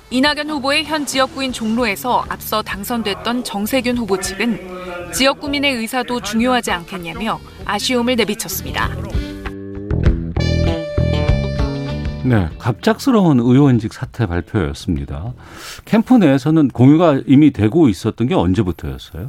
이낙연 0.09 0.49
후보의 0.49 0.83
현 0.83 1.05
지역구인 1.05 1.53
종로에서 1.53 2.25
앞서 2.27 2.61
당선됐던 2.61 3.45
정세균 3.45 3.97
후보 3.97 4.19
측은 4.19 5.11
지역 5.13 5.39
구민의 5.39 5.77
의사도 5.77 6.19
중요하지 6.19 6.71
않겠냐며 6.71 7.39
아쉬움을 7.65 8.17
내비쳤습니다. 8.17 8.89
네, 12.23 12.49
갑작스러운 12.59 13.39
의원직 13.39 13.93
사퇴 13.93 14.27
발표였습니다. 14.27 15.33
캠프 15.85 16.13
내에서는 16.15 16.67
공유가 16.69 17.19
이미 17.25 17.51
되고 17.51 17.89
있었던 17.89 18.27
게 18.27 18.35
언제부터였어요? 18.35 19.27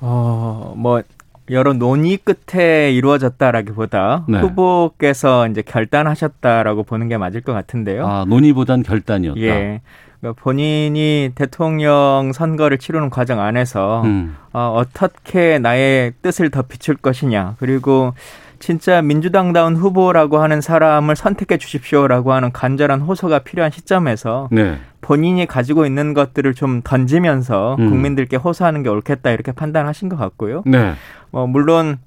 어, 0.00 0.74
뭐 0.76 1.02
여러 1.50 1.72
논의 1.72 2.18
끝에 2.18 2.92
이루어졌다라기보다 2.92 4.24
네. 4.28 4.40
후보께서 4.40 5.48
이제 5.48 5.62
결단하셨다라고 5.62 6.82
보는 6.84 7.08
게 7.08 7.16
맞을 7.16 7.40
것 7.40 7.52
같은데요. 7.52 8.06
아, 8.06 8.24
논의보단 8.26 8.82
결단이었다. 8.82 9.40
예. 9.40 9.80
그러니까 10.20 10.42
본인이 10.42 11.30
대통령 11.34 12.32
선거를 12.34 12.78
치르는 12.78 13.10
과정 13.10 13.40
안에서 13.40 14.02
음. 14.02 14.36
어, 14.52 14.74
어떻게 14.76 15.58
나의 15.58 16.12
뜻을 16.22 16.50
더 16.50 16.62
비출 16.62 16.96
것이냐 16.96 17.54
그리고 17.58 18.14
진짜 18.58 19.00
민주당다운 19.02 19.76
후보라고 19.76 20.38
하는 20.38 20.60
사람을 20.60 21.14
선택해 21.14 21.58
주십시오라고 21.58 22.32
하는 22.32 22.50
간절한 22.52 23.00
호소가 23.02 23.40
필요한 23.40 23.70
시점에서 23.70 24.48
네. 24.50 24.78
본인이 25.00 25.46
가지고 25.46 25.86
있는 25.86 26.12
것들을 26.12 26.54
좀 26.54 26.80
던지면서 26.82 27.76
음. 27.78 27.90
국민들께 27.90 28.36
호소하는 28.36 28.82
게 28.82 28.88
옳겠다 28.88 29.30
이렇게 29.30 29.52
판단하신 29.52 30.08
것 30.08 30.16
같고요. 30.16 30.62
네. 30.66 30.94
뭐 31.30 31.46
물론 31.46 31.98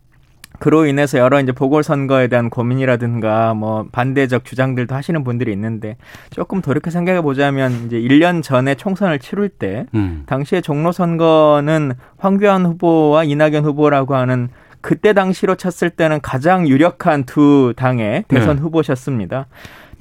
그로 0.59 0.85
인해서 0.85 1.17
여러 1.17 1.41
이제 1.41 1.51
보궐선거에 1.51 2.27
대한 2.27 2.51
고민이라든가 2.51 3.55
뭐 3.55 3.87
반대적 3.91 4.45
주장들도 4.45 4.93
하시는 4.93 5.23
분들이 5.23 5.51
있는데 5.53 5.97
조금 6.29 6.61
돌이켜 6.61 6.91
생각해 6.91 7.21
보자면 7.21 7.85
이제 7.87 7.97
1년 7.99 8.43
전에 8.43 8.75
총선을 8.75 9.17
치룰 9.19 9.49
때 9.49 9.87
음. 9.95 10.23
당시에 10.27 10.61
종로 10.61 10.91
선거는 10.91 11.93
황교안 12.17 12.65
후보와 12.67 13.23
이낙연 13.23 13.65
후보라고 13.65 14.13
하는 14.13 14.49
그때 14.81 15.13
당시로 15.13 15.55
쳤을 15.55 15.89
때는 15.89 16.21
가장 16.21 16.67
유력한 16.67 17.23
두 17.23 17.73
당의 17.75 18.25
대선 18.27 18.57
네. 18.57 18.61
후보셨습니다. 18.61 19.47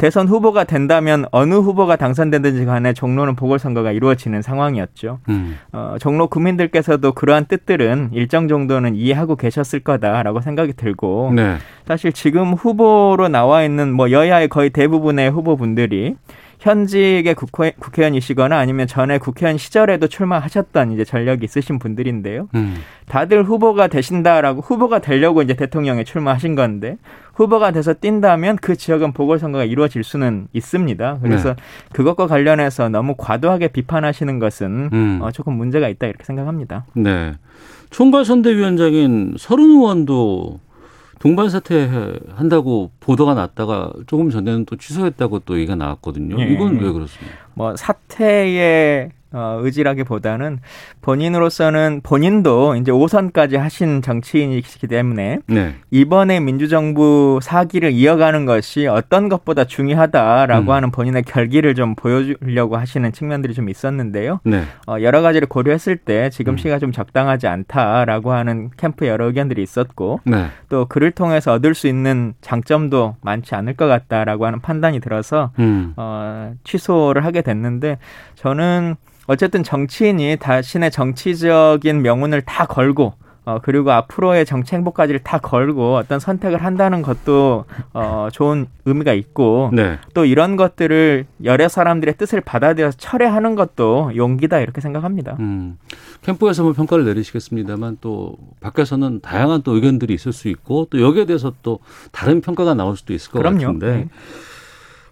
대선 0.01 0.29
후보가 0.29 0.65
된다면 0.65 1.27
어느 1.31 1.53
후보가 1.53 1.97
당선되든지 1.97 2.65
간에 2.65 2.95
종로는 2.95 3.37
보궐선거가 3.37 3.93
이루어지는 3.93 4.41
상황이었죠. 4.41 5.19
음. 5.29 5.59
어, 5.73 5.97
종로 6.01 6.27
국민들께서도 6.29 7.13
그러한 7.13 7.45
뜻들은 7.45 8.09
일정 8.15 8.49
정도는 8.49 8.95
이해하고 8.95 9.37
계셨을 9.37 9.81
거다라고 9.81 10.41
생각이 10.41 10.73
들고 10.73 11.33
네. 11.37 11.57
사실 11.87 12.15
지금 12.15 12.55
후보로 12.55 13.29
나와 13.29 13.63
있는 13.63 13.93
뭐 13.93 14.11
여야의 14.11 14.49
거의 14.49 14.71
대부분의 14.71 15.31
후보분들이 15.33 16.17
현직의 16.61 17.35
국회, 17.35 17.73
국회 17.79 18.03
의원이시거나 18.03 18.57
아니면 18.57 18.87
전에 18.87 19.19
국회의원 19.19 19.57
시절에도 19.57 20.09
출마하셨던 20.09 20.93
이제 20.93 21.05
전력이 21.05 21.45
있으신 21.45 21.79
분들인데요. 21.79 22.49
음. 22.55 22.77
다들 23.07 23.45
후보가 23.45 23.89
되신다라고 23.89 24.61
후보가 24.61 25.01
되려고 25.01 25.41
이제 25.43 25.55
대통령에 25.55 26.05
출마하신 26.05 26.55
건데 26.55 26.99
후보가 27.35 27.71
돼서 27.71 27.95
뛴다면 27.95 28.57
그 28.57 28.77
지역은 28.77 29.13
보궐선거가 29.13 29.65
이루어질 29.65 30.05
수는 30.05 30.49
있습니다. 30.53 31.21
그래서 31.23 31.55
네. 31.55 31.63
그것과 31.95 32.27
관련해서 32.27 32.91
너무 32.91 33.15
과도하게 33.17 33.69
비판하시는 33.69 34.39
것은 34.39 34.91
음. 34.93 35.19
어, 35.23 35.31
조금 35.31 35.55
문제가 35.55 35.89
있다 35.89 36.07
이렇게 36.07 36.25
생각합니다. 36.25 36.85
네. 36.93 37.33
총괄선대위원장인 37.89 39.35
서른 39.39 39.71
의원도 39.71 40.61
동반 41.21 41.51
사퇴 41.51 42.19
한다고 42.35 42.91
보도가 42.99 43.35
났다가 43.35 43.93
조금 44.07 44.31
전에는 44.31 44.65
또 44.65 44.77
취소했다고 44.77 45.41
또 45.41 45.57
얘기가 45.57 45.77
나왔거든요. 45.77 46.41
예. 46.41 46.47
이건 46.47 46.79
왜 46.79 46.91
그렇습니까? 46.91 47.37
뭐 47.53 47.77
사퇴의 47.77 49.11
어, 49.33 49.61
의지라기보다는 49.63 50.59
본인으로서는 51.03 52.01
본인도 52.03 52.77
이제 52.77 52.91
5선까지 52.91 53.57
하신 53.57 54.03
정치인이시기 54.03 54.89
때문에 54.89 55.39
네. 55.47 55.75
이번에 55.91 56.41
민주정부 56.41 57.39
사기를 57.41 57.93
이어가는 57.93 58.45
것이 58.45 58.89
어떤 58.89 59.29
것보다 59.29 59.65
중요하다라고 59.65 60.73
음. 60.73 60.75
하는 60.75 60.91
본인의 60.91 61.23
결기를 61.23 61.75
좀 61.75 61.95
보여주려고 61.95 62.77
하시는 62.77 63.13
측면들이 63.13 63.55
좀 63.55 63.69
있었는데요. 63.69 64.41
네. 64.45 64.65
어, 64.89 64.97
여러 65.01 65.23
가지를 65.23 65.47
고려했을 65.47 65.97
때 65.97 66.31
지금 66.31 66.55
음. 66.55 66.57
시가 66.57 66.81
좀 66.81 66.91
적당하지 66.91 67.47
않다라고 67.47 68.33
하는 68.33 68.71
캠프 68.77 69.07
여러 69.07 69.27
의견들이 69.27 69.63
있었고 69.63 70.21
네. 70.25 70.47
또 70.69 70.87
그를 70.87 71.13
통해서 71.13 71.53
얻을 71.53 71.75
수 71.75 71.87
있는 71.87 72.35
장점도 72.41 73.17
많지 73.21 73.55
않을 73.55 73.75
것 73.75 73.87
같다라고 73.87 74.47
하는 74.47 74.61
판단이 74.61 74.99
들어서 74.99 75.53
음. 75.61 75.95
어, 75.97 76.55
취소를 76.65 77.25
하게 77.25 77.43
됐는데 77.43 77.99
저는 78.35 78.97
어쨌든 79.31 79.63
정치인이 79.63 80.39
자신의 80.39 80.91
정치적인 80.91 82.03
명운을 82.03 82.43
다 82.43 82.67
걸고 82.67 83.15
어, 83.45 83.59
그리고 83.63 83.93
앞으로의 83.93 84.45
정치 84.45 84.75
행보까지를 84.75 85.21
다 85.23 85.39
걸고 85.39 85.97
어떤 85.99 86.19
선택을 86.19 86.65
한다는 86.65 87.01
것도 87.01 87.65
어, 87.95 88.29
좋은 88.33 88.67
의미가 88.87 89.13
있고 89.13 89.71
네. 89.73 90.01
또 90.15 90.25
이런 90.25 90.57
것들을 90.57 91.27
여러 91.45 91.69
사람들의 91.69 92.17
뜻을 92.17 92.41
받아들여서 92.41 92.97
철회하는 92.99 93.55
것도 93.55 94.13
용기다 94.17 94.59
이렇게 94.59 94.81
생각합니다. 94.81 95.37
음, 95.39 95.79
캠프에서 96.23 96.65
뭐 96.65 96.73
평가를 96.73 97.05
내리시겠습니다만 97.05 97.99
또 98.01 98.37
밖에서는 98.61 99.21
다양한 99.21 99.63
또 99.63 99.77
의견들이 99.77 100.13
있을 100.13 100.33
수 100.33 100.49
있고 100.49 100.89
또 100.91 101.01
여기에 101.01 101.27
대해서 101.27 101.53
또 101.63 101.79
다른 102.11 102.41
평가가 102.41 102.75
나올 102.75 102.97
수도 102.97 103.15
있을 103.15 103.31
것 103.31 103.39
그럼요. 103.39 103.59
같은데 103.59 103.93
네. 103.93 104.09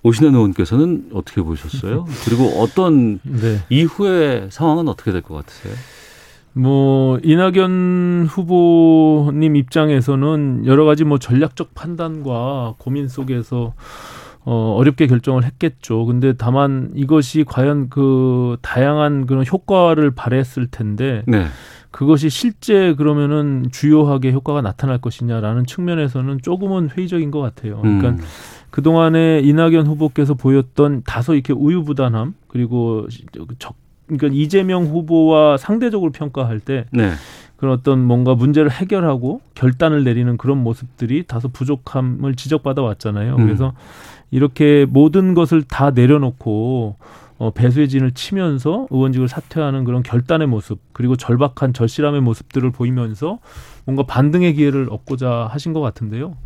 오신환 0.03 0.35
의원께서는 0.35 1.11
어떻게 1.13 1.43
보셨어요? 1.43 2.05
그리고 2.25 2.45
어떤 2.61 3.19
네. 3.23 3.61
이후의 3.71 4.49
상황은 4.51 4.89
어떻게 4.89 5.13
될 5.13 5.23
것 5.23 5.35
같으세요? 5.35 5.75
뭐 6.55 7.19
이낙연 7.23 8.27
후보님 8.29 9.55
입장에서는 9.57 10.65
여러 10.67 10.85
가지 10.85 11.05
뭐 11.05 11.19
전략적 11.19 11.75
판단과 11.75 12.75
고민 12.79 13.07
속에서 13.09 13.75
어, 14.45 14.75
어렵게 14.79 15.07
결정을 15.09 15.45
했겠죠. 15.45 16.07
근데 16.07 16.33
다만 16.33 16.91
이것이 16.95 17.45
과연 17.45 17.91
그 17.91 18.57
다양한 18.63 19.27
그런 19.27 19.45
효과를 19.47 20.11
발휘했을 20.13 20.69
텐데 20.69 21.23
네. 21.27 21.47
그것이 21.91 22.29
실제 22.29 22.95
그러면은 22.95 23.67
주요하게 23.73 24.33
효과가 24.33 24.63
나타날 24.63 24.99
것이냐라는 24.99 25.67
측면에서는 25.67 26.41
조금은 26.43 26.91
회의적인 26.91 27.31
것 27.31 27.41
같아요. 27.41 27.81
그러니까 27.81 28.11
음. 28.11 28.19
그동안에 28.71 29.41
이낙연 29.41 29.87
후보께서 29.87 30.35
보였던 30.35 31.03
다소 31.07 31.35
이렇게 31.35 31.53
우유부단함 31.53 32.35
그리고 32.49 33.07
적 33.59 33.77
그러니까 34.07 34.29
이재명 34.33 34.85
후보와 34.85 35.57
상대적으로 35.57 36.13
평가할 36.13 36.61
때 36.61 36.87
네. 36.93 37.13
그런 37.57 37.75
어떤 37.75 38.05
뭔가 38.05 38.35
문제를 38.35 38.71
해결하고 38.71 39.41
결단을 39.55 40.05
내리는 40.05 40.37
그런 40.37 40.59
모습들이 40.59 41.25
다소 41.27 41.49
부족함을 41.49 42.35
지적받아 42.37 42.83
왔잖아요. 42.83 43.37
음. 43.37 43.45
그래서 43.45 43.75
이렇게 44.31 44.87
모든 44.89 45.35
것을 45.35 45.63
다 45.63 45.91
내려놓고 45.91 46.97
어, 47.39 47.53
배수의 47.53 47.89
진을 47.89 48.13
치면서 48.13 48.89
의원직을 48.91 49.29
사퇴하는 49.29 49.85
그런 49.85 50.03
결단의 50.03 50.49
모습 50.49 50.81
그리고 50.93 51.17
절박한 51.17 51.73
절실함의 51.73 52.21
모습들을 52.21 52.71
보이면서 52.73 53.39
뭔가 53.85 54.03
반등의 54.03 54.55
기회를 54.55 54.89
얻고자 54.91 55.49
하신 55.51 55.73
것 55.73 55.81
같은데요. 55.81 56.37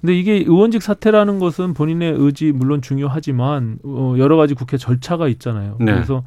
근데 0.00 0.16
이게 0.16 0.34
의원직 0.34 0.82
사퇴라는 0.82 1.38
것은 1.38 1.72
본인의 1.72 2.14
의지 2.16 2.52
물론 2.52 2.82
중요하지만 2.82 3.78
어, 3.84 4.14
여러 4.18 4.36
가지 4.36 4.54
국회 4.54 4.76
절차가 4.76 5.28
있잖아요. 5.28 5.76
네. 5.80 5.92
그래서 5.92 6.24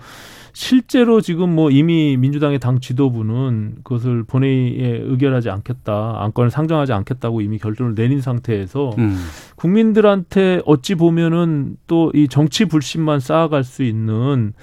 실제로 0.59 1.21
지금 1.21 1.53
뭐 1.53 1.69
이미 1.69 2.17
민주당의 2.17 2.57
당 2.57 2.79
지도부는 2.79 3.75
그것을 3.83 4.23
본회의에 4.23 5.01
의결하지 5.03 5.51
않겠다, 5.51 6.15
안건을 6.23 6.49
상정하지 6.49 6.93
않겠다고 6.93 7.41
이미 7.41 7.59
결론을 7.59 7.93
내린 7.93 8.21
상태에서 8.21 8.95
음. 8.97 9.17
국민들한테 9.55 10.61
어찌 10.65 10.95
보면은 10.95 11.77
또 11.85 12.07
이 12.13 12.27
정치 12.27 12.65
불신만 12.65 13.19
쌓아갈 13.19 13.63
수 13.63 13.83
있는 13.83 14.53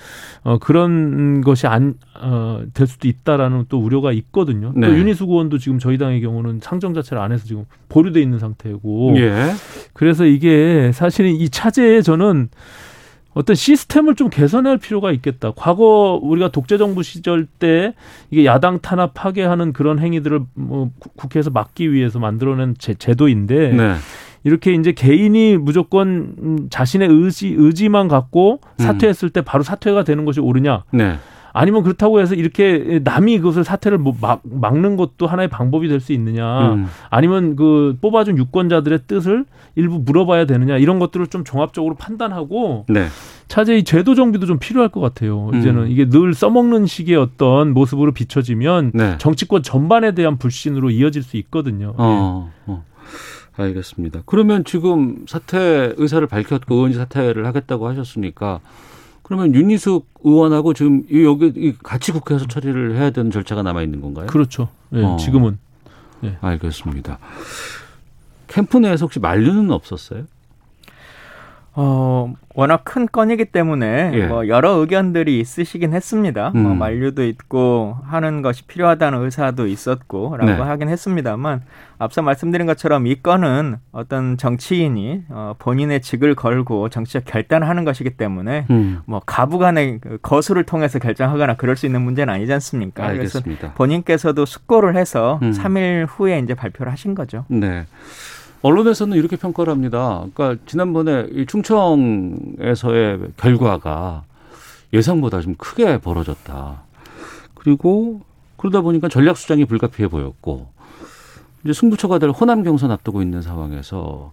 어 0.43 0.59
그런 0.59 1.41
것이 1.43 1.69
안 1.69 1.95
어, 2.21 2.63
될 2.75 2.87
수도 2.87 3.07
있다라는 3.07 3.67
또 3.69 3.79
우려가 3.79 4.13
있거든요. 4.13 4.73
네. 4.75 4.89
또 4.89 4.99
윤희수 4.99 5.25
의원도 5.25 5.59
지금 5.59 5.79
저희 5.79 5.99
당의 5.99 6.21
경우는 6.21 6.61
상정 6.63 6.95
자체를 6.95 7.23
안 7.23 7.31
해서 7.31 7.45
지금 7.45 7.65
보류돼 7.89 8.21
있는 8.21 8.39
상태고. 8.39 9.15
예. 9.19 9.53
그래서 9.93 10.25
이게 10.25 10.91
사실은 10.93 11.31
이 11.31 11.49
차제에 11.49 12.03
저는 12.03 12.49
어떤 13.35 13.57
시스템을 13.57 14.15
좀 14.15 14.31
개선할 14.31 14.79
필요가 14.79 15.11
있겠다. 15.13 15.53
과거 15.55 16.19
우리가 16.23 16.49
독재 16.49 16.79
정부 16.79 17.03
시절 17.03 17.47
때 17.47 17.95
이게 18.31 18.45
야당 18.45 18.81
탄압하게 18.81 19.43
하는 19.43 19.73
그런 19.73 19.99
행위들을 19.99 20.41
뭐 20.55 20.91
국회에서 21.17 21.51
막기 21.51 21.93
위해서 21.93 22.19
만들어낸 22.19 22.75
제, 22.79 22.95
제도인데 22.95 23.73
네. 23.73 23.95
이렇게 24.45 24.75
이제 24.75 24.93
개인이 24.93 25.57
무조건 25.57 26.69
자신의 26.71 27.09
의지 27.09 27.55
의지만 27.57 28.09
갖고 28.09 28.61
사퇴했을 28.79 29.31
때 29.31 29.41
바로 29.41 29.63
사퇴가 29.65 30.05
되는 30.05 30.25
것이 30.25 30.41
옳으냐? 30.41 30.85
네. 30.93 31.17
아니면 31.57 31.85
그렇다고 31.85 32.21
해서 32.21 32.35
이렇게 32.35 33.01
남이 33.05 33.39
그것을 33.39 33.65
사퇴를 33.65 33.97
뭐 33.97 34.15
막, 34.21 34.43
막는 34.43 34.97
것도 34.97 35.27
하나의 35.27 35.49
방법이 35.49 35.89
될 35.89 36.01
수 36.01 36.13
있느냐 36.13 36.75
음. 36.75 36.87
아니면 37.09 37.57
그 37.57 37.97
뽑아준 38.01 38.37
유권자들의 38.37 38.99
뜻을 39.07 39.47
일부 39.77 40.01
물어봐야 40.01 40.45
되느냐 40.45 40.77
이런 40.77 40.99
것들을 40.99 41.29
좀 41.29 41.45
종합적으로 41.45 41.95
판단하고 41.95 42.85
네. 42.89 43.07
차제의 43.49 43.85
제도 43.85 44.15
정비도 44.15 44.47
좀 44.47 44.59
필요할 44.59 44.89
것 44.91 45.01
같아요. 45.01 45.51
음. 45.53 45.61
이제는 45.61 45.89
이게 45.89 46.09
늘 46.09 46.35
써먹는 46.35 46.87
식의 46.87 47.17
어떤 47.17 47.73
모습으로 47.73 48.13
비춰지면 48.13 48.91
네. 48.93 49.17
정치권 49.19 49.63
전반에 49.63 50.13
대한 50.13 50.37
불신으로 50.39 50.91
이어질 50.91 51.23
수 51.23 51.37
있거든요. 51.39 51.95
어, 51.97 52.51
네. 52.67 52.73
어. 52.73 52.85
알겠습니다. 53.57 54.23
그러면 54.27 54.65
지금 54.65 55.25
사퇴 55.27 55.95
의사를 55.97 56.27
밝혔고 56.27 56.75
의원직 56.75 56.99
사퇴를 56.99 57.47
하겠다고 57.47 57.89
하셨으니까 57.89 58.61
그러면 59.25 59.55
윤희숙 59.55 60.07
의원하고 60.23 60.75
지금 60.75 61.03
여기 61.25 61.75
같이 61.83 62.13
국회에서 62.13 62.47
처리를 62.47 62.95
해야 62.97 63.11
되는 63.11 63.31
절차가 63.31 63.63
남아 63.63 63.83
있는 63.83 64.01
건가요? 64.01 64.27
그렇죠. 64.27 64.69
네, 64.91 65.03
어. 65.03 65.17
지금은. 65.17 65.59
네. 66.21 66.37
알겠습니다. 66.41 67.19
캠프 68.47 68.77
내에서 68.79 69.07
혹시 69.07 69.19
만류는 69.19 69.71
없었어요? 69.71 70.27
어, 71.77 72.33
워낙 72.55 72.83
큰 72.85 73.07
건이기 73.11 73.47
때문에 73.47 74.13
예. 74.15 74.27
뭐 74.27 74.47
여러 74.47 74.71
의견들이 74.73 75.41
있으시긴 75.41 75.93
했습니다. 75.93 76.51
뭐 76.51 76.61
음. 76.61 76.63
뭐 76.63 76.75
만류도 76.75 77.25
있고 77.25 77.97
하는 78.05 78.43
것이 78.43 78.65
필요하다는 78.67 79.25
의사도 79.25 79.67
있었고라고 79.67 80.45
네. 80.45 80.53
하긴 80.53 80.89
했습니다만 80.89 81.63
앞서 81.99 82.23
말씀드린 82.23 82.67
것처럼 82.67 83.09
이 83.09 83.17
건은 83.17 83.77
어떤 83.91 84.37
정치인이 84.37 85.25
어, 85.31 85.55
본인의 85.59 86.01
직을 86.03 86.37
걸고 86.37 86.91
정치적 86.91 87.25
결단을 87.25 87.69
하는 87.69 87.85
것이기 87.85 88.11
때문에 88.11 88.67
음. 88.71 89.01
뭐 89.07 89.21
가부간의 89.27 89.99
그 90.01 90.19
거수를 90.23 90.63
통해서 90.63 91.01
결정하거나 91.01 91.57
그럴 91.57 91.77
수 91.77 91.87
있는 91.87 92.03
문제는 92.03 92.33
아니지 92.33 92.53
않습니까? 92.53 93.05
알겠습니다. 93.05 93.61
그래서 93.61 93.75
본인께서도 93.75 94.45
숙고를 94.47 94.97
해서 94.97 95.41
음. 95.43 95.51
3일 95.51 96.07
후에 96.09 96.39
이제 96.39 96.55
발표를 96.55 96.93
하신 96.93 97.17
거죠. 97.17 97.45
네. 97.49 97.85
언론에서는 98.65 99.19
이렇게 99.19 99.37
평가를 99.37 99.71
합니다. 99.71 100.25
그러니까 100.33 100.63
지난번에 100.65 101.27
이 101.33 101.45
충청에서의 101.45 103.19
결과가 103.37 104.25
예상보다 104.95 105.43
좀 105.43 105.55
크게 105.57 105.99
벌어졌다. 105.99 106.83
그리고 107.55 108.23
그러다 108.57 108.81
보니까 108.81 109.11
전략 109.11 109.37
수장이 109.37 109.67
불가피해 109.67 110.09
보였고 110.09 110.69
이제 111.63 111.75
승부처가 111.75 112.19
될 112.19 112.31
호남 112.31 112.63
경선 112.63 112.91
앞두고 112.91 113.21
있는 113.21 113.43
상황에서 113.43 114.33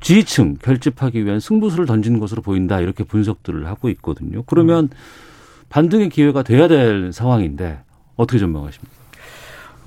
지지층 0.00 0.58
결집하기 0.60 1.24
위한 1.24 1.40
승부수를 1.40 1.86
던지는 1.86 2.20
것으로 2.20 2.42
보인다 2.42 2.82
이렇게 2.82 3.02
분석들을 3.02 3.66
하고 3.66 3.88
있거든요. 3.88 4.42
그러면 4.42 4.90
반등의 5.70 6.10
기회가 6.10 6.42
돼야 6.42 6.68
될 6.68 7.14
상황인데 7.14 7.80
어떻게 8.16 8.38
전망하십니까? 8.38 9.05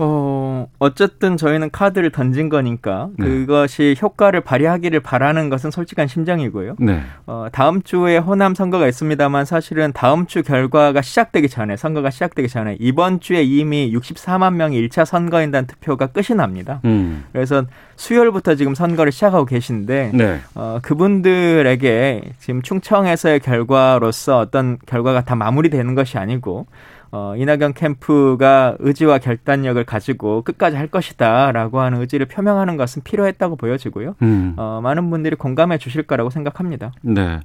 어, 0.01 0.67
어쨌든 0.79 1.35
저희는 1.35 1.71
카드를 1.71 2.09
던진 2.11 2.47
거니까 2.47 3.09
네. 3.17 3.27
그것이 3.27 3.97
효과를 4.01 4.39
발휘하기를 4.41 5.01
바라는 5.01 5.49
것은 5.49 5.71
솔직한 5.71 6.07
심정이고요. 6.07 6.77
네. 6.79 7.01
어, 7.27 7.47
다음 7.51 7.81
주에 7.81 8.17
호남 8.17 8.55
선거가 8.55 8.87
있습니다만 8.87 9.43
사실은 9.43 9.91
다음 9.93 10.25
주 10.25 10.41
결과가 10.41 11.01
시작되기 11.01 11.49
전에 11.49 11.75
선거가 11.75 12.11
시작되기 12.11 12.47
전에 12.47 12.77
이번 12.79 13.19
주에 13.19 13.43
이미 13.43 13.91
64만 13.93 14.53
명의 14.53 14.87
1차 14.87 15.03
선거인단 15.03 15.67
투표가 15.67 16.07
끝이 16.07 16.35
납니다. 16.37 16.79
음. 16.85 17.25
그래서 17.33 17.65
수요일부터 17.97 18.55
지금 18.55 18.75
선거를 18.75 19.11
시작하고 19.11 19.43
계신데 19.43 20.11
네. 20.13 20.39
어, 20.55 20.79
그분들에게 20.81 22.21
지금 22.39 22.61
충청에서의 22.61 23.41
결과로서 23.41 24.39
어떤 24.39 24.77
결과가 24.85 25.25
다 25.25 25.35
마무리되는 25.35 25.93
것이 25.93 26.17
아니고 26.17 26.67
어, 27.11 27.33
이낙연 27.35 27.73
캠프가 27.73 28.75
의지와 28.79 29.19
결단력을 29.19 29.83
가지고 29.83 30.43
끝까지 30.43 30.75
할 30.77 30.87
것이다라고 30.87 31.79
하는 31.79 32.01
의지를 32.01 32.27
표명하는 32.27 32.77
것은 32.77 33.03
필요했다고 33.03 33.55
보여지고요. 33.55 34.15
음. 34.21 34.53
어, 34.57 34.79
많은 34.83 35.09
분들이 35.09 35.35
공감해 35.35 35.77
주실 35.77 36.03
거라고 36.03 36.29
생각합니다. 36.29 36.91
네. 37.01 37.39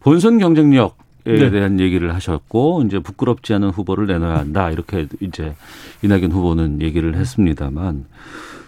본선 0.00 0.38
경쟁력 0.38 0.96
에 1.24 1.38
네. 1.38 1.50
대한 1.50 1.78
얘기를 1.78 2.12
하셨고 2.14 2.82
이제 2.84 2.98
부끄럽지 2.98 3.54
않은 3.54 3.70
후보를 3.70 4.08
내놔야 4.08 4.38
한다 4.38 4.70
이렇게 4.70 5.06
이제 5.20 5.54
이낙연 6.02 6.32
후보는 6.32 6.82
얘기를 6.82 7.14
했습니다만 7.14 8.06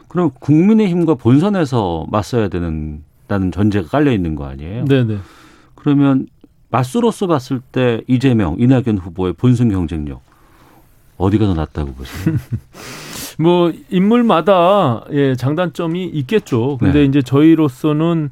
그럼 0.07 0.31
국민의힘과 0.39 1.17
본선에서 1.17 2.07
맞서야 2.13 2.47
되는다는 2.47 3.51
전제가 3.51 3.89
깔려 3.89 4.13
있는 4.13 4.37
거 4.37 4.47
아니에요? 4.47 4.85
네네. 4.85 5.15
네. 5.15 5.19
그러면 5.75 6.29
맞수로서 6.71 7.27
봤을 7.27 7.61
때 7.73 8.03
이재명, 8.07 8.55
이낙연 8.59 8.99
후보의 8.99 9.33
본선 9.33 9.71
경쟁력 9.71 10.23
어디가 11.17 11.47
더 11.47 11.55
낫다고 11.55 11.93
보세요? 11.95 12.37
뭐 13.39 13.73
인물마다 13.91 15.05
예 15.13 15.35
장단점이 15.35 16.05
있겠죠. 16.05 16.77
근데 16.79 17.01
네. 17.01 17.05
이제 17.05 17.23
저희로서는 17.23 18.31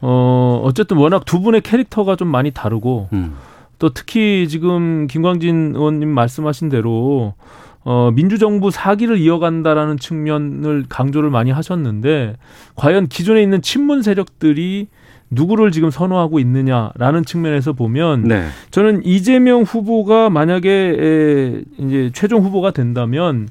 어 0.00 0.62
어쨌든 0.64 0.96
워낙 0.96 1.24
두 1.24 1.40
분의 1.40 1.60
캐릭터가 1.60 2.16
좀 2.16 2.28
많이 2.28 2.50
다르고 2.50 3.08
음. 3.12 3.34
또 3.78 3.90
특히 3.90 4.46
지금 4.48 5.06
김광진 5.06 5.72
의원님 5.74 6.08
말씀하신 6.08 6.68
대로 6.68 7.34
어, 7.82 8.10
민주정부 8.14 8.70
사기를 8.70 9.18
이어간다라는 9.18 9.98
측면을 9.98 10.84
강조를 10.88 11.30
많이 11.30 11.50
하셨는데, 11.50 12.36
과연 12.74 13.08
기존에 13.08 13.42
있는 13.42 13.62
친문 13.62 14.02
세력들이 14.02 14.88
누구를 15.30 15.70
지금 15.70 15.90
선호하고 15.90 16.38
있느냐라는 16.40 17.24
측면에서 17.24 17.72
보면 17.72 18.24
네. 18.24 18.46
저는 18.70 19.02
이재명 19.04 19.62
후보가 19.62 20.28
만약에 20.30 20.68
에, 20.70 21.62
이제 21.78 22.10
최종 22.12 22.42
후보가 22.42 22.72
된다면 22.72 23.48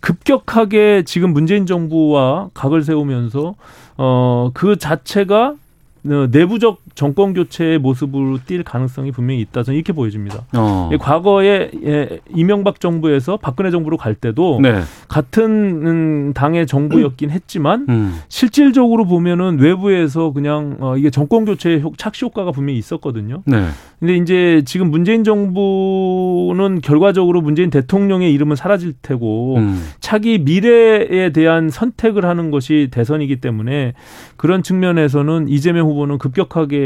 급격하게 0.00 1.02
지금 1.04 1.32
문재인 1.32 1.66
정부와 1.66 2.50
각을 2.54 2.82
세우면서 2.82 3.54
어 3.96 4.50
그 4.54 4.76
자체가 4.76 5.54
어, 6.06 6.26
내부적 6.30 6.78
정권 6.94 7.34
교체의 7.34 7.78
모습으로 7.78 8.38
뛸 8.46 8.62
가능성이 8.62 9.12
분명히 9.12 9.40
있다. 9.40 9.62
저는 9.62 9.76
이렇게 9.76 9.92
보여집니다. 9.92 10.44
어. 10.56 10.90
과거에 11.00 11.70
예, 11.84 12.20
이명박 12.34 12.80
정부에서 12.80 13.36
박근혜 13.36 13.70
정부로 13.70 13.96
갈 13.96 14.14
때도 14.14 14.60
네. 14.62 14.80
같은 15.08 15.86
음, 15.86 16.32
당의 16.34 16.66
정부였긴 16.66 17.30
했지만 17.30 17.86
음. 17.88 18.18
실질적으로 18.28 19.04
보면은 19.04 19.58
외부에서 19.58 20.32
그냥 20.32 20.76
어, 20.80 20.96
이게 20.96 21.10
정권 21.10 21.44
교체의 21.44 21.82
착시 21.96 22.24
효과가 22.24 22.52
분명히 22.52 22.78
있었거든요. 22.78 23.42
네. 23.46 23.66
근데 23.98 24.16
이제 24.16 24.62
지금 24.64 24.90
문재인 24.90 25.24
정부는 25.24 26.80
결과적으로 26.80 27.40
문재인 27.42 27.70
대통령의 27.70 28.32
이름은 28.32 28.56
사라질 28.56 28.94
테고 29.02 29.56
음. 29.56 29.82
차기 30.00 30.38
미래에 30.38 31.30
대한 31.32 31.68
선택을 31.68 32.24
하는 32.24 32.50
것이 32.50 32.88
대선이기 32.90 33.36
때문에 33.36 33.92
그런 34.36 34.62
측면에서는 34.62 35.48
이재명 35.48 35.86
후보는 35.86 36.18
급격하게 36.18 36.79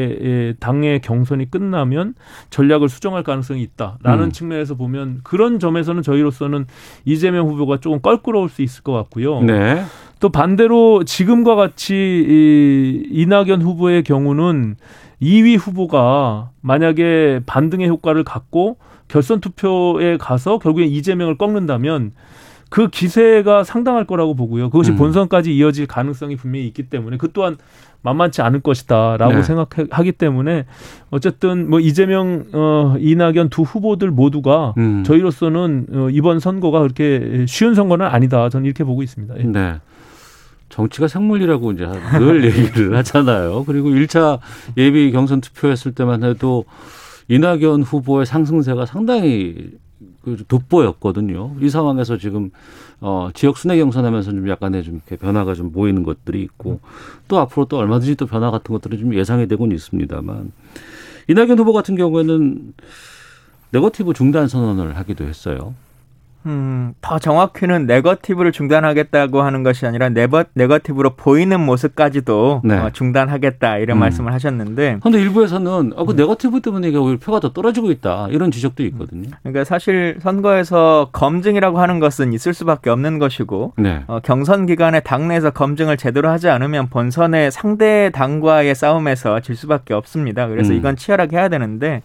당의 0.60 1.00
경선이 1.00 1.50
끝나면 1.50 2.14
전략을 2.50 2.88
수정할 2.88 3.22
가능성이 3.22 3.62
있다라는 3.62 4.24
음. 4.24 4.32
측면에서 4.32 4.74
보면 4.74 5.20
그런 5.22 5.58
점에서는 5.58 6.02
저희로서는 6.02 6.66
이재명 7.04 7.48
후보가 7.48 7.78
조금 7.80 8.00
껄끄러울 8.00 8.48
수 8.48 8.62
있을 8.62 8.82
것 8.82 8.92
같고요. 8.92 9.42
네. 9.42 9.82
또 10.20 10.28
반대로 10.28 11.04
지금과 11.04 11.54
같이 11.54 11.94
이 11.94 13.06
이낙연 13.10 13.62
후보의 13.62 14.04
경우는 14.04 14.76
2위 15.20 15.58
후보가 15.58 16.50
만약에 16.60 17.40
반등의 17.46 17.88
효과를 17.88 18.24
갖고 18.24 18.78
결선 19.08 19.40
투표에 19.40 20.16
가서 20.16 20.58
결국에 20.58 20.84
이재명을 20.86 21.36
꺾는다면 21.36 22.12
그 22.70 22.88
기세가 22.88 23.62
상당할 23.62 24.04
거라고 24.04 24.34
보고요. 24.34 24.70
그것이 24.70 24.92
음. 24.92 24.96
본선까지 24.96 25.54
이어질 25.54 25.86
가능성이 25.86 26.36
분명히 26.36 26.66
있기 26.66 26.84
때문에 26.84 27.18
그 27.18 27.30
또한 27.32 27.56
만만치 28.04 28.42
않을 28.42 28.60
것이다라고 28.60 29.34
네. 29.34 29.42
생각하기 29.42 30.12
때문에 30.12 30.66
어쨌든 31.10 31.68
뭐 31.68 31.80
이재명 31.80 32.44
어 32.52 32.94
이낙연 32.98 33.48
두 33.48 33.62
후보들 33.62 34.10
모두가 34.10 34.74
음. 34.76 35.02
저희로서는 35.04 35.86
어, 35.92 36.08
이번 36.10 36.38
선거가 36.38 36.80
그렇게 36.80 37.46
쉬운 37.48 37.74
선거는 37.74 38.06
아니다. 38.06 38.48
저는 38.50 38.66
이렇게 38.66 38.84
보고 38.84 39.02
있습니다. 39.02 39.38
예. 39.38 39.42
네. 39.44 39.74
정치가 40.68 41.08
생물이라고 41.08 41.72
이제 41.72 41.86
늘 42.18 42.44
얘기를 42.58 42.94
하잖아요. 42.98 43.64
그리고 43.64 43.88
1차 43.88 44.38
예비 44.76 45.10
경선 45.10 45.40
투표했을 45.40 45.92
때만 45.92 46.24
해도 46.24 46.64
이낙연 47.28 47.82
후보의 47.82 48.26
상승세가 48.26 48.84
상당히 48.84 49.54
그 49.54 49.83
돋보였거든요. 50.48 51.56
이 51.60 51.68
상황에서 51.68 52.16
지금 52.18 52.50
어 53.00 53.30
지역 53.34 53.58
순회 53.58 53.76
경선하면서 53.78 54.30
좀 54.30 54.48
약간의 54.48 54.82
좀 54.84 54.94
이렇게 54.96 55.16
변화가 55.16 55.54
좀 55.54 55.72
보이는 55.72 56.02
것들이 56.02 56.42
있고 56.42 56.80
또 57.28 57.38
앞으로 57.38 57.66
또 57.66 57.78
얼마든지 57.78 58.16
또 58.16 58.26
변화 58.26 58.50
같은 58.50 58.72
것들이 58.72 58.98
좀 58.98 59.14
예상이 59.14 59.46
되고는 59.46 59.74
있습니다만 59.76 60.52
이낙연 61.28 61.58
후보 61.58 61.72
같은 61.72 61.96
경우에는 61.96 62.74
네거티브 63.70 64.12
중단 64.14 64.48
선언을 64.48 64.96
하기도 64.96 65.24
했어요. 65.24 65.74
음, 66.46 66.94
더 67.00 67.18
정확히는 67.18 67.86
네거티브를 67.86 68.52
중단하겠다고 68.52 69.42
하는 69.42 69.62
것이 69.62 69.86
아니라 69.86 70.10
네버, 70.10 70.44
네거티브로 70.54 71.10
보이는 71.16 71.58
모습까지도 71.58 72.62
네. 72.64 72.76
어, 72.76 72.90
중단하겠다 72.90 73.78
이런 73.78 73.96
음. 73.96 74.00
말씀을 74.00 74.32
하셨는데. 74.32 74.98
그런데 75.00 75.20
일부에서는 75.20 75.92
어, 75.96 76.04
그 76.04 76.12
음. 76.12 76.16
네거티브 76.16 76.60
때문에 76.60 76.88
이게 76.88 76.98
오히려 76.98 77.18
표가 77.18 77.40
더 77.40 77.52
떨어지고 77.52 77.90
있다 77.90 78.28
이런 78.30 78.50
지적도 78.50 78.82
있거든요. 78.84 79.30
그러니까 79.42 79.64
사실 79.64 80.18
선거에서 80.20 81.08
검증이라고 81.12 81.80
하는 81.80 81.98
것은 81.98 82.32
있을 82.32 82.52
수밖에 82.52 82.90
없는 82.90 83.18
것이고 83.18 83.74
네. 83.78 84.02
어, 84.06 84.20
경선 84.22 84.66
기간에 84.66 85.00
당내에서 85.00 85.50
검증을 85.50 85.96
제대로 85.96 86.28
하지 86.28 86.48
않으면 86.48 86.88
본선의 86.88 87.50
상대 87.50 88.10
당과의 88.10 88.74
싸움에서 88.74 89.40
질 89.40 89.56
수밖에 89.56 89.94
없습니다. 89.94 90.46
그래서 90.48 90.72
음. 90.72 90.78
이건 90.78 90.96
치열하게 90.96 91.36
해야 91.36 91.48
되는데 91.48 92.02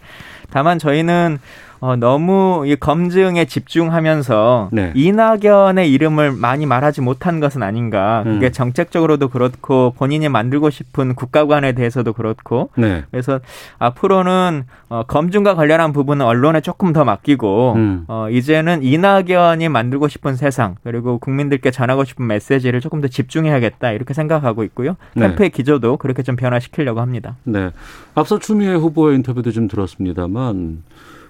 다만 0.51 0.79
저희는 0.79 1.39
어, 1.81 1.95
너무 1.95 2.63
이 2.65 2.75
검증에 2.75 3.45
집중하면서 3.45 4.69
네. 4.71 4.91
이낙연의 4.95 5.91
이름을 5.91 6.33
많이 6.33 6.65
말하지 6.65 7.01
못한 7.01 7.39
것은 7.39 7.63
아닌가. 7.63 8.23
그게 8.23 8.47
음. 8.47 8.51
정책적으로도 8.51 9.29
그렇고 9.29 9.93
본인이 9.97 10.27
만들고 10.27 10.69
싶은 10.69 11.15
국가관에 11.15 11.71
대해서도 11.73 12.13
그렇고. 12.13 12.69
네. 12.75 13.03
그래서 13.11 13.39
앞으로는 13.77 14.65
어, 14.89 15.03
검증과 15.03 15.55
관련한 15.55 15.93
부분은 15.93 16.25
언론에 16.25 16.61
조금 16.61 16.93
더 16.93 17.05
맡기고 17.05 17.73
음. 17.75 18.05
어, 18.07 18.27
이제는 18.29 18.83
이낙연이 18.83 19.69
만들고 19.69 20.07
싶은 20.07 20.35
세상 20.35 20.75
그리고 20.83 21.19
국민들께 21.19 21.71
전하고 21.71 22.03
싶은 22.03 22.27
메시지를 22.27 22.81
조금 22.81 22.99
더 22.99 23.07
집중해야겠다 23.07 23.91
이렇게 23.91 24.13
생각하고 24.13 24.63
있고요. 24.65 24.95
네. 25.13 25.27
캠페 25.27 25.49
기조도 25.49 25.97
그렇게 25.97 26.23
좀 26.23 26.35
변화시키려고 26.35 27.01
합니다. 27.01 27.37
네. 27.43 27.69
앞서 28.15 28.39
추미애 28.39 28.73
후보의 28.73 29.15
인터뷰도 29.17 29.51
좀 29.51 29.67
들었습니다만 29.67 30.83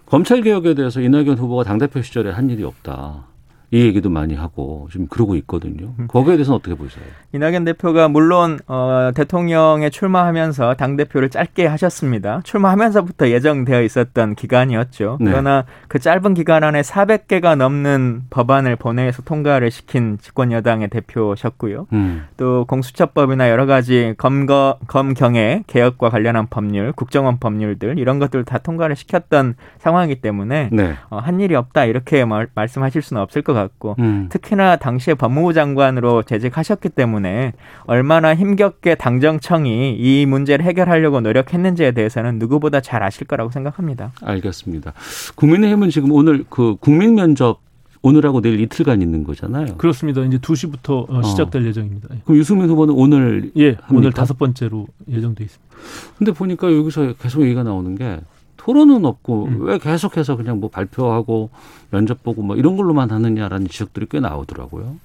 검찰 0.10 0.42
개혁에 0.42 0.74
대해서 0.74 1.02
이낙연 1.02 1.38
후보가 1.38 1.64
당대표 1.64 2.02
시절에 2.02 2.32
한 2.32 2.50
일이 2.50 2.64
없다. 2.64 3.28
이 3.72 3.82
얘기도 3.82 4.10
많이 4.10 4.34
하고 4.34 4.88
지금 4.92 5.08
그러고 5.08 5.36
있거든요. 5.36 5.94
음. 6.00 6.08
거기에 6.08 6.36
대해서는 6.36 6.58
어떻게 6.58 6.76
보세요? 6.76 7.04
이낙연 7.34 7.66
대표가 7.66 8.08
물론 8.08 8.58
어, 8.68 9.12
대통령에 9.14 9.92
출마하면서 9.92 10.74
당 10.74 10.98
대표를 10.98 11.30
짧게 11.30 11.68
하셨습니다. 11.68 12.42
출마하면서부터 12.44 13.30
예정되어 13.30 13.84
있었던 13.84 14.34
기간이었죠. 14.34 15.20
네. 15.22 15.30
그러나 15.30 15.66
그 15.88 16.00
짧은 16.00 16.34
기간 16.34 16.64
안에 16.64 16.82
400개가 16.82 17.56
넘는 17.56 18.24
법안을 18.32 18.76
본회의에서 18.78 19.22
통과를 19.22 19.70
시킨 19.70 20.18
집권 20.20 20.52
여당의 20.52 20.88
대표셨고요. 20.88 21.88
음. 21.94 22.26
또 22.38 22.66
공수처법이나 22.68 23.52
여러 23.52 23.68
가지 23.68 24.16
검거 24.18 24.80
검경의 24.88 25.66
개혁과 25.68 26.10
관련한 26.10 26.48
법률, 26.50 26.92
국정원 26.94 27.38
법률들 27.40 28.00
이런 28.00 28.18
것들 28.18 28.46
다 28.46 28.58
통과를 28.58 28.96
시켰던 28.96 29.56
상황이기 29.78 30.22
때문에 30.22 30.70
네. 30.72 30.96
어, 31.12 31.20
한 31.20 31.40
일이 31.40 31.54
없다 31.54 31.86
이렇게 31.86 32.26
말, 32.26 32.48
말씀하실 32.56 33.04
수는 33.04 33.22
없을 33.22 33.44
것 33.44 33.54
같아요. 33.54 33.59
같고 33.62 33.96
음. 34.00 34.28
특히나 34.30 34.78
당시에 34.78 35.14
법무부 35.14 35.54
장관으로 35.54 36.24
재직하셨기 36.24 36.90
때문에 36.90 37.54
얼마나 37.86 38.36
힘겹게 38.36 38.96
당정청이 38.96 39.96
이 39.98 40.26
문제를 40.26 40.66
해결하려고 40.66 41.22
노력했는지에 41.22 41.92
대해서는 41.92 42.40
누구보다 42.40 42.82
잘 42.82 43.04
아실 43.04 43.28
거라고 43.28 43.52
생각합니다. 43.52 44.12
알겠습니다. 44.22 44.94
국민의힘은 45.36 45.90
지금 45.90 46.12
오늘 46.12 46.44
그 46.50 46.76
국민 46.80 47.16
면접 47.16 47.60
오늘하고 48.02 48.42
내일 48.42 48.60
이틀간 48.62 49.02
있는 49.02 49.24
거잖아요. 49.24 49.76
그렇습니다. 49.78 50.22
이제 50.22 50.38
2시부터 50.38 51.10
어, 51.10 51.20
어. 51.20 51.22
시작될 51.22 51.64
어. 51.64 51.66
예정입니다. 51.66 52.08
그럼 52.24 52.38
유승민 52.38 52.70
후보는 52.70 52.94
오늘 52.94 53.52
예, 53.58 53.72
합니까? 53.72 53.88
오늘 53.92 54.14
다섯 54.14 54.38
번째로 54.38 54.88
예정돼 55.10 55.44
있습니다. 55.44 55.76
근데 56.18 56.32
보니까 56.32 56.74
여기서 56.74 57.14
계속 57.22 57.42
얘기가 57.42 57.64
나오는 57.64 57.96
게 57.96 58.20
토론은 58.60 59.06
없고 59.06 59.46
음. 59.46 59.58
왜 59.62 59.78
계속해서 59.78 60.36
그냥 60.36 60.60
뭐 60.60 60.70
발표하고 60.70 61.50
면접 61.92 62.22
보고 62.24 62.42
뭐 62.44 62.58
이런 62.58 62.76
걸로만 62.76 63.10
하느냐라는 63.10 63.68
지적들이 63.68 64.08
꽤 64.10 64.20
나오더라고요. 64.20 64.98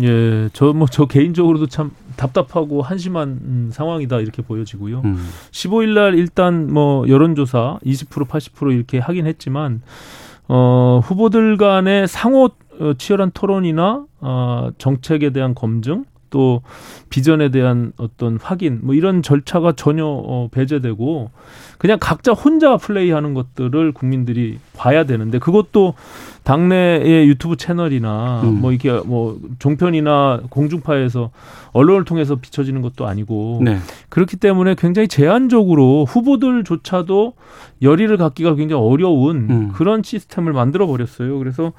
예, 0.00 0.48
저 0.52 0.72
뭐저 0.72 1.02
뭐, 1.02 1.08
개인적으로도 1.08 1.66
참 1.66 1.90
답답하고 2.16 2.82
한심한 2.82 3.28
음, 3.42 3.70
상황이다 3.72 4.20
이렇게 4.20 4.42
보여지고요. 4.42 5.02
음. 5.04 5.28
15일 5.50 5.94
날 5.94 6.14
일단 6.14 6.72
뭐 6.72 7.06
여론조사 7.08 7.80
20% 7.84 8.28
80% 8.28 8.72
이렇게 8.72 9.00
하긴 9.00 9.26
했지만 9.26 9.82
어 10.46 11.00
후보들 11.02 11.56
간의 11.56 12.06
상호 12.06 12.50
어, 12.80 12.92
치열한 12.96 13.32
토론이나 13.34 14.04
어, 14.20 14.70
정책에 14.78 15.30
대한 15.30 15.56
검증 15.56 16.04
또 16.30 16.62
비전에 17.10 17.50
대한 17.50 17.92
어떤 17.96 18.38
확인 18.40 18.80
뭐 18.82 18.94
이런 18.94 19.22
절차가 19.22 19.72
전혀 19.72 20.04
어, 20.04 20.48
배제되고 20.50 21.30
그냥 21.78 21.98
각자 22.00 22.32
혼자 22.32 22.76
플레이하는 22.76 23.34
것들을 23.34 23.92
국민들이 23.92 24.58
봐야 24.76 25.04
되는데 25.04 25.38
그것도 25.38 25.94
당내의 26.42 27.28
유튜브 27.28 27.56
채널이나 27.56 28.40
음. 28.44 28.60
뭐 28.60 28.72
이게 28.72 28.90
뭐 28.90 29.38
종편이나 29.58 30.40
공중파에서 30.50 31.30
언론을 31.72 32.04
통해서 32.04 32.36
비춰지는 32.36 32.82
것도 32.82 33.06
아니고 33.06 33.60
네. 33.62 33.78
그렇기 34.08 34.36
때문에 34.36 34.74
굉장히 34.76 35.08
제한적으로 35.08 36.04
후보들조차도 36.06 37.34
열의를 37.82 38.16
갖기가 38.16 38.54
굉장히 38.54 38.82
어려운 38.82 39.36
음. 39.50 39.68
그런 39.74 40.02
시스템을 40.02 40.52
만들어 40.52 40.86
버렸어요. 40.86 41.38
그래서 41.38 41.72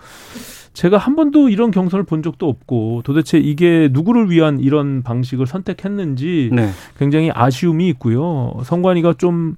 제가 0.74 0.98
한 0.98 1.16
번도 1.16 1.50
이런 1.50 1.72
경선을 1.72 2.06
본 2.06 2.24
적도 2.24 2.48
없고 2.48 3.02
도대체 3.04 3.38
이게 3.38 3.90
누구를 3.92 4.30
위한 4.30 4.60
이런 4.60 5.04
방식을 5.04 5.48
선택했는지 5.48 6.50
네. 6.54 6.70
굉장히 6.98 7.32
아쉬움이 7.34 7.88
있고요. 7.90 8.54
선관위가 8.64 9.16
좀 9.18 9.56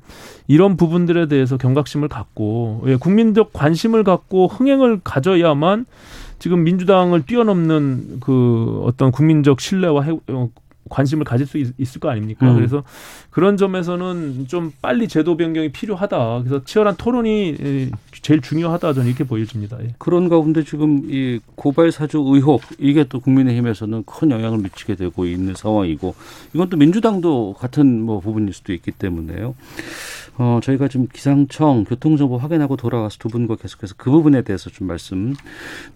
이런 0.47 0.77
부분들에 0.77 1.27
대해서 1.27 1.57
경각심을 1.57 2.07
갖고 2.07 2.83
예, 2.87 2.95
국민적 2.95 3.53
관심을 3.53 4.03
갖고 4.03 4.47
흥행을 4.47 5.01
가져야만 5.03 5.85
지금 6.39 6.63
민주당을 6.63 7.23
뛰어넘는 7.27 8.19
그 8.19 8.81
어떤 8.85 9.11
국민적 9.11 9.61
신뢰와 9.61 10.01
해, 10.03 10.17
어, 10.29 10.49
관심을 10.91 11.23
가질 11.23 11.47
수 11.47 11.57
있, 11.57 11.95
을거 11.95 12.09
아닙니까? 12.09 12.51
음. 12.51 12.55
그래서 12.55 12.83
그런 13.29 13.57
점에서는 13.57 14.47
좀 14.47 14.71
빨리 14.81 15.07
제도 15.07 15.37
변경이 15.37 15.69
필요하다. 15.69 16.43
그래서 16.43 16.63
치열한 16.63 16.97
토론이 16.97 17.89
제일 18.21 18.41
중요하다 18.41 18.93
저는 18.93 19.07
이렇게 19.07 19.23
보여집니다. 19.23 19.77
예. 19.81 19.95
그런 19.97 20.29
가운데 20.29 20.63
지금 20.63 21.09
이 21.09 21.39
고발 21.55 21.91
사주 21.91 22.23
의혹 22.27 22.61
이게 22.77 23.05
또 23.05 23.19
국민의힘에서는 23.19 24.03
큰 24.05 24.31
영향을 24.31 24.59
미치게 24.59 24.95
되고 24.95 25.25
있는 25.25 25.55
상황이고 25.55 26.13
이건 26.53 26.69
또 26.69 26.77
민주당도 26.77 27.55
같은 27.57 28.01
뭐 28.01 28.19
부분일 28.19 28.53
수도 28.53 28.73
있기 28.73 28.91
때문에요. 28.91 29.55
어, 30.41 30.59
저희가 30.63 30.87
지금 30.87 31.07
기상청 31.07 31.83
교통정보 31.83 32.35
확인하고 32.35 32.75
돌아와서 32.75 33.19
두 33.19 33.27
분과 33.27 33.57
계속해서 33.57 33.93
그 33.95 34.09
부분에 34.09 34.41
대해서 34.41 34.71
좀 34.71 34.87
말씀 34.87 35.35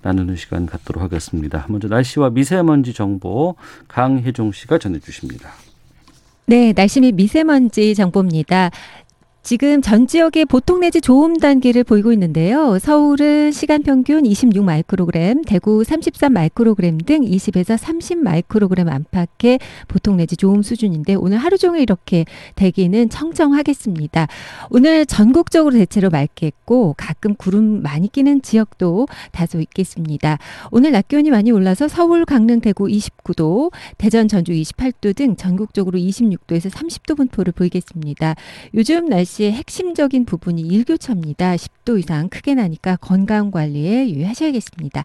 나누는 0.03 0.35
시간 0.35 0.67
갖도록 0.67 1.01
하겠습니다. 1.01 1.65
먼저 1.67 1.87
날씨와 1.87 2.29
미세먼지 2.29 2.93
정보 2.93 3.55
강혜종 3.87 4.51
씨가 4.51 4.77
전해주십니다. 4.77 5.49
네, 6.45 6.73
날씨 6.73 7.01
및 7.01 7.15
미세먼지 7.15 7.95
정보입니다. 7.95 8.69
지금 9.45 9.79
전 9.79 10.07
지역에 10.07 10.43
보통 10.43 10.79
내지 10.79 10.99
좋음 10.99 11.37
단계를 11.37 11.83
보이고 11.83 12.11
있는데요. 12.11 12.79
서울은 12.79 13.51
시간 13.51 13.83
평균 13.83 14.25
26 14.25 14.65
마이크로그램, 14.65 15.43
대구 15.43 15.83
33 15.83 16.33
마이크로그램 16.33 16.97
등 16.97 17.21
20에서 17.21 17.77
30 17.77 18.23
마이크로그램 18.23 18.89
안팎의 18.89 19.59
보통 19.87 20.17
내지 20.17 20.35
좋음 20.35 20.63
수준인데 20.63 21.13
오늘 21.13 21.37
하루 21.37 21.59
종일 21.59 21.83
이렇게 21.83 22.25
대기는 22.55 23.09
청정하겠습니다. 23.09 24.27
오늘 24.71 25.05
전국적으로 25.05 25.75
대체로 25.75 26.09
맑겠고 26.09 26.95
가끔 26.97 27.35
구름 27.35 27.83
많이 27.83 28.11
끼는 28.11 28.41
지역도 28.41 29.07
다소 29.31 29.61
있겠습니다. 29.61 30.39
오늘 30.71 30.91
낮 30.91 31.07
기온이 31.07 31.29
많이 31.29 31.51
올라서 31.51 31.87
서울, 31.87 32.25
강릉, 32.25 32.61
대구 32.61 32.85
29도, 32.85 33.71
대전, 33.99 34.27
전주 34.27 34.53
28도 34.53 35.15
등 35.15 35.35
전국적으로 35.35 35.99
26도에서 35.99 36.71
30도 36.71 37.15
분포를 37.15 37.53
보이겠습니다. 37.53 38.33
요즘 38.73 39.05
날씨 39.05 39.34
날씨의 39.35 39.51
핵심적인 39.53 40.25
부분이 40.25 40.61
일교차입니다. 40.61 41.55
10도 41.55 41.99
이상 41.99 42.29
크게 42.29 42.55
나니까 42.55 42.97
건강 42.97 43.51
관리에 43.51 44.09
유의하셔야겠습니다. 44.09 45.03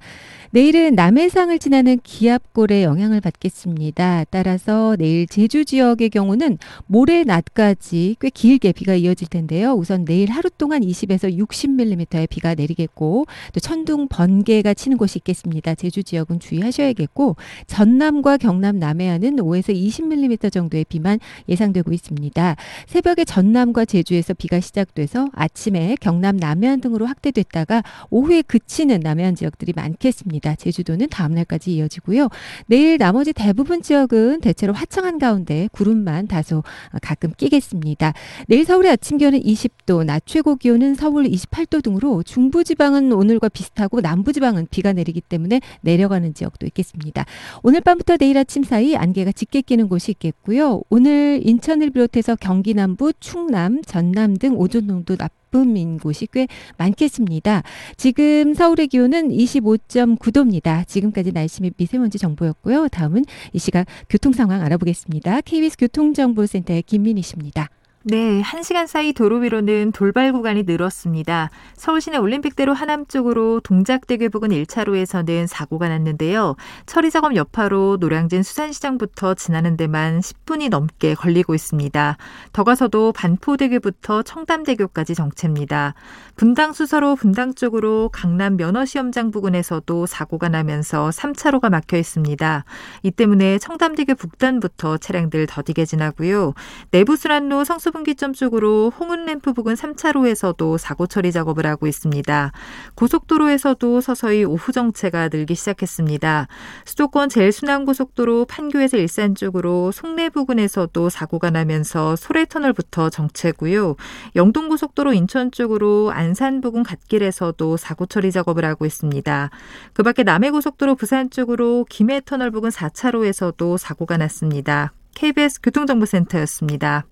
내일은 0.53 0.95
남해상을 0.95 1.57
지나는 1.59 1.99
기압골의 2.03 2.83
영향을 2.83 3.21
받겠습니다. 3.21 4.25
따라서 4.31 4.97
내일 4.99 5.27
제주 5.27 5.65
지역의 5.65 6.11
경우는 6.11 6.59
모레 6.87 7.25
낮까지 7.25 8.17
꽤 8.21 8.31
길게 8.31 8.73
비가 8.73 8.95
이어질 8.95 9.29
텐데요. 9.29 9.73
우선 9.73 10.05
내일 10.05 10.31
하루 10.31 10.51
동안 10.51 10.83
20에서 10.83 11.37
60mm의 11.39 12.29
비가 12.29 12.55
내리겠고 12.55 13.27
또 13.53 13.61
천둥 13.61 14.09
번개가 14.09 14.75
치는 14.75 14.97
곳이 14.97 15.19
있겠습니다. 15.19 15.75
제주 15.75 16.03
지역은 16.03 16.41
주의하셔야겠고 16.41 17.37
전남과 17.67 18.39
경남 18.39 18.79
남해안은 18.79 19.37
5에서 19.37 19.75
20mm 19.75 20.53
정도의 20.53 20.85
비만 20.89 21.19
예상되고 21.49 21.93
있습니다. 21.93 22.57
새벽에 22.87 23.25
전남과 23.25 23.85
제주에 23.85 24.20
제주에서 24.21 24.35
비가 24.35 24.61
시작돼서 24.61 25.29
아침에 25.33 25.97
경남 26.01 26.37
남해안 26.37 26.81
등으로 26.81 27.07
확대됐다가 27.07 27.83
오후에 28.11 28.43
그치는 28.43 29.01
남해안 29.01 29.35
지역들이 29.35 29.73
많겠습니다. 29.75 30.55
제주도는 30.57 31.09
다음 31.11 31.33
날까지 31.33 31.75
이어지고요. 31.75 32.29
내일 32.67 32.99
나머지 32.99 33.33
대부분 33.33 33.83
지역은 33.83 34.41
대체로 34.41 34.73
화창한 34.73 35.19
가운데 35.19 35.69
구름만 35.73 36.27
다소 36.27 36.63
가끔 37.03 37.33
끼겠습니다. 37.33 38.13
내일 38.47 38.65
서울의 38.65 38.93
아침 38.93 39.19
기온은 39.19 39.41
20도, 39.41 40.05
낮 40.05 40.23
최고 40.27 40.57
기온은 40.57 40.95
서울 40.95 41.25
28도 41.25 41.83
등으로 41.83 42.23
중부 42.23 42.65
지방은 42.65 43.13
오늘과 43.13 43.49
비슷하고 43.49 44.01
남부 44.01 44.33
지방은 44.33 44.69
비가 44.71 44.93
내리기 44.93 45.21
때문에 45.23 45.61
내려가는 45.81 46.35
지역도 46.35 46.67
있겠습니다. 46.67 47.25
오늘 47.63 47.81
밤부터 47.81 48.17
내일 48.19 48.39
아침 48.39 48.63
사이 48.63 48.97
안개가 48.97 49.33
짙게 49.33 49.63
끼는 49.63 49.89
곳이 49.89 50.13
있겠고요. 50.13 50.83
오늘 50.91 51.41
인천을 51.45 51.91
비롯해서 51.91 52.37
경기 52.37 52.75
남부, 52.75 53.13
충남, 53.21 53.83
전 53.83 54.00
전남 54.01 54.39
등 54.39 54.57
오존 54.57 54.87
농도 54.87 55.15
나쁨인 55.15 55.99
곳이 55.99 56.27
꽤 56.33 56.49
많겠습니다. 56.79 57.63
지금 57.99 58.55
서울의 58.55 58.89
기온은 58.89 59.29
25.9도입니다. 59.29 60.87
지금까지 60.89 61.33
날씨 61.33 61.61
및 61.61 61.75
미세먼지 61.77 62.19
정보였고요. 62.19 62.89
다음은 62.89 63.27
이 63.53 63.59
시각 63.59 63.87
교통 64.09 64.33
상황 64.33 64.63
알아보겠습니다. 64.63 65.43
KBS 65.43 65.77
교통정보센터의 65.77 66.83
김민희 66.83 67.21
씨입니다. 67.21 67.69
네, 68.03 68.41
1시간 68.41 68.87
사이 68.87 69.13
도로 69.13 69.37
위로는 69.37 69.93
돌발 69.93 70.33
구간이 70.33 70.63
늘었습니다. 70.63 71.51
서울시내 71.75 72.17
올림픽대로 72.17 72.73
하남 72.73 73.05
쪽으로 73.05 73.61
동작대교 73.61 74.31
부근 74.31 74.49
1차로에서는 74.49 75.47
사고가 75.47 75.91
났는데요. 75.91 76.57
처리 76.87 77.11
작업 77.11 77.37
여파로 77.37 77.99
노량진 78.01 78.43
수산시장부터 78.43 79.35
지나는 79.35 79.77
데만 79.77 80.21
10분이 80.21 80.71
넘게 80.71 81.15
걸리고 81.15 81.55
있습니다. 81.55 82.17
더 82.55 82.65
가서도 82.65 83.13
반포대교부터 83.13 84.23
청담대교까지 84.23 85.15
정체입니다. 85.15 85.93
분당 86.37 86.73
수서로 86.73 87.17
분당 87.17 87.53
쪽으로 87.53 88.09
강남 88.15 88.57
면허시험장 88.57 89.31
부근에서도 89.31 90.07
사고가 90.07 90.49
나면서 90.49 91.11
3차로가 91.11 91.69
막혀 91.69 91.99
있습니다. 91.99 92.65
이 93.03 93.11
때문에 93.11 93.59
청담대교 93.59 94.15
북단부터 94.15 94.97
차량들 94.97 95.47
더디게 95.47 95.85
지나고요. 95.85 96.55
내부순환로 96.93 97.65
성수 97.65 97.90
수분기점 97.91 98.35
쪽으로 98.35 98.91
홍은램프 98.91 99.53
부근 99.53 99.75
3차로에서도 99.75 100.79
사고 100.79 101.09
처리 101.09 101.33
작업을 101.33 101.67
하고 101.67 101.89
있습니다. 101.89 102.53
고속도로에서도 102.95 104.01
서서히 104.01 104.45
오후 104.45 104.71
정체가 104.71 105.29
늘기 105.29 105.57
시작했습니다. 105.57 106.47
수도권 106.85 107.29
제일순환고속도로 107.31 108.45
판교에서 108.45 108.97
일산 108.97 109.35
쪽으로 109.35 109.91
송내 109.91 110.31
부근에서도 110.31 111.11
사고가 111.11 111.51
나면서 111.51 112.15
소래터널부터 112.15 113.11
정체고요. 113.11 113.97
영동고속도로 114.37 115.13
인천 115.13 115.51
쪽으로 115.51 116.13
안산 116.13 116.61
부근 116.61 116.85
갓길에서도 116.85 117.77
사고 117.77 118.07
처리 118.07 118.31
작업을 118.31 118.65
하고 118.65 118.87
있습니다. 118.87 119.51
그 119.95 120.03
밖에 120.05 120.23
남해고속도로 120.23 120.95
부산 120.95 121.29
쪽으로 121.31 121.87
김해터널 121.89 122.53
부근 122.53 122.71
4차로에서도 122.71 123.79
사고가 123.79 124.17
났습니다. 124.17 124.93
KBS 125.15 125.61
교통정보센터였습니다. 125.63 127.05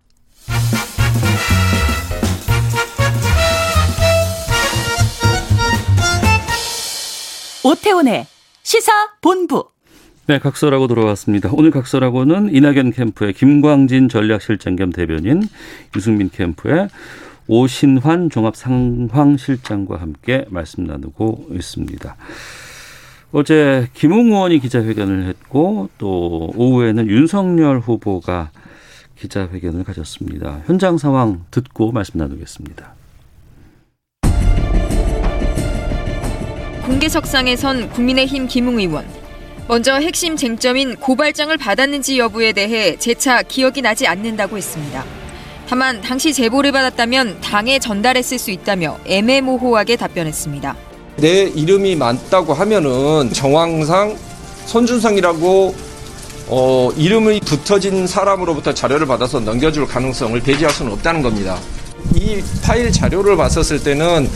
오태훈의 7.64 8.26
시사 8.62 8.92
본부. 9.20 9.68
네, 10.26 10.38
각설하고 10.38 10.86
돌아왔습니다. 10.86 11.50
오늘 11.52 11.70
각설하고는 11.70 12.54
이낙연 12.54 12.92
캠프의 12.92 13.32
김광진 13.32 14.08
전략실장 14.08 14.76
겸 14.76 14.90
대변인, 14.90 15.42
유승민 15.96 16.30
캠프의 16.30 16.88
오신환 17.46 18.30
종합상황실장과 18.30 20.00
함께 20.00 20.44
말씀 20.48 20.84
나누고 20.84 21.48
있습니다. 21.52 22.16
어제 23.32 23.88
김웅 23.94 24.32
의원이 24.32 24.60
기자회견을 24.60 25.24
했고 25.24 25.88
또 25.98 26.52
오후에는 26.54 27.08
윤석열 27.08 27.80
후보가 27.80 28.50
기자회견을 29.20 29.84
가졌습니다. 29.84 30.62
현장 30.66 30.98
상황 30.98 31.44
듣고 31.50 31.92
말씀 31.92 32.18
나누겠습니다. 32.18 32.94
공개석상에선 36.84 37.90
국민의힘 37.90 38.46
김웅 38.46 38.78
의원. 38.78 39.04
먼저 39.66 39.94
핵심 39.96 40.36
쟁점인 40.36 40.96
고발장을 40.96 41.54
받았는지 41.58 42.18
여부에 42.18 42.52
대해 42.52 42.96
재차 42.96 43.42
기억이 43.42 43.82
나지 43.82 44.06
않는다고 44.06 44.56
했습니다. 44.56 45.04
다만 45.68 46.00
당시 46.00 46.32
제보를 46.32 46.72
받았다면 46.72 47.42
당에 47.42 47.78
전달했을 47.78 48.38
수 48.38 48.50
있다며 48.50 48.98
애매모호하게 49.04 49.96
답변했습니다. 49.96 50.74
내 51.18 51.42
이름이 51.42 51.96
맞다고 51.96 52.54
하면은 52.54 53.30
정황상 53.30 54.16
손준성이라고 54.64 55.74
어, 56.50 56.90
이름이 56.96 57.40
붙어진 57.40 58.06
사람으로부터 58.06 58.72
자료를 58.72 59.06
받아서 59.06 59.38
넘겨줄 59.40 59.86
가능성을 59.86 60.40
배제할 60.40 60.72
수는 60.72 60.92
없다는 60.92 61.22
겁니다. 61.22 61.58
이 62.14 62.42
파일 62.62 62.90
자료를 62.90 63.36
봤었을 63.36 63.82
때는 63.82 64.30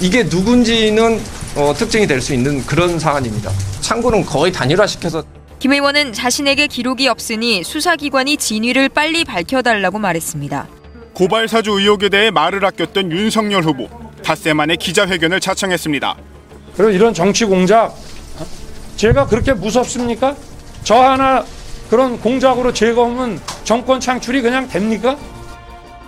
이게 0.00 0.22
누군지는 0.24 1.20
어, 1.56 1.74
특정이 1.76 2.06
될 2.06 2.20
수 2.20 2.32
있는 2.32 2.64
그런 2.64 2.98
사안입니다. 2.98 3.50
참고는 3.80 4.24
거의 4.24 4.52
단일화시켜서 4.52 5.24
김 5.58 5.72
의원은 5.72 6.12
자신에게 6.12 6.66
기록이 6.66 7.08
없으니 7.08 7.62
수사기관이 7.64 8.36
진위를 8.36 8.88
빨리 8.88 9.24
밝혀달라고 9.24 9.98
말했습니다. 9.98 10.68
고발 11.12 11.46
사주 11.48 11.72
의혹에 11.72 12.08
대해 12.08 12.30
말을 12.30 12.64
아꼈던 12.64 13.12
윤석열 13.12 13.62
후보 13.64 13.88
닷새 14.24 14.52
만에 14.52 14.76
기자회견을 14.76 15.40
자청했습니다. 15.40 16.16
그럼 16.76 16.92
이런 16.92 17.12
정치 17.12 17.44
공작 17.44 17.94
제가 18.96 19.26
그렇게 19.26 19.52
무섭습니까? 19.52 20.34
저 20.84 20.96
하나 20.96 21.44
그런 21.88 22.18
공작으로 22.18 22.72
제거하면 22.72 23.40
정권 23.64 24.00
창출이 24.00 24.42
그냥 24.42 24.68
됩니까? 24.68 25.16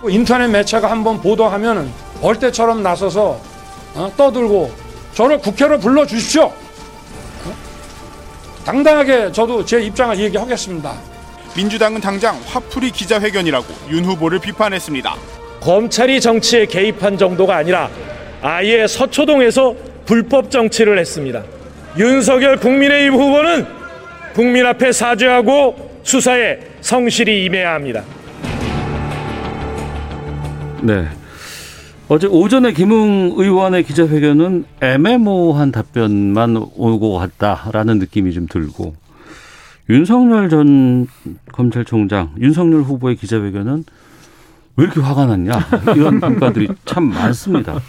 인터넷 0.07 0.47
매체가 0.47 0.89
한번 0.89 1.21
보도하면 1.21 1.91
벌떼처럼 2.21 2.83
나서서 2.83 3.39
어? 3.93 4.11
떠들고 4.17 4.71
저를 5.13 5.39
국회로 5.39 5.79
불러 5.79 6.05
주십시오. 6.05 6.45
어? 6.45 7.55
당당하게 8.65 9.31
저도 9.31 9.63
제 9.63 9.81
입장을 9.81 10.19
얘기하겠습니다. 10.19 10.93
민주당은 11.55 12.01
당장 12.01 12.37
화풀이 12.45 12.91
기자회견이라고 12.91 13.65
윤 13.89 14.03
후보를 14.05 14.39
비판했습니다. 14.39 15.15
검찰이 15.61 16.19
정치에 16.19 16.65
개입한 16.65 17.17
정도가 17.17 17.55
아니라 17.55 17.89
아예 18.41 18.85
서초동에서 18.85 19.73
불법 20.05 20.51
정치를 20.51 20.99
했습니다. 20.99 21.43
윤석열 21.97 22.57
국민의힘 22.57 23.13
후보는 23.13 23.84
국민 24.35 24.65
앞에 24.65 24.91
사죄하고 24.91 26.01
수사에 26.03 26.59
성실히 26.81 27.45
임해야 27.45 27.73
합니다. 27.73 28.03
네. 30.81 31.07
어제 32.09 32.27
오전에 32.27 32.73
김웅 32.73 33.35
의원의 33.37 33.83
기자회견은 33.83 34.65
애매모호한 34.81 35.71
답변만 35.71 36.57
오고 36.57 37.17
갔다라는 37.17 37.97
느낌이 37.97 38.33
좀 38.33 38.45
들고 38.47 38.93
윤석열 39.89 40.49
전 40.49 41.07
검찰총장, 41.53 42.35
윤석열 42.39 42.81
후보의 42.81 43.15
기자회견은 43.15 43.85
왜 44.75 44.83
이렇게 44.83 44.99
화가 44.99 45.27
났냐 45.27 45.53
이런 45.95 46.19
평가들이 46.19 46.67
참 46.83 47.05
많습니다. 47.05 47.79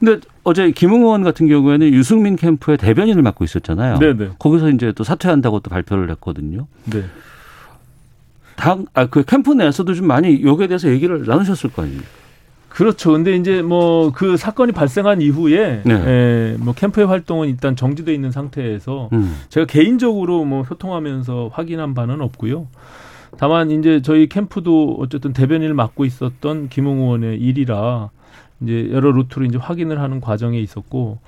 근데 0.00 0.26
어제 0.44 0.70
김웅 0.70 1.02
의원 1.02 1.22
같은 1.22 1.46
경우에는 1.46 1.92
유승민 1.92 2.34
캠프의 2.34 2.78
대변인을 2.78 3.22
맡고 3.22 3.44
있었잖아요. 3.44 3.98
네네. 3.98 4.30
거기서 4.38 4.70
이제 4.70 4.92
또 4.92 5.04
사퇴한다고 5.04 5.60
또 5.60 5.68
발표를 5.70 6.10
했거든요. 6.12 6.66
네. 6.86 7.04
당, 8.56 8.86
아, 8.94 9.06
그 9.06 9.22
캠프 9.24 9.52
내에서도 9.52 9.92
좀 9.94 10.06
많이 10.06 10.42
여기에 10.42 10.66
대해서 10.68 10.88
얘기를 10.88 11.24
나누셨을 11.26 11.70
거 11.72 11.82
아닙니까? 11.82 12.06
그렇죠. 12.70 13.12
근데 13.12 13.36
이제 13.36 13.62
뭐 13.62 14.10
그 14.14 14.36
사건이 14.36 14.72
발생한 14.72 15.20
이후에 15.20 15.82
네. 15.84 15.94
에, 15.94 16.56
뭐 16.58 16.72
캠프의 16.72 17.06
활동은 17.06 17.48
일단 17.48 17.76
정지돼 17.76 18.14
있는 18.14 18.30
상태에서 18.30 19.10
음. 19.12 19.36
제가 19.50 19.66
개인적으로 19.66 20.44
뭐 20.44 20.64
소통하면서 20.64 21.50
확인한 21.52 21.94
바는 21.94 22.20
없고요. 22.22 22.68
다만 23.38 23.70
이제 23.70 24.00
저희 24.02 24.28
캠프도 24.28 24.96
어쨌든 25.00 25.32
대변인을 25.32 25.74
맡고 25.74 26.04
있었던 26.04 26.68
김웅 26.68 27.00
의원의 27.00 27.38
일이라 27.40 28.10
이제 28.62 28.88
여러 28.92 29.10
루트로 29.12 29.44
이제 29.46 29.58
확인을 29.58 30.00
하는 30.00 30.20
과정에 30.20 30.58
있었고 30.58 31.18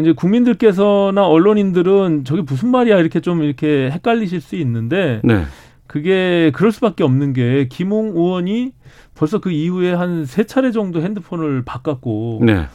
이제 0.00 0.12
국민들께서나 0.12 1.26
언론인들은 1.26 2.24
저게 2.24 2.42
무슨 2.42 2.70
말이야 2.70 2.98
이렇게 2.98 3.20
좀 3.20 3.42
이렇게 3.42 3.90
헷갈리실 3.90 4.40
수 4.40 4.56
있는데 4.56 5.20
네. 5.24 5.44
그게 5.86 6.50
그럴 6.54 6.72
수밖에 6.72 7.04
없는 7.04 7.32
게 7.34 7.68
김웅 7.68 8.12
의원이 8.16 8.72
벌써 9.14 9.38
그 9.40 9.50
이후에 9.50 9.92
한 9.92 10.24
세 10.24 10.44
차례 10.44 10.70
정도 10.72 11.02
핸드폰을 11.02 11.62
바꿨고 11.64 12.40
네. 12.44 12.66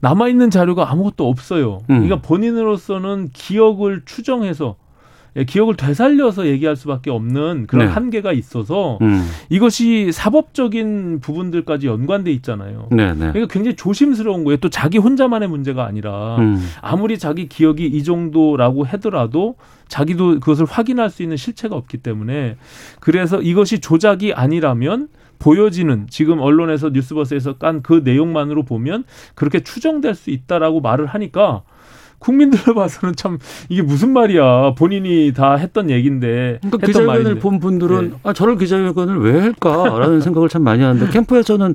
남아 0.00 0.28
있는 0.28 0.50
자료가 0.50 0.90
아무것도 0.90 1.28
없어요. 1.28 1.78
음. 1.90 2.00
그러니까 2.02 2.20
본인으로서는 2.20 3.30
기억을 3.32 4.02
추정해서 4.04 4.76
예, 4.76 4.89
기억을 5.46 5.76
되살려서 5.76 6.46
얘기할 6.46 6.76
수밖에 6.76 7.10
없는 7.10 7.66
그런 7.66 7.86
네. 7.86 7.92
한계가 7.92 8.32
있어서 8.32 8.98
음. 9.02 9.24
이것이 9.48 10.10
사법적인 10.12 11.20
부분들까지 11.20 11.86
연관돼 11.86 12.32
있잖아요. 12.32 12.88
네, 12.90 13.12
네. 13.12 13.32
그러니까 13.32 13.46
굉장히 13.46 13.76
조심스러운 13.76 14.44
거예요. 14.44 14.56
또 14.58 14.68
자기 14.68 14.98
혼자만의 14.98 15.48
문제가 15.48 15.86
아니라 15.86 16.36
음. 16.38 16.60
아무리 16.80 17.18
자기 17.18 17.48
기억이 17.48 17.86
이 17.86 18.02
정도라고 18.02 18.84
하더라도 18.84 19.56
자기도 19.88 20.40
그것을 20.40 20.66
확인할 20.66 21.10
수 21.10 21.22
있는 21.22 21.36
실체가 21.36 21.76
없기 21.76 21.98
때문에 21.98 22.56
그래서 23.00 23.40
이것이 23.40 23.80
조작이 23.80 24.32
아니라면 24.32 25.08
보여지는 25.40 26.06
지금 26.10 26.38
언론에서 26.38 26.90
뉴스버스에서 26.90 27.54
깐 27.54 27.80
그 27.82 28.02
내용만으로 28.04 28.64
보면 28.64 29.04
그렇게 29.34 29.60
추정될 29.60 30.14
수 30.14 30.30
있다라고 30.30 30.80
말을 30.80 31.06
하니까 31.06 31.62
국민들을 32.20 32.74
봐서는 32.74 33.16
참 33.16 33.38
이게 33.68 33.82
무슨 33.82 34.12
말이야 34.12 34.74
본인이 34.76 35.32
다 35.34 35.54
했던 35.56 35.90
얘기인데 35.90 36.58
그러니까 36.62 36.86
기자회견을 36.86 37.22
말인데. 37.22 37.40
본 37.40 37.58
분들은 37.58 38.10
네. 38.10 38.16
아 38.22 38.32
저를 38.32 38.56
기자회견을 38.56 39.18
왜 39.20 39.40
할까라는 39.40 40.20
생각을 40.22 40.48
참 40.48 40.62
많이 40.62 40.82
하는데 40.82 41.10
캠프에서는 41.10 41.74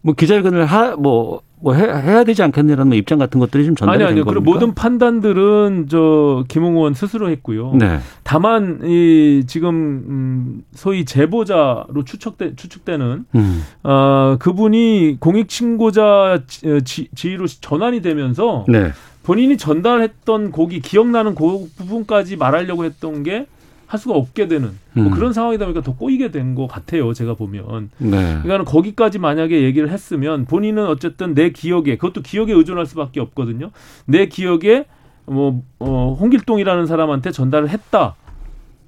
뭐 0.00 0.14
기자회견을 0.14 0.64
하 0.64 0.96
뭐 0.96 1.42
뭐 1.62 1.74
해, 1.74 1.84
야 1.88 2.24
되지 2.24 2.42
않겠느라는 2.42 2.88
뭐 2.88 2.96
입장 2.96 3.18
같은 3.18 3.38
것들이 3.38 3.64
좀 3.64 3.76
전달이 3.76 3.94
아니, 4.02 4.04
아니요. 4.10 4.24
된 4.24 4.34
겁니까? 4.34 4.52
모든 4.52 4.74
판단들은 4.74 5.86
저 5.88 6.44
김웅 6.48 6.74
의원 6.76 6.92
스스로 6.92 7.30
했고요. 7.30 7.74
네. 7.78 8.00
다만 8.24 8.80
이 8.82 9.44
지금 9.46 9.70
음 9.70 10.62
소위 10.74 11.04
제보자로 11.04 12.02
추측돼 12.04 12.56
추측되는 12.56 13.24
음. 13.36 13.62
어 13.84 14.36
그분이 14.40 15.18
공익 15.20 15.50
신고자 15.52 16.40
지, 16.84 17.08
지휘로 17.14 17.46
전환이 17.46 18.02
되면서 18.02 18.64
네. 18.66 18.90
본인이 19.22 19.56
전달했던 19.56 20.50
곡이 20.50 20.80
기억나는 20.80 21.34
그 21.34 21.68
부분까지 21.76 22.36
말하려고 22.36 22.84
했던 22.84 23.22
게 23.22 23.46
할 23.92 24.00
수가 24.00 24.14
없게 24.14 24.48
되는 24.48 24.70
뭐 24.94 25.04
음. 25.04 25.10
그런 25.10 25.34
상황이다 25.34 25.66
보니까 25.66 25.82
더 25.82 25.94
꼬이게 25.94 26.30
된 26.30 26.54
것 26.54 26.66
같아요. 26.66 27.12
제가 27.12 27.34
보면. 27.34 27.90
네. 27.98 28.38
그러니까 28.42 28.64
거기까지 28.64 29.18
만약에 29.18 29.62
얘기를 29.62 29.90
했으면 29.90 30.46
본인은 30.46 30.86
어쨌든 30.86 31.34
내 31.34 31.50
기억에 31.50 31.96
그것도 31.98 32.22
기억에 32.22 32.54
의존할 32.54 32.86
수밖에 32.86 33.20
없거든요. 33.20 33.70
내 34.06 34.28
기억에 34.28 34.86
뭐 35.26 35.62
어, 35.78 36.16
홍길동이라는 36.18 36.86
사람한테 36.86 37.32
전달을 37.32 37.68
했다 37.68 38.14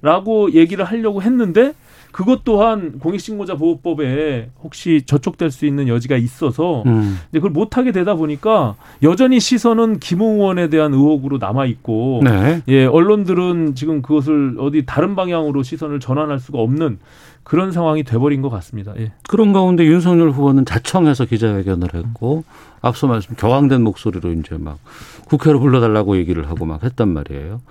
라고 0.05 0.53
얘기를 0.53 0.85
하려고 0.85 1.23
했는데 1.23 1.73
그것 2.11 2.43
또한 2.43 2.99
공익신고자 2.99 3.55
보호법에 3.55 4.51
혹시 4.63 5.01
저촉될 5.03 5.49
수 5.49 5.65
있는 5.65 5.87
여지가 5.87 6.15
있어서 6.15 6.83
음. 6.85 7.17
이제 7.29 7.39
그걸 7.39 7.49
못하게 7.49 7.91
되다 7.91 8.13
보니까 8.13 8.75
여전히 9.01 9.39
시선은 9.39 9.99
김웅 9.99 10.35
의원에 10.35 10.69
대한 10.69 10.93
의혹으로 10.93 11.39
남아 11.39 11.65
있고 11.65 12.21
네. 12.23 12.61
예 12.67 12.85
언론들은 12.85 13.73
지금 13.73 14.03
그것을 14.03 14.57
어디 14.59 14.85
다른 14.85 15.15
방향으로 15.15 15.63
시선을 15.63 15.99
전환할 15.99 16.39
수가 16.39 16.59
없는 16.59 16.99
그런 17.43 17.71
상황이 17.71 18.03
돼버린 18.03 18.43
것 18.43 18.49
같습니다. 18.49 18.93
예. 18.97 19.11
그런 19.27 19.53
가운데 19.53 19.85
윤석열 19.85 20.29
후보는 20.29 20.65
자청해서 20.65 21.25
기자회견을 21.25 21.95
했고 21.95 22.43
앞서 22.81 23.07
말씀 23.07 23.35
격앙된 23.35 23.81
목소리로 23.81 24.31
이제 24.33 24.55
막 24.57 24.77
국회로 25.25 25.59
불러달라고 25.59 26.17
얘기를 26.17 26.47
하고 26.47 26.65
막 26.65 26.83
했단 26.83 27.09
말이에요. 27.09 27.61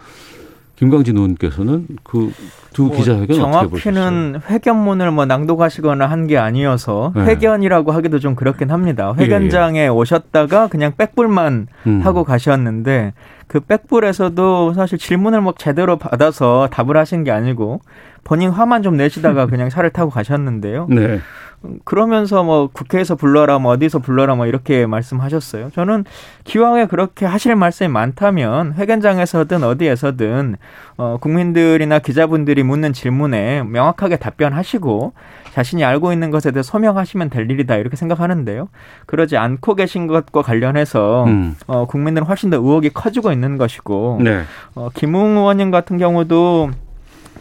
김광진 0.77 1.17
의원께서는 1.17 1.87
그두 2.03 2.85
뭐 2.87 2.97
기자회견 2.97 3.37
정확히는 3.37 4.41
회견문을 4.51 5.13
뭐 5.13 5.25
낭독하시거나 5.25 6.07
한 6.07 6.25
게 6.27 6.39
아니어서 6.39 7.13
네. 7.15 7.25
회견이라고 7.25 7.93
하기도 7.93 8.19
좀 8.19 8.35
그렇긴 8.35 8.71
합니다. 8.71 9.15
회견장에 9.17 9.81
예, 9.81 9.85
예. 9.85 9.89
오셨다가 9.89 10.69
그냥 10.69 10.93
백불만 10.97 11.67
음. 11.87 12.01
하고 12.03 12.25
가셨는데 12.25 13.13
그 13.47 13.61
백불에서도 13.61 14.73
사실 14.73 14.99
질문을 14.99 15.43
뭐 15.43 15.55
제대로 15.57 15.97
받아서 15.97 16.69
답을 16.73 16.97
하신 16.97 17.25
게 17.25 17.31
아니고 17.31 17.81
본인 18.25 18.51
화만 18.51 18.83
좀 18.83 18.97
내시다가 18.97 19.47
그냥 19.49 19.69
차를 19.69 19.91
타고 19.91 20.11
가셨는데요. 20.11 20.87
네. 20.91 21.21
그러면서 21.85 22.43
뭐 22.45 22.69
국회에서 22.73 23.15
불러라 23.15 23.59
뭐 23.59 23.73
어디서 23.73 23.99
불러라 24.01 24.35
뭐 24.35 24.47
이렇게 24.47 24.87
말씀하셨어요. 24.87 25.71
저는 25.75 26.05
기왕에 26.45 26.87
그렇게 26.87 27.27
하실 27.27 27.57
말씀이 27.57 27.89
많다면 27.89 28.75
회견장에서든 28.75 29.65
어디에서든 29.65 30.57
어 30.97 31.17
국민들이나 31.21 31.99
기자분들이 31.99 32.63
묻는 32.63 32.93
질문에 32.93 33.63
명확하게 33.63 34.17
답변하시고 34.17 35.13
자신이 35.53 35.85
알고 35.85 36.13
있는 36.13 36.31
것에 36.31 36.51
대해 36.51 36.63
소명하시면 36.63 37.31
될 37.31 37.51
일이다 37.51 37.77
이렇게 37.77 37.97
생각하는데요. 37.97 38.69
그러지 39.07 39.37
않고 39.37 39.75
계신 39.75 40.07
것과 40.07 40.43
관련해서 40.43 41.25
음. 41.25 41.57
어 41.67 41.87
국민들은 41.87 42.27
훨씬 42.27 42.51
더 42.51 42.57
의혹이 42.57 42.91
커지고 42.91 43.33
있는 43.33 43.57
것이고 43.57 44.19
네. 44.23 44.43
어 44.75 44.89
김웅 44.95 45.39
의원님 45.39 45.71
같은 45.71 45.97
경우도 45.97 46.71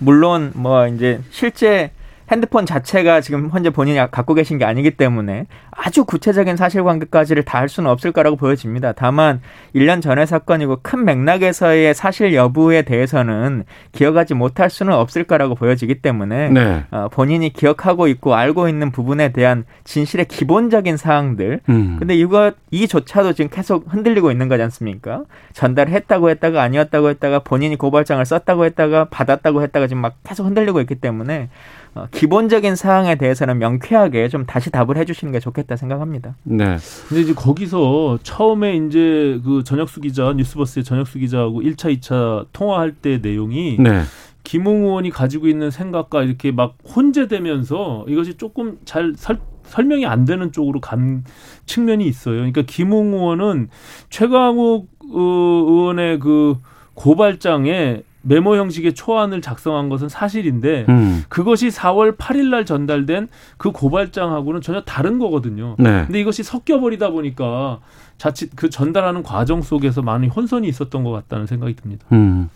물론 0.03 0.51
뭐 0.53 0.88
이제 0.88 1.21
실제 1.31 1.91
핸드폰 2.34 2.65
자체가 2.68 3.22
지금 3.22 3.49
현재 3.51 3.69
본인이 3.72 3.97
갖고 4.11 4.34
계신 4.35 4.60
게 4.60 4.65
아니기 4.65 4.91
때문에 4.91 5.47
아주 5.72 6.05
구체적인 6.05 6.55
사실관계까지를 6.55 7.43
다 7.43 7.64
할 7.64 7.69
수는 7.69 7.89
없을 7.89 8.11
거라고 8.11 8.35
보여집니다. 8.35 8.91
다만 8.91 9.39
1년 9.73 10.01
전의 10.01 10.27
사건이고 10.27 10.80
큰 10.81 11.05
맥락에서의 11.05 11.93
사실 11.93 12.34
여부에 12.34 12.81
대해서는 12.81 13.64
기억하지 13.93 14.34
못할 14.34 14.69
수는 14.69 14.91
없을 14.91 15.23
거라고 15.23 15.55
보여지기 15.55 16.01
때문에 16.01 16.49
네. 16.49 16.84
어, 16.91 17.07
본인이 17.10 17.53
기억하고 17.53 18.10
있고 18.10 18.35
알고 18.35 18.68
있는 18.68 18.91
부분에 18.91 19.31
대한 19.31 19.64
진실의 19.85 20.26
기본적인 20.26 20.97
사항들. 20.97 21.61
음. 21.69 21.95
근데 21.99 22.15
이거 22.15 22.51
이조차도 22.72 23.31
지금 23.31 23.49
계속 23.49 23.85
흔들리고 23.88 24.30
있는 24.30 24.49
거지 24.49 24.61
않습니까? 24.64 25.23
전달했다고 25.53 26.30
했다가 26.31 26.61
아니었다고 26.61 27.07
했다가 27.11 27.39
본인이 27.39 27.77
고발장을 27.77 28.26
썼다고 28.26 28.65
했다가 28.65 29.05
받았다고 29.05 29.61
했다가 29.64 29.88
지금 29.88 30.01
막 30.01 30.15
계속 30.26 30.45
흔들리고 30.45 30.81
있기 30.81 30.95
때문에 30.95 31.47
어, 31.95 32.07
기본적인 32.11 32.76
사항에 32.76 33.15
대해서는 33.15 33.60
명쾌하게 33.60 34.28
좀 34.30 34.45
다시 34.45 34.72
답을 34.72 34.98
해주시는 34.98 35.32
게 35.32 35.40
좋겠다 35.40 35.76
생각합니다. 35.76 36.36
네. 36.44 36.78
근데 37.07 37.22
이제 37.22 37.34
거기서 37.34 38.20
처음에 38.24 38.76
이제 38.78 39.40
그 39.44 39.64
전혁수 39.64 40.02
기자 40.02 40.34
뉴스버스의 40.34 40.84
전혁수 40.84 41.20
기자하고 41.20 41.61
1차, 41.61 41.95
2차 41.99 42.48
통화할 42.52 42.94
때 42.94 43.20
내용이 43.22 43.78
네. 43.80 44.02
김웅 44.44 44.86
의원이 44.86 45.10
가지고 45.10 45.48
있는 45.48 45.72
생각과 45.72 46.24
이렇게 46.24 46.52
막 46.52 46.76
혼재되면서 46.95 48.06
이것이 48.07 48.36
조금 48.36 48.78
잘 48.86 49.14
설, 49.15 49.40
설명이 49.64 50.06
안 50.06 50.26
되는 50.26 50.52
쪽으로 50.52 50.82
간 50.82 51.24
측면이 51.65 52.06
있어요. 52.06 52.36
그러니까 52.38 52.64
김웅 52.64 53.14
의원은 53.14 53.70
최강욱 54.10 54.90
어, 55.14 55.20
의원의 55.20 56.20
그 56.20 56.57
고발장에 56.95 58.03
메모 58.23 58.55
형식의 58.55 58.93
초안을 58.93 59.41
작성한 59.41 59.89
것은 59.89 60.09
사실인데 60.09 60.85
음. 60.89 61.23
그것이 61.29 61.67
4월 61.67 62.17
8일 62.17 62.49
날 62.49 62.65
전달된 62.65 63.27
그 63.57 63.71
고발장하고는 63.71 64.61
전혀 64.61 64.81
다른 64.81 65.19
거거든요. 65.19 65.75
네. 65.77 66.05
근데 66.05 66.19
이것이 66.19 66.41
섞여 66.41 66.79
버리다 66.79 67.11
보니까 67.11 67.79
자칫 68.17 68.51
그 68.55 68.69
전달하는 68.69 69.23
과정 69.23 69.61
속에서 69.61 70.01
많은 70.01 70.29
혼선이 70.29 70.67
있었던 70.67 71.03
것 71.03 71.11
같다는 71.11 71.45
생각이 71.45 71.75
듭니다. 71.75 72.05
음. 72.13 72.49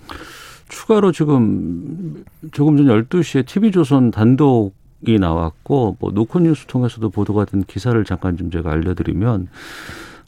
추가로 0.70 1.12
지금 1.12 2.24
조금 2.52 2.78
전 2.78 2.88
12시에 2.88 3.46
TV조선 3.46 4.12
단독 4.12 4.74
이 5.06 5.20
나왔고 5.20 5.98
뭐 6.00 6.12
노컷뉴스 6.12 6.66
통해서도 6.66 7.10
보도가 7.10 7.46
된 7.46 7.64
기사를 7.64 8.04
잠깐 8.04 8.36
좀 8.36 8.50
제가 8.50 8.72
알려드리면 8.72 9.48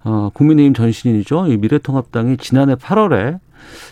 어, 0.04 0.30
국민의힘 0.34 0.74
전신인이죠. 0.74 1.48
이 1.48 1.58
미래통합당이 1.58 2.38
지난해 2.38 2.76
8월에 2.76 3.40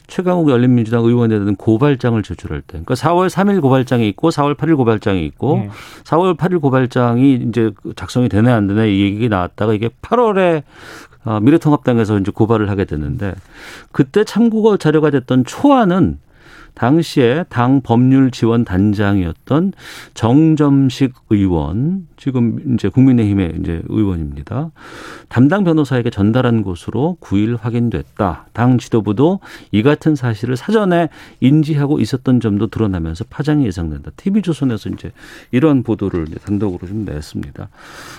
최강욱 0.08 0.50
열린민주당 0.50 1.04
의원에 1.04 1.38
대한 1.38 1.56
고발장을 1.56 2.22
제출할 2.24 2.62
때, 2.62 2.80
그러니까 2.84 2.94
4월 2.96 3.30
3일 3.30 3.62
고발장이 3.62 4.08
있고 4.10 4.30
4월 4.30 4.56
8일 4.56 4.78
고발장이 4.78 5.26
있고 5.26 5.58
네. 5.58 5.70
4월 6.06 6.38
8일 6.38 6.62
고발장이 6.62 7.34
이제 7.50 7.72
작성이 7.96 8.30
되네 8.30 8.52
안 8.52 8.68
되네 8.68 8.94
이 8.94 9.02
얘기가 9.02 9.36
나왔다가 9.36 9.74
이게 9.74 9.90
8월에 10.02 10.64
어, 11.26 11.40
미래통합당에서 11.42 12.20
이제 12.20 12.32
고발을 12.32 12.70
하게 12.70 12.86
됐는데 12.86 13.36
그때 13.92 14.24
참고가 14.24 14.78
자료가 14.78 15.10
됐던 15.10 15.44
초안은 15.44 16.20
당시에 16.78 17.44
당 17.50 17.82
법률 17.82 18.30
지원 18.30 18.64
단장이었던 18.64 19.74
정점식 20.14 21.14
의원, 21.32 22.08
지금 22.18 22.76
이제 22.76 22.88
국민의힘의 22.88 23.56
이제 23.60 23.82
의원입니다. 23.88 24.70
담당 25.28 25.64
변호사에게 25.64 26.12
전달한 26.12 26.62
것으로 26.62 27.18
9일 27.20 27.60
확인됐다. 27.60 28.46
당 28.54 28.78
지도부도 28.78 29.40
이 29.72 29.82
같은 29.82 30.16
사실을 30.16 30.56
사전에 30.56 31.10
인지하고 31.40 32.00
있었던 32.00 32.40
점도 32.40 32.68
드러나면서 32.68 33.26
파장이 33.28 33.66
예상된다. 33.66 34.12
TV조선에서 34.16 34.90
이제 34.90 35.12
이런 35.50 35.82
보도를 35.82 36.28
이제 36.28 36.36
단독으로 36.36 36.88
좀 36.88 37.06
냈습니다. 37.06 37.70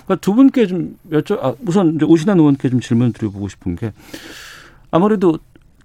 그러니까 0.04 0.16
두 0.16 0.34
분께 0.34 0.66
좀 0.66 0.96
여쭤, 1.12 1.38
아, 1.44 1.54
우선 1.64 1.94
이제 1.94 2.04
오신환 2.04 2.38
의원께 2.38 2.70
좀 2.70 2.80
질문 2.80 3.12
드려보고 3.12 3.48
싶은 3.48 3.76
게 3.76 3.92
아무래도 4.90 5.38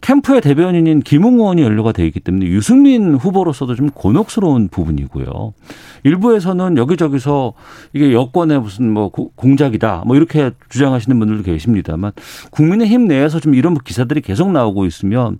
캠프의 0.04 0.42
대변인인 0.42 1.00
김웅 1.00 1.36
의원이 1.36 1.62
연루가 1.62 1.94
돼 1.94 2.06
있기 2.06 2.20
때문에 2.20 2.46
유승민 2.48 3.16
후보로서도 3.16 3.76
좀 3.76 3.90
곤혹스러운 3.90 4.68
부분이고요. 4.68 5.54
일부에서는 6.04 6.76
여기저기서 6.76 7.54
이게 7.94 8.12
여권의 8.12 8.60
무슨 8.60 8.92
뭐 8.92 9.10
공작이다 9.10 10.04
뭐 10.06 10.18
이렇게 10.18 10.52
주장하시는 10.68 11.18
분들도 11.18 11.44
계십니다만 11.44 12.12
국민의힘 12.52 13.08
내에서 13.08 13.40
좀 13.40 13.56
이런 13.56 13.76
기사들이 13.76 14.20
계속 14.20 14.52
나오고 14.52 14.86
있으면 14.86 15.40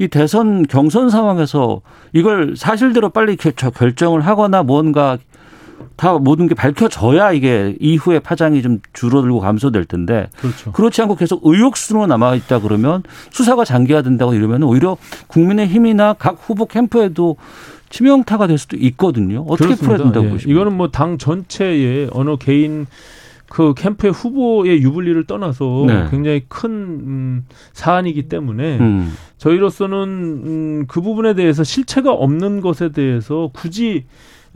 이 0.00 0.08
대선 0.08 0.66
경선 0.66 1.08
상황에서 1.08 1.80
이걸 2.12 2.56
사실대로 2.56 3.10
빨리 3.10 3.36
결정을 3.36 4.22
하거나 4.22 4.64
뭔가 4.64 5.18
다 5.96 6.14
모든 6.18 6.48
게 6.48 6.54
밝혀져야 6.54 7.32
이게 7.32 7.76
이후에 7.80 8.18
파장이 8.18 8.62
좀 8.62 8.80
줄어들고 8.92 9.40
감소될 9.40 9.84
텐데 9.84 10.28
그렇죠. 10.38 10.72
그렇지 10.72 11.00
않고 11.02 11.16
계속 11.16 11.40
의혹수로 11.44 12.06
남아 12.06 12.34
있다 12.34 12.60
그러면 12.60 13.02
수사가 13.30 13.64
장기화된다고 13.64 14.34
이러면 14.34 14.64
오히려 14.64 14.96
국민의 15.28 15.68
힘이나 15.68 16.14
각 16.14 16.36
후보 16.40 16.66
캠프에도 16.66 17.36
치명타가 17.90 18.48
될 18.48 18.58
수도 18.58 18.76
있거든요. 18.76 19.42
어떻게 19.48 19.66
그렇습니다. 19.66 19.84
풀어야 19.84 19.98
된다고 20.04 20.26
예. 20.26 20.30
보십니까? 20.30 20.52
이거는 20.60 20.76
뭐 20.76 20.88
당 20.88 21.16
전체의 21.16 22.08
어느 22.12 22.36
개인 22.38 22.86
그 23.48 23.72
캠프의 23.74 24.12
후보의 24.12 24.82
유불리를 24.82 25.24
떠나서 25.26 25.84
네. 25.86 26.06
굉장히 26.10 26.42
큰 26.48 26.70
음, 26.72 27.44
사안이기 27.72 28.24
때문에 28.28 28.78
음. 28.78 29.12
저희로서는 29.38 29.98
음, 29.98 30.84
그 30.88 31.00
부분에 31.00 31.34
대해서 31.34 31.62
실체가 31.62 32.10
없는 32.12 32.60
것에 32.62 32.88
대해서 32.90 33.50
굳이 33.52 34.06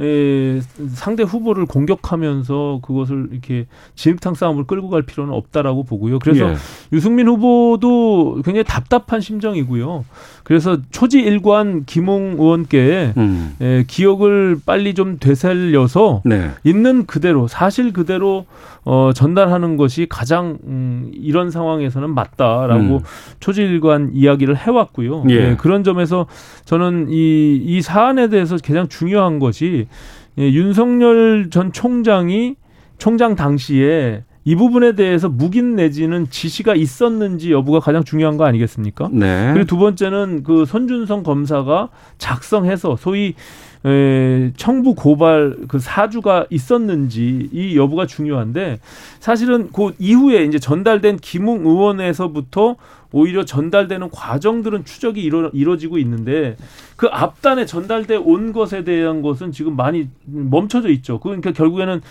에, 0.00 0.60
상대 0.90 1.22
후보를 1.22 1.66
공격하면서 1.66 2.80
그것을 2.82 3.28
이렇게 3.32 3.66
진흙탕 3.96 4.34
싸움을 4.34 4.64
끌고 4.64 4.90
갈 4.90 5.02
필요는 5.02 5.32
없다라고 5.34 5.82
보고요. 5.82 6.18
그래서 6.20 6.50
예. 6.50 6.56
유승민 6.92 7.26
후보도 7.28 8.42
굉장히 8.44 8.64
답답한 8.64 9.20
심정이고요. 9.20 10.04
그래서 10.44 10.78
초지 10.90 11.18
일관 11.18 11.84
김홍 11.84 12.36
의원께 12.38 13.12
음. 13.16 13.56
에, 13.60 13.84
기억을 13.86 14.58
빨리 14.64 14.94
좀 14.94 15.18
되살려서 15.18 16.22
네. 16.24 16.50
있는 16.64 17.04
그대로 17.06 17.48
사실 17.48 17.92
그대로 17.92 18.46
어, 18.84 19.10
전달하는 19.14 19.76
것이 19.76 20.06
가장 20.08 20.58
음, 20.64 21.10
이런 21.12 21.50
상황에서는 21.50 22.14
맞다라고 22.14 22.96
음. 22.96 23.00
초지 23.40 23.62
일관 23.62 24.10
이야기를 24.14 24.56
해왔고요. 24.56 25.24
예. 25.28 25.38
네, 25.38 25.56
그런 25.56 25.84
점에서 25.84 26.26
저는 26.64 27.08
이, 27.10 27.56
이 27.56 27.82
사안에 27.82 28.28
대해서 28.28 28.56
가장 28.56 28.88
중요한 28.88 29.38
것이 29.38 29.86
예, 30.38 30.52
윤석열 30.52 31.48
전 31.50 31.72
총장이 31.72 32.56
총장 32.98 33.34
당시에 33.36 34.24
이 34.44 34.54
부분에 34.54 34.94
대해서 34.94 35.28
묵인 35.28 35.76
내지는 35.76 36.26
지시가 36.30 36.74
있었는지 36.74 37.52
여부가 37.52 37.80
가장 37.80 38.02
중요한 38.02 38.38
거 38.38 38.46
아니겠습니까? 38.46 39.10
네. 39.12 39.50
그리고 39.52 39.66
두 39.66 39.76
번째는 39.76 40.42
그 40.42 40.64
손준성 40.64 41.22
검사가 41.22 41.90
작성해서 42.16 42.96
소위 42.96 43.34
에, 43.84 44.52
청부 44.56 44.94
고발 44.94 45.56
그 45.68 45.78
사주가 45.78 46.46
있었는지 46.50 47.48
이 47.52 47.76
여부가 47.76 48.06
중요한데 48.06 48.80
사실은 49.20 49.70
그 49.72 49.94
이후에 49.98 50.44
이제 50.44 50.58
전달된 50.58 51.18
김웅 51.18 51.66
의원에서부터 51.66 52.76
오히려 53.12 53.44
전달되는 53.44 54.10
과정들은 54.10 54.84
추적이 54.84 55.22
이뤄, 55.22 55.50
이뤄지고 55.52 55.98
있는데 55.98 56.56
그 56.96 57.06
앞단에 57.06 57.64
전달돼 57.64 58.16
온 58.16 58.52
것에 58.52 58.84
대한 58.84 59.22
것은 59.22 59.52
지금 59.52 59.76
많이 59.76 60.08
멈춰져 60.24 60.90
있죠. 60.90 61.18
그러니까 61.20 61.52
결국에는 61.52 62.02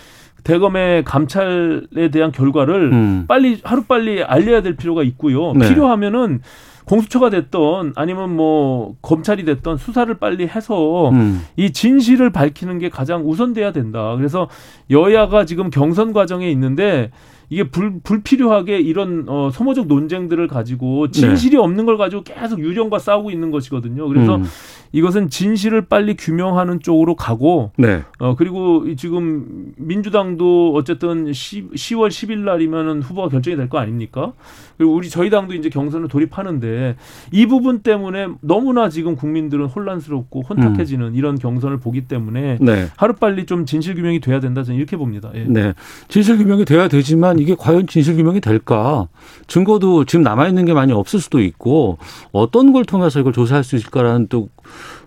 대검의 0.44 1.04
감찰에 1.04 2.10
대한 2.10 2.32
결과를 2.32 2.92
음. 2.92 3.24
빨리 3.28 3.60
하루 3.62 3.84
빨리 3.84 4.22
알려야 4.22 4.62
될 4.62 4.76
필요가 4.76 5.02
있고요. 5.02 5.52
네. 5.52 5.68
필요하면은 5.68 6.40
공수처가 6.88 7.30
됐던 7.30 7.92
아니면 7.96 8.34
뭐 8.34 8.96
검찰이 9.02 9.44
됐던 9.44 9.76
수사를 9.76 10.12
빨리 10.18 10.46
해서 10.46 11.10
음. 11.10 11.42
이 11.56 11.70
진실을 11.70 12.30
밝히는 12.30 12.78
게 12.78 12.88
가장 12.88 13.28
우선돼야 13.28 13.72
된다. 13.72 14.14
그래서 14.16 14.48
여야가 14.90 15.44
지금 15.44 15.68
경선 15.70 16.12
과정에 16.12 16.50
있는데 16.50 17.10
이게 17.50 17.64
불, 17.64 18.00
불필요하게 18.02 18.80
이런 18.80 19.24
어, 19.28 19.50
소모적 19.52 19.86
논쟁들을 19.86 20.48
가지고 20.48 21.10
진실이 21.10 21.56
네. 21.56 21.58
없는 21.58 21.86
걸 21.86 21.96
가지고 21.96 22.22
계속 22.22 22.58
유령과 22.60 22.98
싸우고 22.98 23.30
있는 23.30 23.50
것이거든요. 23.50 24.06
그래서 24.08 24.36
음. 24.36 24.44
이것은 24.92 25.28
진실을 25.30 25.82
빨리 25.82 26.16
규명하는 26.16 26.80
쪽으로 26.80 27.14
가고 27.14 27.72
네. 27.76 28.02
어 28.18 28.34
그리고 28.36 28.94
지금 28.96 29.72
민주당도 29.76 30.72
어쨌든 30.74 31.32
10, 31.32 31.72
10월 31.74 32.08
10일 32.08 32.38
날이면은 32.38 33.02
후보가 33.02 33.28
결정이 33.28 33.56
될 33.56 33.68
거 33.68 33.78
아닙니까? 33.78 34.32
그리고 34.78 34.94
우리 34.94 35.10
저희 35.10 35.28
당도 35.28 35.54
이제 35.54 35.68
경선을 35.68 36.08
돌입하는데 36.08 36.96
이 37.32 37.46
부분 37.46 37.80
때문에 37.80 38.28
너무나 38.40 38.88
지금 38.88 39.14
국민들은 39.16 39.66
혼란스럽고 39.66 40.42
혼탁해지는 40.48 41.08
음. 41.08 41.14
이런 41.14 41.38
경선을 41.38 41.78
보기 41.78 42.06
때문에 42.06 42.58
네. 42.60 42.88
하루 42.96 43.14
빨리 43.14 43.44
좀 43.44 43.66
진실 43.66 43.94
규명이 43.94 44.20
돼야 44.20 44.40
된다 44.40 44.62
저는 44.62 44.78
이렇게 44.78 44.96
봅니다. 44.96 45.30
예. 45.34 45.44
네. 45.44 45.74
진실 46.08 46.38
규명이 46.38 46.64
돼야 46.64 46.88
되지만 46.88 47.38
이게 47.40 47.54
과연 47.58 47.86
진실 47.88 48.16
규명이 48.16 48.40
될까? 48.40 49.08
증거도 49.48 50.04
지금 50.06 50.22
남아 50.22 50.48
있는 50.48 50.64
게 50.64 50.72
많이 50.72 50.92
없을 50.92 51.20
수도 51.20 51.40
있고 51.40 51.98
어떤 52.32 52.72
걸 52.72 52.84
통해서 52.84 53.20
이걸 53.20 53.32
조사할 53.32 53.64
수 53.64 53.76
있을까라는 53.76 54.28
또 54.28 54.48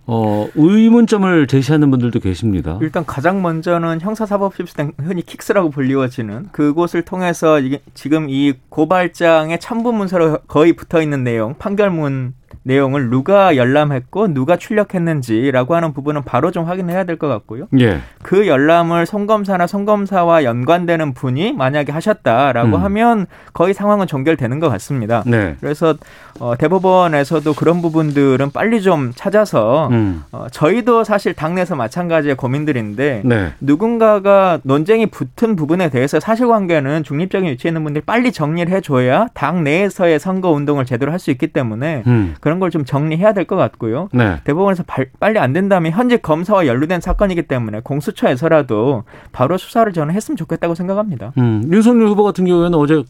어, 0.08 0.48
의문점을 0.56 1.48
제시하는 1.48 1.92
분들도 1.92 2.20
계십니다. 2.20 2.78
일단 2.82 3.06
가장 3.06 3.42
먼저는 3.42 4.02
형사사법시스템 4.02 4.94
흔히 4.98 5.22
킥스라고 5.22 5.70
불리워지는 5.70 6.50
그곳을 6.52 7.04
통해서 7.04 7.60
이게 7.60 7.82
지금 7.94 8.30
이 8.30 8.54
고발장의 8.70 9.60
첨부 9.60 9.94
문서로 9.94 10.40
거의 10.48 10.74
붙어 10.74 11.02
있는 11.02 11.24
내용, 11.24 11.56
판결문 11.58 12.34
내용을 12.64 13.10
누가 13.10 13.56
열람했고 13.56 14.34
누가 14.34 14.58
출력했는지라고 14.58 15.76
하는 15.76 15.94
부분은 15.94 16.24
바로 16.24 16.52
좀 16.52 16.66
확인해야 16.66 17.04
될 17.06 17.18
것 17.18 17.28
같고요. 17.28 17.68
예. 17.80 18.00
그 18.24 18.48
열람을 18.48 19.06
송검사나 19.06 19.68
송검사와 19.68 20.44
연관되는 20.44 21.14
분이 21.14 21.54
만약에 21.54 21.92
하셨다라고 21.92 22.78
음. 22.78 22.84
하면 22.84 23.28
거의 23.54 23.74
상황은 23.74 24.08
종결되는 24.08 24.60
것 24.60 24.70
같습니다. 24.70 25.24
네. 25.26 25.56
그래서 25.60 25.94
어, 26.40 26.56
대법원에서도 26.58 27.54
그런 27.54 27.82
부분들은 27.82 28.52
빨리 28.52 28.82
좀 28.82 29.12
찾아서 29.16 29.90
음. 29.92 30.24
어, 30.32 30.48
저희도 30.52 31.04
사실 31.04 31.34
당내에서 31.34 31.76
마찬가지의 31.76 32.36
고민들인데 32.36 33.22
네. 33.26 33.54
누군가가 33.60 34.60
논쟁이 34.64 35.06
붙은 35.08 35.56
부분에 35.56 35.90
대해서 35.90 36.20
사실관계는 36.20 37.04
중립적인 37.04 37.50
위치에 37.50 37.70
있는 37.70 37.84
분들이 37.84 38.04
빨리 38.06 38.32
정리를 38.32 38.72
해줘야 38.74 39.28
당 39.34 39.64
내에서의 39.64 40.20
선거 40.20 40.50
운동을 40.52 40.86
제대로 40.86 41.12
할 41.12 41.22
수 41.22 41.30
있기 41.30 41.48
때문에 41.50 42.02
음. 42.08 42.34
그런 42.42 42.60
걸 42.60 42.70
좀 42.72 42.84
정리해야 42.86 43.34
될 43.34 43.46
것 43.46 43.56
같고요. 43.56 44.10
네. 44.14 44.40
대법원에서 44.44 44.84
발, 44.88 45.08
빨리 45.20 45.40
안 45.40 45.54
된다면 45.54 45.92
현재 45.92 46.18
검사와 46.18 46.68
연루된 46.68 47.00
사건이기 47.02 47.44
때문에 47.44 47.82
공수처에서라도 47.82 49.04
바로 49.32 49.58
수사를 49.58 49.92
저는 49.94 50.14
했으면 50.14 50.36
좋겠다고 50.38 50.76
생각합니다. 50.76 51.32
음, 51.38 51.64
윤석열 51.72 52.08
후보 52.08 52.24
같은 52.24 52.46
경우에는 52.46 52.78
어제 52.78 53.04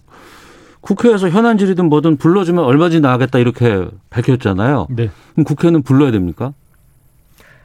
국회에서 0.82 1.30
현안 1.30 1.58
질의든 1.60 1.90
뭐든 1.90 2.18
불러주면 2.18 2.64
얼마든지 2.64 3.02
나가겠다 3.02 3.40
이렇게 3.40 3.88
밝혔잖아요. 4.10 4.88
네. 4.90 5.10
그럼 5.34 5.44
국회는 5.46 5.84
불러야 5.84 6.12
됩니까? 6.12 6.54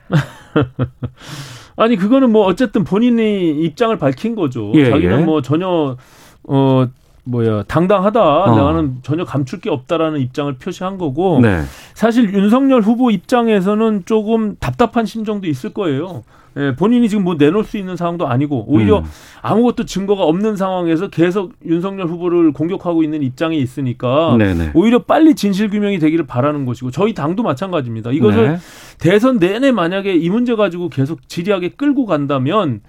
아니 1.76 1.96
그거는 1.96 2.30
뭐 2.32 2.46
어쨌든 2.46 2.84
본인이 2.84 3.50
입장을 3.64 3.96
밝힌 3.98 4.34
거죠. 4.34 4.72
예, 4.74 4.90
자기는 4.90 5.20
예. 5.20 5.24
뭐 5.24 5.42
전혀 5.42 5.96
어 6.44 6.88
뭐야 7.26 7.64
당당하다. 7.64 8.20
어. 8.20 8.56
나는 8.56 8.96
전혀 9.02 9.24
감출 9.24 9.60
게 9.60 9.68
없다라는 9.68 10.20
입장을 10.20 10.52
표시한 10.54 10.96
거고. 10.96 11.40
네. 11.40 11.62
사실 11.94 12.32
윤석열 12.32 12.80
후보 12.80 13.10
입장에서는 13.10 14.04
조금 14.06 14.56
답답한 14.56 15.04
심정도 15.06 15.46
있을 15.48 15.74
거예요. 15.74 16.22
예, 16.58 16.74
본인이 16.74 17.06
지금 17.08 17.24
뭐 17.24 17.34
내놓을 17.34 17.64
수 17.64 17.76
있는 17.76 17.96
상황도 17.96 18.26
아니고 18.26 18.64
오히려 18.66 19.00
음. 19.00 19.04
아무것도 19.42 19.84
증거가 19.84 20.24
없는 20.24 20.56
상황에서 20.56 21.08
계속 21.08 21.52
윤석열 21.66 22.06
후보를 22.06 22.52
공격하고 22.52 23.02
있는 23.02 23.22
입장에 23.22 23.56
있으니까 23.56 24.36
네네. 24.38 24.70
오히려 24.72 25.00
빨리 25.00 25.34
진실 25.34 25.68
규명이 25.68 25.98
되기를 25.98 26.26
바라는 26.26 26.64
것이고 26.64 26.90
저희 26.92 27.12
당도 27.12 27.42
마찬가지입니다. 27.42 28.10
이것을 28.10 28.52
네. 28.52 28.58
대선 28.98 29.38
내내 29.38 29.70
만약에 29.70 30.14
이 30.14 30.30
문제 30.30 30.56
가지고 30.56 30.88
계속 30.88 31.28
지리하게 31.28 31.70
끌고 31.70 32.06
간다면 32.06 32.80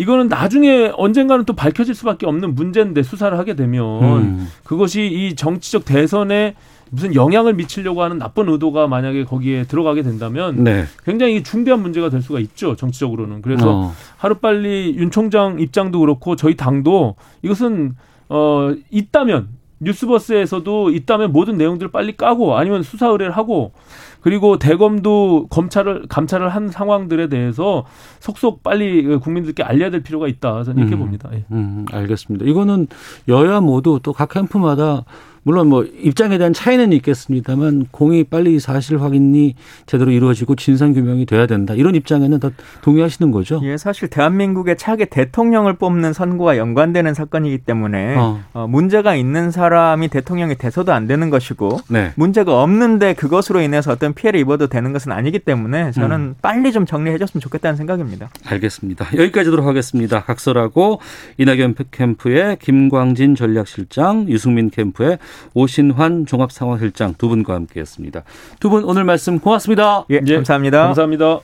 이거는 0.00 0.28
나중에 0.28 0.90
언젠가는 0.96 1.44
또 1.44 1.52
밝혀질 1.52 1.94
수밖에 1.94 2.24
없는 2.24 2.54
문제인데 2.54 3.02
수사를 3.02 3.36
하게 3.36 3.54
되면 3.54 4.02
음. 4.02 4.48
그것이 4.64 5.04
이 5.04 5.34
정치적 5.34 5.84
대선에 5.84 6.54
무슨 6.88 7.14
영향을 7.14 7.52
미치려고 7.52 8.02
하는 8.02 8.16
나쁜 8.16 8.48
의도가 8.48 8.86
만약에 8.86 9.24
거기에 9.24 9.64
들어가게 9.64 10.02
된다면 10.02 10.64
네. 10.64 10.86
굉장히 11.04 11.42
중대한 11.42 11.82
문제가 11.82 12.08
될 12.08 12.22
수가 12.22 12.40
있죠 12.40 12.76
정치적으로는 12.76 13.42
그래서 13.42 13.70
어. 13.70 13.94
하루빨리 14.16 14.94
윤 14.96 15.10
총장 15.10 15.60
입장도 15.60 16.00
그렇고 16.00 16.34
저희 16.34 16.56
당도 16.56 17.16
이것은 17.42 17.94
어 18.30 18.74
있다면 18.90 19.48
뉴스버스에서도 19.80 20.90
있다면 20.90 21.32
모든 21.32 21.56
내용들을 21.56 21.90
빨리 21.90 22.16
까고 22.16 22.56
아니면 22.56 22.82
수사 22.82 23.08
의뢰를 23.08 23.36
하고 23.36 23.72
그리고 24.20 24.58
대검도 24.58 25.46
검찰을 25.48 26.06
감찰을 26.08 26.50
한 26.50 26.68
상황들에 26.68 27.28
대해서 27.28 27.84
속속 28.20 28.62
빨리 28.62 29.16
국민들께 29.16 29.62
알려야 29.62 29.90
될 29.90 30.02
필요가 30.02 30.28
있다 30.28 30.62
저는 30.64 30.82
이렇게 30.82 30.96
음. 30.96 31.00
봅니다. 31.00 31.30
예. 31.32 31.44
음, 31.50 31.86
알겠습니다. 31.90 32.44
이거는 32.44 32.86
여야 33.28 33.60
모두 33.60 33.98
또 34.02 34.12
각 34.12 34.28
캠프마다 34.30 35.04
물론 35.42 35.68
뭐 35.68 35.84
입장에 35.84 36.38
대한 36.38 36.52
차이는 36.52 36.92
있겠습니다만 36.92 37.86
공이 37.90 38.24
빨리 38.24 38.60
사실 38.60 39.00
확인이 39.00 39.54
제대로 39.86 40.10
이루어지고 40.10 40.56
진상 40.56 40.92
규명이 40.92 41.26
돼야 41.26 41.46
된다. 41.46 41.74
이런 41.74 41.94
입장에는 41.94 42.40
다 42.40 42.50
동의하시는 42.82 43.30
거죠? 43.30 43.60
예, 43.64 43.76
사실 43.76 44.08
대한민국의 44.08 44.76
차기 44.76 45.06
대통령을 45.06 45.74
뽑는 45.74 46.12
선거와 46.12 46.56
연관되는 46.58 47.14
사건이기 47.14 47.58
때문에 47.58 48.16
어. 48.16 48.40
어, 48.52 48.66
문제가 48.66 49.14
있는 49.14 49.50
사람이 49.50 50.08
대통령이 50.08 50.56
돼서도 50.56 50.92
안 50.92 51.06
되는 51.06 51.30
것이고 51.30 51.80
네. 51.88 52.12
문제가 52.16 52.62
없는데 52.62 53.14
그것으로 53.14 53.60
인해서 53.60 53.92
어떤 53.92 54.12
피해를 54.12 54.40
입어도 54.40 54.66
되는 54.66 54.92
것은 54.92 55.12
아니기 55.12 55.38
때문에 55.38 55.92
저는 55.92 56.16
음. 56.16 56.34
빨리 56.42 56.72
좀 56.72 56.84
정리해줬으면 56.84 57.40
좋겠다는 57.40 57.76
생각입니다. 57.76 58.28
알겠습니다. 58.44 59.06
여기까지 59.16 59.50
도록 59.50 59.66
하겠습니다. 59.66 60.22
각설하고 60.22 61.00
이낙연 61.38 61.74
캠프의 61.90 62.58
김광진 62.58 63.34
전략실장, 63.34 64.28
유승민 64.28 64.70
캠프의 64.70 65.18
오신환 65.54 66.26
종합상황실장 66.26 67.14
두 67.18 67.28
분과 67.28 67.54
함께했습니다. 67.54 68.22
두 68.60 68.70
분 68.70 68.84
오늘 68.84 69.04
말씀 69.04 69.38
고맙습니다. 69.38 70.04
예, 70.10 70.20
감사합니다. 70.20 70.84
감사합니다. 70.86 71.40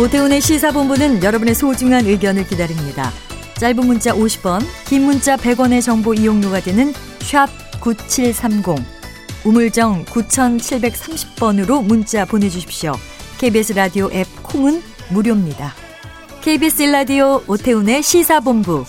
오태훈의 0.00 0.40
시사본부는 0.40 1.22
여러분의 1.22 1.54
소중한 1.54 2.06
의견을 2.06 2.46
기다립니다. 2.46 3.10
짧은 3.54 3.84
문자 3.84 4.12
50원, 4.14 4.60
긴 4.86 5.02
문자 5.02 5.36
100원의 5.36 5.82
정보 5.82 6.14
이용료가 6.14 6.60
되는 6.60 6.92
샵 7.20 7.48
9730, 7.80 8.76
우물정 9.44 10.04
9730번으로 10.04 11.82
문자 11.84 12.24
보내주십시오. 12.24 12.92
KBS 13.38 13.72
라디오 13.72 14.08
앱 14.12 14.26
콩은 14.44 14.80
무료입니다. 15.10 15.72
KBS 16.42 16.82
라디오 16.84 17.42
오태훈의 17.48 18.02
시사본부. 18.02 18.84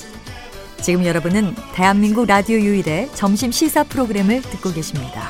지금 0.82 1.06
여러분은 1.06 1.56
대한민국 1.74 2.26
라디오 2.26 2.58
유일의 2.58 3.10
점심 3.14 3.52
시사 3.52 3.84
프로그램을 3.84 4.42
듣고 4.42 4.72
계십니다. 4.72 5.28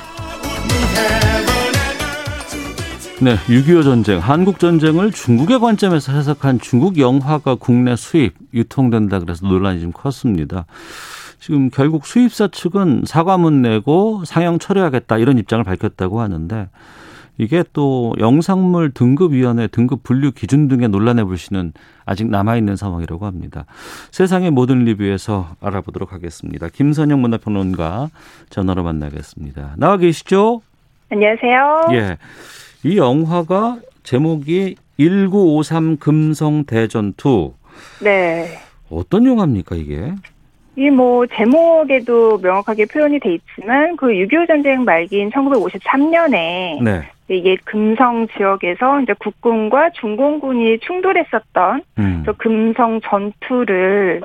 네, 3.22 3.36
6.25 3.48 3.84
전쟁, 3.84 4.20
한국 4.20 4.60
전쟁을 4.60 5.12
중국의 5.12 5.60
관점에서 5.60 6.14
해석한 6.14 6.60
중국 6.62 6.98
영화가 7.00 7.56
국내 7.56 7.96
수입, 7.96 8.36
유통된다 8.54 9.20
그래서 9.20 9.46
논란이 9.46 9.82
좀 9.82 9.92
컸습니다. 9.92 10.66
지금 11.40 11.70
결국 11.70 12.06
수입사 12.06 12.48
측은 12.48 13.04
사과문 13.06 13.62
내고 13.62 14.24
상영 14.26 14.60
철회하겠다 14.60 15.18
이런 15.18 15.38
입장을 15.38 15.64
밝혔다고 15.64 16.22
하는데 16.22 16.70
이게 17.40 17.64
또 17.72 18.14
영상물 18.20 18.91
등급위원회 18.91 19.68
등급 19.68 20.03
분류 20.03 20.32
기준 20.32 20.68
등의 20.68 20.90
논란의 20.90 21.24
불씨는 21.24 21.72
아직 22.06 22.30
남아있는 22.30 22.76
상황이라고 22.76 23.26
합니다. 23.26 23.66
세상의 24.11 24.52
모든 24.52 24.84
리뷰에서 24.84 25.56
알아보도록 25.61 26.11
하겠습니다. 26.11 26.68
김선영 26.68 27.22
문화평론가 27.22 28.10
전화로 28.49 28.84
만나겠습니다. 28.84 29.76
나와 29.78 29.95
계시죠? 29.95 30.61
안녕하세요. 31.11 31.88
예. 31.94 32.18
이 32.84 32.98
영화가 32.98 33.80
제목이 34.03 34.76
1953 34.98 35.95
금성 35.98 36.66
대전투. 36.66 37.53
네. 38.02 38.60
어떤 38.90 39.26
영화입니까, 39.26 39.78
이게? 39.78 40.14
이 40.80 40.89
뭐 40.89 41.27
제목에도 41.27 42.38
명확하게 42.38 42.85
표현이 42.85 43.19
돼 43.19 43.34
있지만 43.34 43.97
그 43.97 44.07
6.25 44.07 44.47
전쟁 44.47 44.85
말기인 44.85 45.30
1953년에 45.30 46.81
네. 46.81 47.10
이게 47.27 47.57
금성 47.65 48.27
지역에서 48.30 49.01
이제 49.01 49.14
국군과 49.19 49.89
중공군이 49.91 50.80
충돌했었던 50.80 51.81
음. 51.99 52.23
저 52.26 52.31
금성 52.31 53.01
전투를 53.01 54.22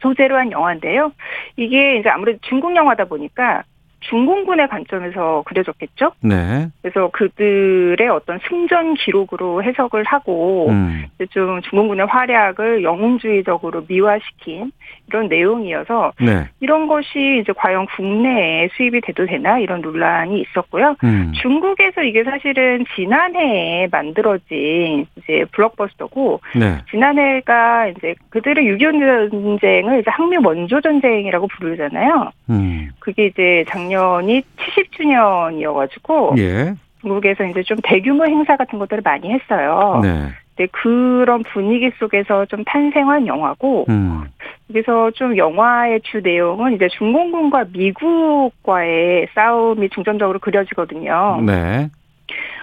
소재로 0.00 0.36
한 0.36 0.52
영화인데요. 0.52 1.10
이게 1.56 1.96
이제 1.96 2.10
아무래도 2.10 2.38
중국 2.42 2.76
영화다 2.76 3.06
보니까 3.06 3.64
중공군의 4.00 4.68
관점에서 4.68 5.42
그려졌겠죠. 5.46 6.12
네. 6.20 6.68
그래서 6.82 7.10
그들의 7.12 8.08
어떤 8.08 8.38
승전 8.48 8.94
기록으로 8.94 9.64
해석을 9.64 10.04
하고 10.04 10.68
음. 10.68 11.06
좀 11.30 11.60
중공군의 11.62 12.06
활약을 12.06 12.82
영웅주의적으로 12.84 13.84
미화시킨 13.88 14.70
이런 15.08 15.28
내용이어서 15.28 16.12
네. 16.20 16.48
이런 16.60 16.86
것이 16.86 17.40
이제 17.40 17.52
과연 17.56 17.86
국내에 17.96 18.68
수입이 18.76 19.00
돼도 19.00 19.26
되나 19.26 19.58
이런 19.58 19.80
논란이 19.80 20.40
있었고요. 20.42 20.96
음. 21.02 21.32
중국에서 21.40 22.02
이게 22.02 22.24
사실은 22.24 22.84
지난해에 22.94 23.88
만들어진 23.90 25.06
이제 25.16 25.44
블록버스터고 25.52 26.40
네. 26.56 26.78
지난해가 26.90 27.88
이제 27.88 28.14
그들의 28.30 28.64
6.25 28.66 29.30
전쟁을 29.30 30.00
이제 30.00 30.10
항미 30.10 30.36
원조 30.44 30.80
전쟁이라고 30.80 31.48
부르잖아요. 31.48 32.30
음. 32.50 32.90
그게 32.98 33.26
이제 33.26 33.64
작년이 33.68 34.42
70주년이어가지고 34.56 36.38
예. 36.38 36.74
중국에서 37.00 37.44
이제 37.44 37.62
좀 37.62 37.78
대규모 37.82 38.26
행사 38.26 38.56
같은 38.56 38.78
것들을 38.78 39.02
많이 39.04 39.30
했어요. 39.30 40.00
네. 40.02 40.28
근데 40.58 40.68
그런 40.72 41.44
분위기 41.44 41.90
속에서 42.00 42.44
좀 42.46 42.64
탄생한 42.64 43.28
영화고 43.28 43.86
음. 43.88 44.24
그래서 44.66 45.12
좀 45.12 45.36
영화의 45.36 46.00
주 46.02 46.20
내용은 46.20 46.74
이제 46.74 46.88
중공군과 46.88 47.66
미국과의 47.72 49.28
싸움이 49.34 49.88
중점적으로 49.90 50.40
그려지거든요. 50.40 51.42
네. 51.46 51.88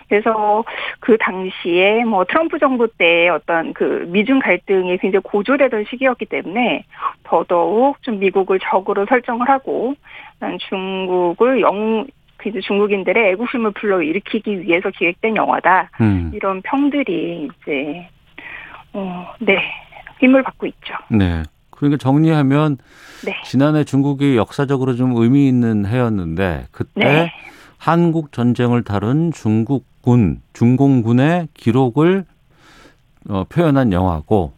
그래서 0.10 0.64
그 1.00 1.18
당시에 1.18 2.04
뭐 2.04 2.26
트럼프 2.26 2.60
정부 2.60 2.88
때 2.88 3.30
어떤 3.30 3.74
그 3.74 4.06
미중 4.10 4.40
갈등이 4.40 4.98
굉장히 4.98 5.24
고조되던 5.24 5.86
시기였기 5.90 6.26
때문에 6.26 6.84
더더욱 7.24 8.04
좀 8.04 8.20
미국을 8.20 8.60
적으로 8.60 9.06
설정을 9.08 9.50
하고 9.50 9.96
난 10.40 10.58
중국을 10.70 11.62
영 11.62 12.06
이제 12.50 12.60
중국인들의 12.62 13.32
애국심을 13.32 13.72
불러일으키기 13.72 14.62
위해서 14.62 14.90
기획된 14.90 15.36
영화다. 15.36 15.90
음. 16.02 16.32
이런 16.34 16.62
평들이 16.62 17.50
이제 17.62 18.08
어, 18.94 19.28
네 19.40 19.60
힘을 20.20 20.44
받고 20.44 20.66
있죠. 20.68 20.94
네. 21.10 21.44
그러니까 21.70 21.98
정리하면 21.98 22.78
네. 23.26 23.36
지난해 23.44 23.84
중국이 23.84 24.38
역사적으로 24.38 24.96
좀 24.96 25.16
의미 25.16 25.48
있는 25.48 25.86
해였는데 25.86 26.68
그때 26.72 27.04
네. 27.04 27.34
한국 27.78 28.32
전쟁을 28.32 28.84
다룬 28.84 29.32
중국군, 29.32 30.42
중공군의 30.54 31.50
기록을 31.54 32.26
어, 33.30 33.44
표현한 33.50 33.92
영화고 33.92 34.54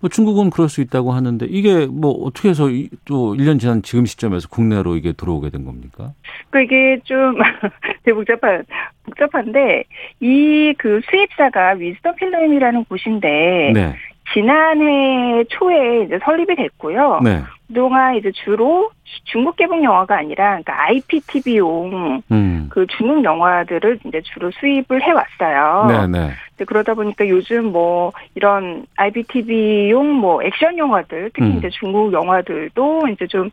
뭐 0.00 0.08
중국은 0.08 0.50
그럴 0.50 0.68
수 0.68 0.80
있다고 0.80 1.12
하는데 1.12 1.44
이게 1.48 1.86
뭐 1.86 2.10
어떻게 2.24 2.50
해서 2.50 2.68
이- 2.70 2.88
또 3.04 3.34
1년 3.34 3.58
지난 3.58 3.82
지금 3.82 4.06
시점에서 4.06 4.48
국내로 4.48 4.96
이게 4.96 5.12
들어오게 5.12 5.50
된 5.50 5.64
겁니까? 5.64 6.12
그 6.50 6.62
이게 6.62 6.98
좀 7.04 7.34
되게 8.04 8.14
복잡한 8.14 8.64
복잡한데 9.04 9.84
이 10.20 10.72
그 10.78 11.00
수입사가 11.10 11.72
위즈덤 11.78 12.14
필름이라는 12.16 12.84
곳인데 12.84 13.72
네. 13.74 13.94
지난해 14.34 15.42
초에 15.48 16.04
이제 16.04 16.18
설립이 16.24 16.54
됐고요. 16.54 17.20
네. 17.24 17.42
그동안 17.68 18.16
이제 18.16 18.32
주로 18.32 18.90
중국 19.24 19.56
개봉 19.56 19.84
영화가 19.84 20.16
아니라 20.16 20.60
그러니까 20.62 20.82
IPTV용 20.84 22.22
음. 22.30 22.66
그 22.70 22.86
중국 22.96 23.22
영화들을 23.22 24.00
이제 24.06 24.22
주로 24.22 24.50
수입을 24.52 25.02
해왔어요. 25.02 25.86
네네. 25.86 26.28
네. 26.56 26.64
그러다 26.64 26.94
보니까 26.94 27.28
요즘 27.28 27.66
뭐 27.66 28.12
이런 28.34 28.86
IPTV용 28.96 30.14
뭐 30.14 30.42
액션 30.42 30.78
영화들 30.78 31.30
특히 31.34 31.46
음. 31.46 31.58
이제 31.58 31.68
중국 31.70 32.12
영화들도 32.12 33.08
이제 33.08 33.26
좀 33.26 33.50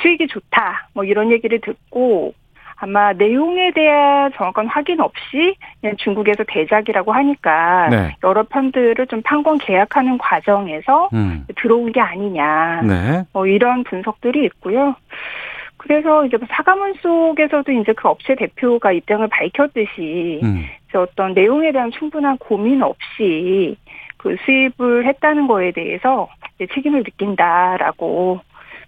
수익이 0.00 0.26
좋다 0.28 0.88
뭐 0.94 1.04
이런 1.04 1.30
얘기를 1.30 1.60
듣고 1.60 2.34
아마 2.76 3.12
내용에 3.12 3.70
대한 3.72 4.30
정확한 4.36 4.66
확인 4.66 5.00
없이 5.00 5.56
그냥 5.80 5.96
중국에서 5.96 6.44
대작이라고 6.46 7.12
하니까 7.12 7.88
네. 7.88 8.16
여러 8.22 8.42
편들을 8.42 9.06
좀 9.06 9.22
판권 9.22 9.58
계약하는 9.58 10.18
과정에서 10.18 11.08
음. 11.14 11.46
들어온 11.56 11.90
게 11.92 12.00
아니냐 12.00 12.82
네. 12.82 13.24
뭐 13.32 13.46
이런 13.46 13.82
분석들이 13.84 14.44
있고요. 14.44 14.94
그래서 15.78 16.26
이제 16.26 16.36
뭐 16.36 16.46
사과문 16.50 16.94
속에서도 17.00 17.72
이제 17.72 17.92
그 17.92 18.08
업체 18.08 18.34
대표가 18.34 18.92
입장을 18.92 19.26
밝혔듯이 19.28 20.40
음. 20.42 20.64
어떤 20.94 21.34
내용에 21.34 21.72
대한 21.72 21.90
충분한 21.90 22.38
고민 22.38 22.82
없이 22.82 23.76
그 24.16 24.36
수입을 24.44 25.06
했다는 25.06 25.46
거에 25.46 25.72
대해서 25.72 26.28
책임을 26.72 27.02
느낀다라고 27.02 28.40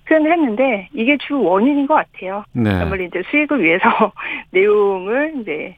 표현을 0.09 0.33
했는데 0.33 0.89
이게 0.95 1.17
주 1.19 1.41
원인인 1.41 1.87
것 1.87 1.95
같아요. 1.95 2.45
네. 2.53 2.71
아무래도 2.71 3.05
이제 3.19 3.29
수익을 3.31 3.63
위해서 3.63 3.85
내용을 4.51 5.35
이제 5.41 5.77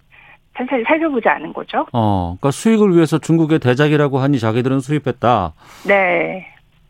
천천히 0.56 0.82
살펴보지 0.84 1.28
않은 1.28 1.52
거죠. 1.52 1.86
어, 1.92 2.36
그러니까 2.38 2.50
수익을 2.50 2.94
위해서 2.94 3.18
중국의 3.18 3.58
대작이라고 3.58 4.18
하니 4.18 4.38
자기들은 4.38 4.80
수입했다. 4.80 5.52
네. 5.86 6.46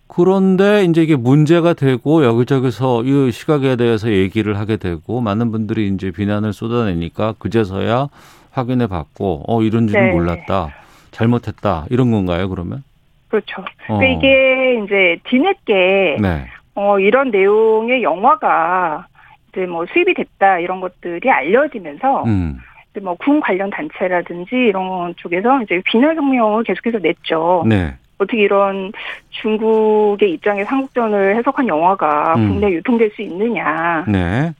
그런데 0.06 0.84
이제 0.84 1.02
이게 1.02 1.14
문제가 1.14 1.72
되고 1.72 2.24
여기저기서 2.24 3.04
이 3.04 3.30
시각에 3.30 3.76
대해서 3.76 4.10
얘기를 4.10 4.58
하게 4.58 4.76
되고 4.76 5.20
많은 5.20 5.52
분들이 5.52 5.88
이제 5.88 6.10
비난을 6.10 6.52
쏟아내니까 6.52 7.34
그제서야 7.38 8.08
확인해 8.50 8.88
봤고 8.88 9.44
어 9.46 9.62
이런 9.62 9.86
줄은 9.86 10.06
네. 10.06 10.12
몰랐다. 10.12 10.74
잘못했다. 11.12 11.86
이런 11.90 12.10
건가요, 12.10 12.48
그러면? 12.48 12.82
그렇죠. 13.28 13.62
어. 13.88 13.98
그러니까 13.98 14.18
이게 14.18 14.82
이제 14.84 15.20
뒤늦게 15.28 16.16
네. 16.20 16.46
어, 16.80 16.98
이런 16.98 17.30
내용의 17.30 18.02
영화가 18.02 19.06
이제 19.50 19.66
뭐 19.66 19.84
수입이 19.84 20.14
됐다 20.14 20.60
이런 20.60 20.80
것들이 20.80 21.30
알려지면서 21.30 22.24
음. 22.24 22.58
이제 22.90 23.00
뭐군 23.00 23.40
관련 23.40 23.68
단체라든지 23.68 24.56
이런 24.56 25.14
쪽에서 25.16 25.60
이제 25.62 25.82
비난 25.84 26.14
성명을 26.16 26.64
계속해서 26.64 26.98
냈죠. 26.98 27.64
네. 27.68 27.94
어떻게 28.16 28.38
이런 28.38 28.92
중국의 29.28 30.32
입장에 30.32 30.64
삼국전을 30.64 31.36
해석한 31.36 31.68
영화가 31.68 32.36
음. 32.36 32.48
국내 32.48 32.70
유통될 32.70 33.10
수 33.10 33.20
있느냐. 33.22 34.06
네. 34.08 34.50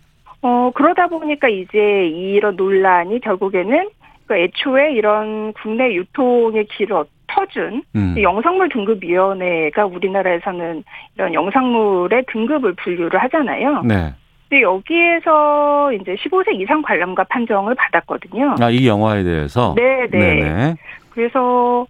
어, 0.42 0.70
그러다 0.74 1.06
보니까 1.06 1.48
이제 1.48 2.06
이런 2.06 2.54
논란이 2.54 3.20
결국에는 3.20 3.88
그 4.26 4.36
애초에 4.36 4.92
이런 4.92 5.54
국내 5.54 5.94
유통의 5.94 6.66
길을 6.66 6.96
터준 7.30 7.82
음. 7.94 8.14
영상물 8.20 8.68
등급위원회가 8.68 9.86
우리나라에서는 9.86 10.84
이런 11.16 11.34
영상물의 11.34 12.24
등급을 12.30 12.74
분류를 12.74 13.22
하잖아요. 13.22 13.82
네. 13.82 14.12
근데 14.48 14.62
여기에서 14.62 15.92
이제 15.92 16.16
15세 16.16 16.60
이상 16.60 16.82
관람가 16.82 17.24
판정을 17.24 17.74
받았거든요. 17.76 18.56
아, 18.60 18.70
이 18.70 18.86
영화에 18.86 19.22
대해서? 19.22 19.74
네네. 19.76 20.08
네네. 20.08 20.74
그래서 21.10 21.86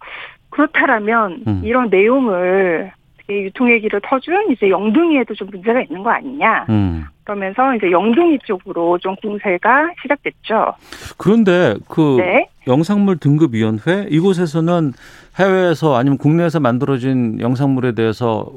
그렇다라면 0.50 1.42
음. 1.46 1.62
이런 1.64 1.88
내용을 1.88 2.92
유통의 3.28 3.80
길을 3.80 4.00
터준 4.02 4.50
이제 4.50 4.68
영등이에도 4.68 5.34
좀 5.34 5.48
문제가 5.50 5.80
있는 5.80 6.02
거 6.02 6.10
아니냐. 6.10 6.66
음. 6.68 7.04
그러면서 7.24 7.74
이제 7.76 7.90
영등이 7.90 8.40
쪽으로 8.44 8.98
좀 8.98 9.14
공세가 9.16 9.90
시작됐죠. 10.02 10.74
그런데 11.16 11.76
그 11.88 12.16
네? 12.18 12.48
영상물 12.66 13.18
등급위원회 13.18 14.06
이곳에서는 14.10 14.92
해외에서 15.38 15.96
아니면 15.96 16.18
국내에서 16.18 16.60
만들어진 16.60 17.40
영상물에 17.40 17.92
대해서 17.92 18.50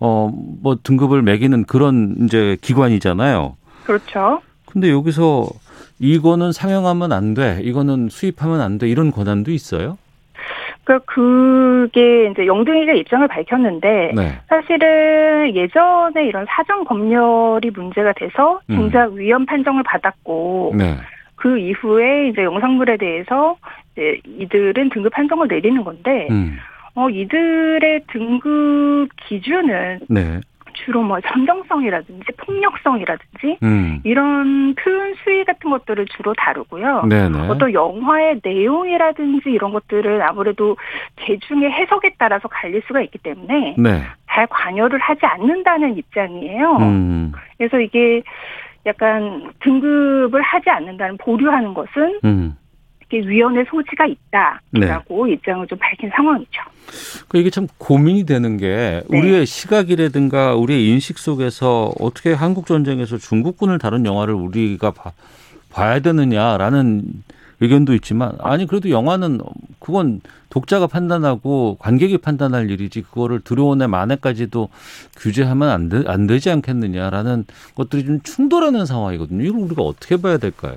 어 0.00 0.30
뭐 0.62 0.76
등급을 0.82 1.20
매기는 1.22 1.64
그런 1.64 2.14
이제 2.22 2.56
기관이잖아요. 2.62 3.56
그렇죠. 3.84 4.40
근데 4.66 4.90
여기서 4.90 5.46
이거는 5.98 6.52
상영하면 6.52 7.12
안 7.12 7.34
돼, 7.34 7.60
이거는 7.62 8.08
수입하면 8.08 8.62
안 8.62 8.78
돼, 8.78 8.88
이런 8.88 9.10
권한도 9.12 9.50
있어요? 9.52 9.98
그 10.84 10.98
그게 11.06 12.30
이제 12.30 12.46
영등이가 12.46 12.92
입장을 12.94 13.28
밝혔는데 13.28 14.12
네. 14.16 14.38
사실은 14.48 15.54
예전에 15.54 16.26
이런 16.26 16.44
사정 16.48 16.84
검열이 16.84 17.70
문제가 17.70 18.12
돼서 18.14 18.60
중작 18.68 19.12
음. 19.12 19.18
위헌 19.18 19.46
판정을 19.46 19.82
받았고 19.82 20.74
네. 20.76 20.96
그 21.44 21.58
이후에 21.58 22.28
이제 22.28 22.42
영상물에 22.42 22.96
대해서 22.96 23.58
이제 23.92 24.18
이들은 24.24 24.88
등급 24.88 25.12
판정을 25.12 25.46
내리는 25.46 25.84
건데 25.84 26.26
음. 26.30 26.56
어 26.94 27.10
이들의 27.10 28.00
등급 28.10 29.08
기준은 29.28 29.98
네. 30.08 30.40
주로 30.72 31.02
뭐 31.02 31.20
선정성이라든지 31.22 32.24
폭력성이라든지 32.38 33.58
음. 33.62 34.00
이런 34.04 34.74
표현 34.74 35.14
수위 35.22 35.44
같은 35.44 35.68
것들을 35.68 36.06
주로 36.16 36.32
다루고요. 36.32 37.02
네네. 37.10 37.48
어떤 37.48 37.74
영화의 37.74 38.40
내용이라든지 38.42 39.50
이런 39.50 39.72
것들은 39.72 40.22
아무래도 40.22 40.78
개중의 41.16 41.70
해석에 41.70 42.14
따라서 42.16 42.48
갈릴 42.48 42.82
수가 42.86 43.02
있기 43.02 43.18
때문에 43.18 43.74
네. 43.76 44.02
잘 44.30 44.46
관여를 44.46 44.98
하지 44.98 45.26
않는다는 45.26 45.98
입장이에요. 45.98 46.76
음. 46.78 47.32
그래서 47.58 47.78
이게 47.80 48.22
약간 48.86 49.52
등급을 49.60 50.42
하지 50.42 50.70
않는다는 50.70 51.16
보류하는 51.18 51.74
것은 51.74 52.20
음. 52.24 52.56
위원회 53.12 53.64
소지가 53.64 54.06
있다라고 54.06 55.26
네. 55.26 55.32
입장을 55.34 55.66
좀 55.68 55.78
밝힌 55.78 56.10
상황이죠. 56.16 56.62
그 57.28 57.38
이게 57.38 57.50
참 57.50 57.66
고민이 57.78 58.26
되는 58.26 58.56
게 58.56 59.02
네. 59.08 59.18
우리의 59.18 59.46
시각이라든가 59.46 60.54
우리의 60.54 60.88
인식 60.88 61.18
속에서 61.18 61.92
어떻게 62.00 62.32
한국 62.32 62.66
전쟁에서 62.66 63.18
중국군을 63.18 63.78
다룬 63.78 64.04
영화를 64.04 64.34
우리가 64.34 64.90
봐, 64.90 65.12
봐야 65.70 66.00
되느냐라는 66.00 67.02
의견도 67.60 67.94
있지만 67.94 68.32
아니 68.40 68.66
그래도 68.66 68.90
영화는 68.90 69.40
그건 69.78 70.20
독자가 70.50 70.86
판단하고 70.86 71.76
관객이 71.80 72.18
판단할 72.18 72.70
일이지 72.70 73.02
그거를 73.02 73.40
들어온의 73.40 73.88
만회까지도 73.88 74.68
규제하면 75.16 75.68
안, 75.68 75.88
되, 75.88 76.02
안 76.06 76.26
되지 76.26 76.50
않겠느냐라는 76.50 77.44
것들이 77.74 78.04
좀 78.04 78.20
충돌하는 78.20 78.86
상황이거든요. 78.86 79.42
이걸 79.44 79.60
우리가 79.62 79.82
어떻게 79.82 80.16
봐야 80.20 80.38
될까요? 80.38 80.74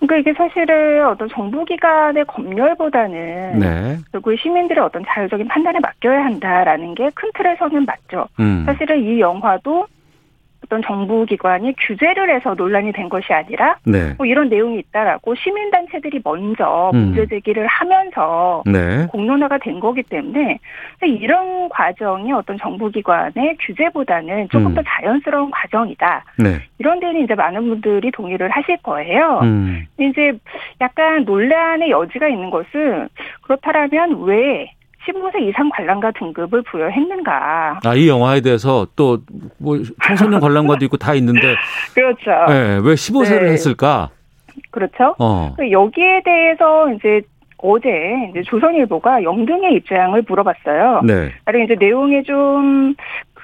그러니까 0.00 0.16
이게 0.18 0.36
사실은 0.36 1.06
어떤 1.06 1.28
정부기관의 1.28 2.24
검열보다는 2.26 3.58
네. 3.58 3.98
결국 4.12 4.36
시민들의 4.38 4.82
어떤 4.82 5.02
자율적인 5.06 5.48
판단에 5.48 5.78
맡겨야 5.80 6.24
한다라는 6.24 6.94
게 6.94 7.10
큰 7.14 7.30
틀에서는 7.34 7.84
맞죠. 7.84 8.26
음. 8.40 8.64
사실은 8.66 9.02
이 9.02 9.20
영화도 9.20 9.86
어떤 10.64 10.82
정부 10.82 11.26
기관이 11.26 11.74
규제를 11.78 12.34
해서 12.34 12.54
논란이 12.54 12.92
된 12.92 13.08
것이 13.08 13.32
아니라 13.32 13.76
네. 13.84 14.14
뭐 14.16 14.26
이런 14.26 14.48
내용이 14.48 14.78
있다라고 14.78 15.34
시민 15.34 15.70
단체들이 15.70 16.20
먼저 16.24 16.90
음. 16.94 16.98
문제 16.98 17.26
제기를 17.26 17.66
하면서 17.66 18.62
네. 18.66 19.06
공론화가 19.10 19.58
된 19.58 19.78
거기 19.78 20.02
때문에 20.02 20.58
이런 21.02 21.68
과정이 21.68 22.32
어떤 22.32 22.58
정부 22.58 22.90
기관의 22.90 23.56
규제보다는 23.60 24.48
조금 24.48 24.68
음. 24.68 24.74
더 24.74 24.82
자연스러운 24.82 25.50
과정이다. 25.50 26.24
네. 26.38 26.60
이런 26.78 26.98
데는 27.00 27.22
이제 27.22 27.34
많은 27.34 27.68
분들이 27.68 28.10
동의를 28.10 28.50
하실 28.50 28.78
거예요. 28.78 29.40
음. 29.42 29.86
이제 29.98 30.32
약간 30.80 31.24
논란의 31.24 31.90
여지가 31.90 32.28
있는 32.28 32.50
것은 32.50 33.08
그렇다면 33.42 34.22
왜 34.22 34.70
15세 35.06 35.48
이상 35.48 35.68
관람가 35.70 36.12
등급을 36.12 36.62
부여했는가. 36.62 37.80
아, 37.84 37.94
이 37.94 38.08
영화에 38.08 38.40
대해서 38.40 38.86
또, 38.96 39.18
뭐, 39.58 39.78
청소년 40.04 40.40
관람가도 40.40 40.84
있고 40.86 40.96
다 40.96 41.14
있는데. 41.14 41.54
그렇죠. 41.94 42.30
네, 42.48 42.80
왜 42.82 42.94
15세를 42.94 43.44
네. 43.44 43.50
했을까? 43.52 44.10
그렇죠. 44.70 45.14
어. 45.18 45.54
그 45.56 45.70
여기에 45.70 46.22
대해서 46.24 46.90
이제 46.92 47.22
어제 47.58 47.88
이제 48.30 48.42
조선일보가 48.42 49.22
영등의 49.22 49.74
입장을 49.74 50.22
물어봤어요. 50.28 51.00
네. 51.04 51.32
만약 51.44 51.64
이제 51.64 51.76
내용에 51.78 52.22
좀 52.22 52.94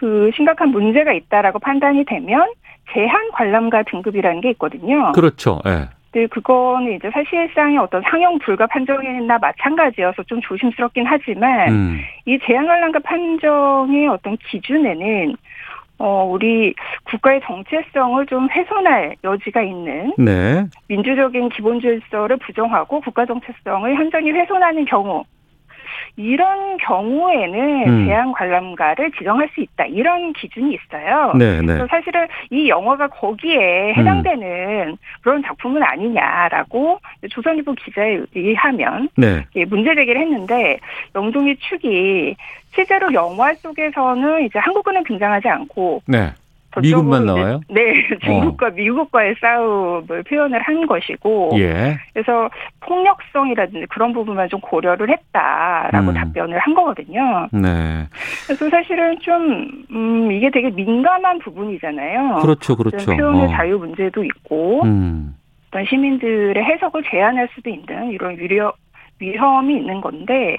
그 0.01 0.31
심각한 0.35 0.71
문제가 0.71 1.13
있다라고 1.13 1.59
판단이 1.59 2.07
되면 2.07 2.49
제한 2.95 3.31
관람가 3.33 3.83
등급이라는 3.83 4.41
게 4.41 4.51
있거든요. 4.53 5.13
그렇죠. 5.13 5.61
예. 5.67 5.71
네. 5.71 5.89
네, 6.13 6.27
그거는 6.27 6.93
이제 6.93 7.09
사실상의 7.11 7.79
어떤 7.79 8.03
상영 8.03 8.39
불가 8.41 8.67
판정이나 8.67 9.39
마찬가지여서 9.39 10.25
좀 10.25 10.41
조심스럽긴 10.41 11.07
하지만 11.07 11.69
음. 11.69 12.01
이 12.27 12.39
제한 12.45 12.67
관람가 12.67 12.99
판정의 13.01 14.09
어떤 14.09 14.37
기준에는 14.37 15.37
어, 15.99 16.25
우리 16.25 16.75
국가의 17.05 17.43
정체성을 17.45 18.27
좀 18.27 18.49
훼손할 18.51 19.17
여지가 19.23 19.63
있는 19.63 20.13
네. 20.19 20.65
민주적인 20.89 21.51
기본 21.51 21.81
질서를 21.81 22.39
부정하고 22.39 23.01
국가 23.01 23.27
정체성을 23.27 23.95
현저히 23.95 24.33
훼손하는 24.33 24.87
경우 24.87 25.25
이런 26.17 26.77
경우에는 26.79 27.89
음. 27.89 28.07
제한 28.07 28.33
관람가를 28.33 29.13
지정할 29.13 29.49
수 29.55 29.61
있다 29.61 29.87
이런 29.87 30.33
기준이 30.33 30.75
있어요. 30.75 31.33
네, 31.35 31.61
네. 31.63 31.79
사실은 31.89 32.27
이 32.51 32.69
영화가 32.69 33.09
거기에 33.09 33.95
해당되는 33.95 34.89
음. 34.91 34.97
그런 35.23 35.43
작품은 35.43 35.83
아니냐라고 35.83 37.01
조선일보 37.31 37.75
기자에 37.75 38.21
의하면 38.35 39.09
네. 39.17 39.45
문제 39.69 39.95
제기를 39.95 40.21
했는데 40.21 40.79
영동이 41.15 41.57
축이 41.57 42.37
실제로 42.75 43.13
영화 43.13 43.53
속에서는 43.55 44.45
이제 44.45 44.59
한국어는 44.59 45.05
등장하지 45.05 45.49
않고 45.49 46.03
네. 46.07 46.33
미국만 46.81 47.27
나와요? 47.27 47.61
네, 47.69 47.81
중국과 48.25 48.67
어. 48.67 48.71
미국과의 48.71 49.35
싸움을 49.41 50.23
표현을 50.23 50.61
한 50.61 50.87
것이고, 50.87 51.51
예. 51.59 51.99
그래서 52.13 52.49
폭력성이라든지 52.81 53.87
그런 53.87 54.13
부분만 54.13 54.49
좀 54.49 54.61
고려를 54.61 55.11
했다라고 55.11 56.11
음. 56.11 56.15
답변을 56.15 56.59
한 56.59 56.75
거거든요. 56.75 57.49
네. 57.53 58.07
그래서 58.47 58.69
사실은 58.69 59.19
좀 59.21 59.85
음, 59.91 60.31
이게 60.31 60.51
되게 60.51 60.71
민감한 60.71 61.39
부분이잖아요. 61.41 62.37
그렇죠, 62.43 62.77
그렇죠. 62.77 63.17
표현의 63.17 63.47
어. 63.47 63.49
자유 63.49 63.79
문제도 63.79 64.23
있고, 64.23 64.83
음. 64.85 65.35
어떤 65.71 65.85
시민들의 65.87 66.63
해석을 66.63 67.03
제한할 67.11 67.49
수도 67.55 67.71
있는 67.71 68.11
이런 68.11 68.37
위력 68.37 68.77
위험이 69.21 69.77
있는 69.77 70.01
건데 70.01 70.57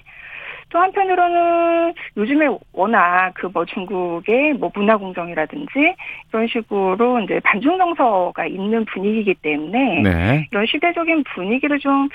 또 0.72 0.80
한편으로는 0.80 1.93
요즘에 2.18 2.48
워낙 2.73 3.34
그 3.35 3.52
뭐 3.53 3.65
중국의 3.65 4.53
뭐 4.53 4.72
문화 4.73 4.98
공정이라든지 4.98 5.95
이런 6.30 6.48
식으로 6.48 7.19
이제 7.22 7.39
반중 7.43 7.77
정서가 7.77 8.45
있는 8.45 8.85
분위기이기 8.85 9.35
때문에 9.35 10.02
네. 10.02 10.48
이런 10.52 10.65
시대적인 10.65 11.23
분위기를 11.35 11.80
좀 11.80 12.07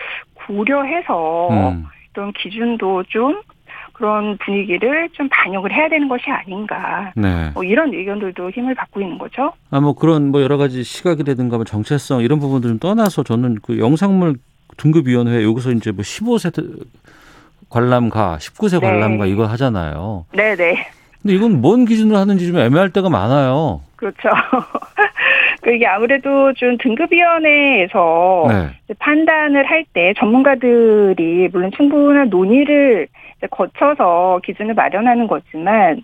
고려해서 0.46 1.48
음. 1.50 1.84
이런 2.14 2.32
기준도 2.32 3.04
좀 3.08 3.40
그런 3.92 4.36
분위기를 4.38 5.08
좀 5.10 5.28
반영을 5.30 5.72
해야 5.72 5.88
되는 5.88 6.08
것이 6.08 6.24
아닌가. 6.30 7.12
네. 7.16 7.50
뭐 7.54 7.64
이런 7.64 7.92
의견들도 7.94 8.50
힘을 8.50 8.74
받고 8.74 9.00
있는 9.00 9.16
거죠. 9.18 9.52
아, 9.70 9.80
뭐 9.80 9.94
그런 9.94 10.30
뭐 10.30 10.42
여러 10.42 10.56
가지 10.58 10.82
시각이라든가 10.82 11.56
뭐 11.56 11.64
정체성 11.64 12.22
이런 12.22 12.38
부분들 12.38 12.68
좀 12.70 12.78
떠나서 12.78 13.22
저는 13.22 13.56
그 13.62 13.78
영상물 13.78 14.34
등급위원회 14.76 15.42
여기서 15.44 15.72
이제 15.72 15.92
뭐 15.92 16.02
15세 16.02 16.52
관람가, 17.77 18.39
19세 18.40 18.81
네. 18.81 18.86
관람가 18.86 19.27
이거 19.27 19.44
하잖아요. 19.44 20.24
네네. 20.35 20.57
네. 20.57 20.86
근데 21.20 21.35
이건 21.35 21.61
뭔 21.61 21.85
기준으로 21.85 22.16
하는지 22.16 22.47
좀 22.47 22.57
애매할 22.59 22.90
때가 22.90 23.11
많아요. 23.11 23.82
그렇죠. 23.97 24.28
그 25.62 25.74
이게 25.74 25.86
아무래도 25.86 26.53
좀 26.55 26.78
등급위원회에서 26.78 28.47
네. 28.48 28.94
판단을 28.98 29.69
할 29.69 29.85
때 29.93 30.15
전문가들이 30.19 31.48
물론 31.53 31.70
충분한 31.77 32.28
논의를 32.31 33.09
거쳐서 33.51 34.40
기준을 34.44 34.74
마련하는 34.74 35.27
거지만 35.27 36.03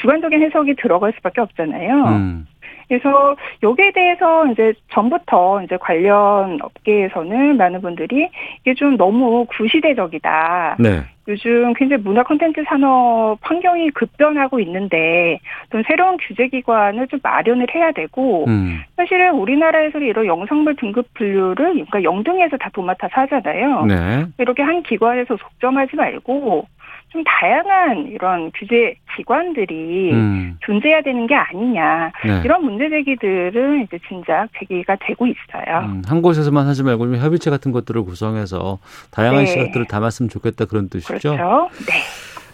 주관적인 0.00 0.42
해석이 0.42 0.74
들어갈 0.82 1.12
수밖에 1.16 1.40
없잖아요. 1.40 1.94
음. 2.06 2.46
그래서 2.88 3.36
여기에 3.62 3.92
대해서 3.92 4.46
이제 4.46 4.72
전부터 4.92 5.62
이제 5.62 5.76
관련 5.76 6.58
업계에서는 6.62 7.56
많은 7.56 7.80
분들이 7.82 8.28
이게 8.60 8.74
좀 8.74 8.96
너무 8.96 9.44
구시대적이다. 9.46 10.76
네. 10.78 11.02
요즘 11.28 11.74
굉장히 11.74 12.02
문화 12.02 12.22
콘텐츠 12.22 12.64
산업 12.66 13.36
환경이 13.42 13.90
급변하고 13.90 14.60
있는데 14.60 15.38
또 15.68 15.82
새로운 15.86 16.16
규제 16.16 16.48
기관을 16.48 17.06
좀 17.08 17.20
마련을 17.22 17.66
해야 17.74 17.92
되고 17.92 18.46
음. 18.48 18.80
사실은 18.96 19.34
우리나라에서 19.34 19.98
이런 19.98 20.24
영상물 20.24 20.76
등급 20.76 21.12
분류를 21.12 21.54
그러니까 21.54 22.02
영등에서 22.02 22.56
다 22.56 22.70
도맡아서 22.72 23.12
하잖아요. 23.20 23.84
네. 23.84 24.24
이렇게 24.38 24.62
한 24.62 24.82
기관에서 24.82 25.36
속점하지 25.36 25.96
말고 25.96 26.66
좀 27.10 27.24
다양한 27.24 28.08
이런 28.08 28.50
규제 28.54 28.94
기관들이 29.16 30.12
음. 30.12 30.58
존재해야 30.60 31.02
되는 31.02 31.26
게 31.26 31.34
아니냐 31.34 32.12
네. 32.24 32.42
이런 32.44 32.64
문제 32.64 32.88
제기들은 32.90 33.84
이제 33.84 33.98
진작 34.08 34.48
제기가 34.58 34.96
되고 35.00 35.26
있어요. 35.26 35.86
음, 35.86 36.02
한 36.06 36.22
곳에서만 36.22 36.66
하지 36.66 36.82
말고 36.82 37.06
좀 37.06 37.16
협의체 37.16 37.50
같은 37.50 37.72
것들을 37.72 38.02
구성해서 38.02 38.78
다양한 39.10 39.44
네. 39.44 39.46
시각들을 39.46 39.86
담았으면 39.86 40.28
좋겠다 40.28 40.66
그런 40.66 40.88
뜻이죠. 40.88 41.08
그렇죠. 41.36 41.70
네. 41.86 41.94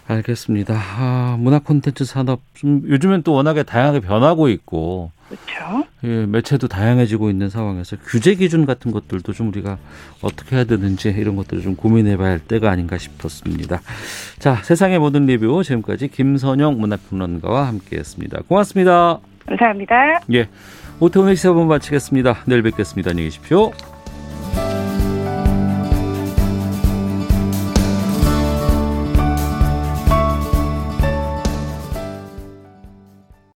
알겠습니다. 0.07 0.75
아, 0.75 1.35
문화 1.39 1.59
콘텐츠 1.59 2.05
산업 2.05 2.39
좀 2.53 2.83
요즘엔 2.87 3.23
또 3.23 3.33
워낙에 3.33 3.63
다양하게 3.63 4.01
변하고 4.01 4.49
있고 4.49 5.11
그렇죠. 5.27 5.87
예, 6.03 6.25
매체도 6.25 6.67
다양해지고 6.67 7.29
있는 7.29 7.49
상황에서 7.49 7.97
규제 8.05 8.35
기준 8.35 8.65
같은 8.65 8.91
것들도 8.91 9.33
좀 9.33 9.47
우리가 9.47 9.77
어떻게 10.21 10.55
해야 10.55 10.65
되는지 10.65 11.09
이런 11.09 11.35
것들을 11.35 11.63
좀 11.63 11.75
고민해봐야 11.75 12.29
할 12.29 12.39
때가 12.39 12.69
아닌가 12.69 12.97
싶었습니다. 12.97 13.81
자, 14.37 14.55
세상의 14.55 14.99
모든 14.99 15.25
리뷰 15.25 15.63
지금까지 15.63 16.09
김선영 16.09 16.79
문화평론가와 16.79 17.67
함께했습니다. 17.67 18.43
고맙습니다. 18.47 19.19
감사합니다. 19.47 20.21
예, 20.33 20.47
오태훈의 20.99 21.35
시사본 21.35 21.67
마치겠습니다. 21.67 22.43
내일 22.45 22.61
뵙겠습니다. 22.61 23.11
안녕히 23.11 23.29
계십시오. 23.29 23.71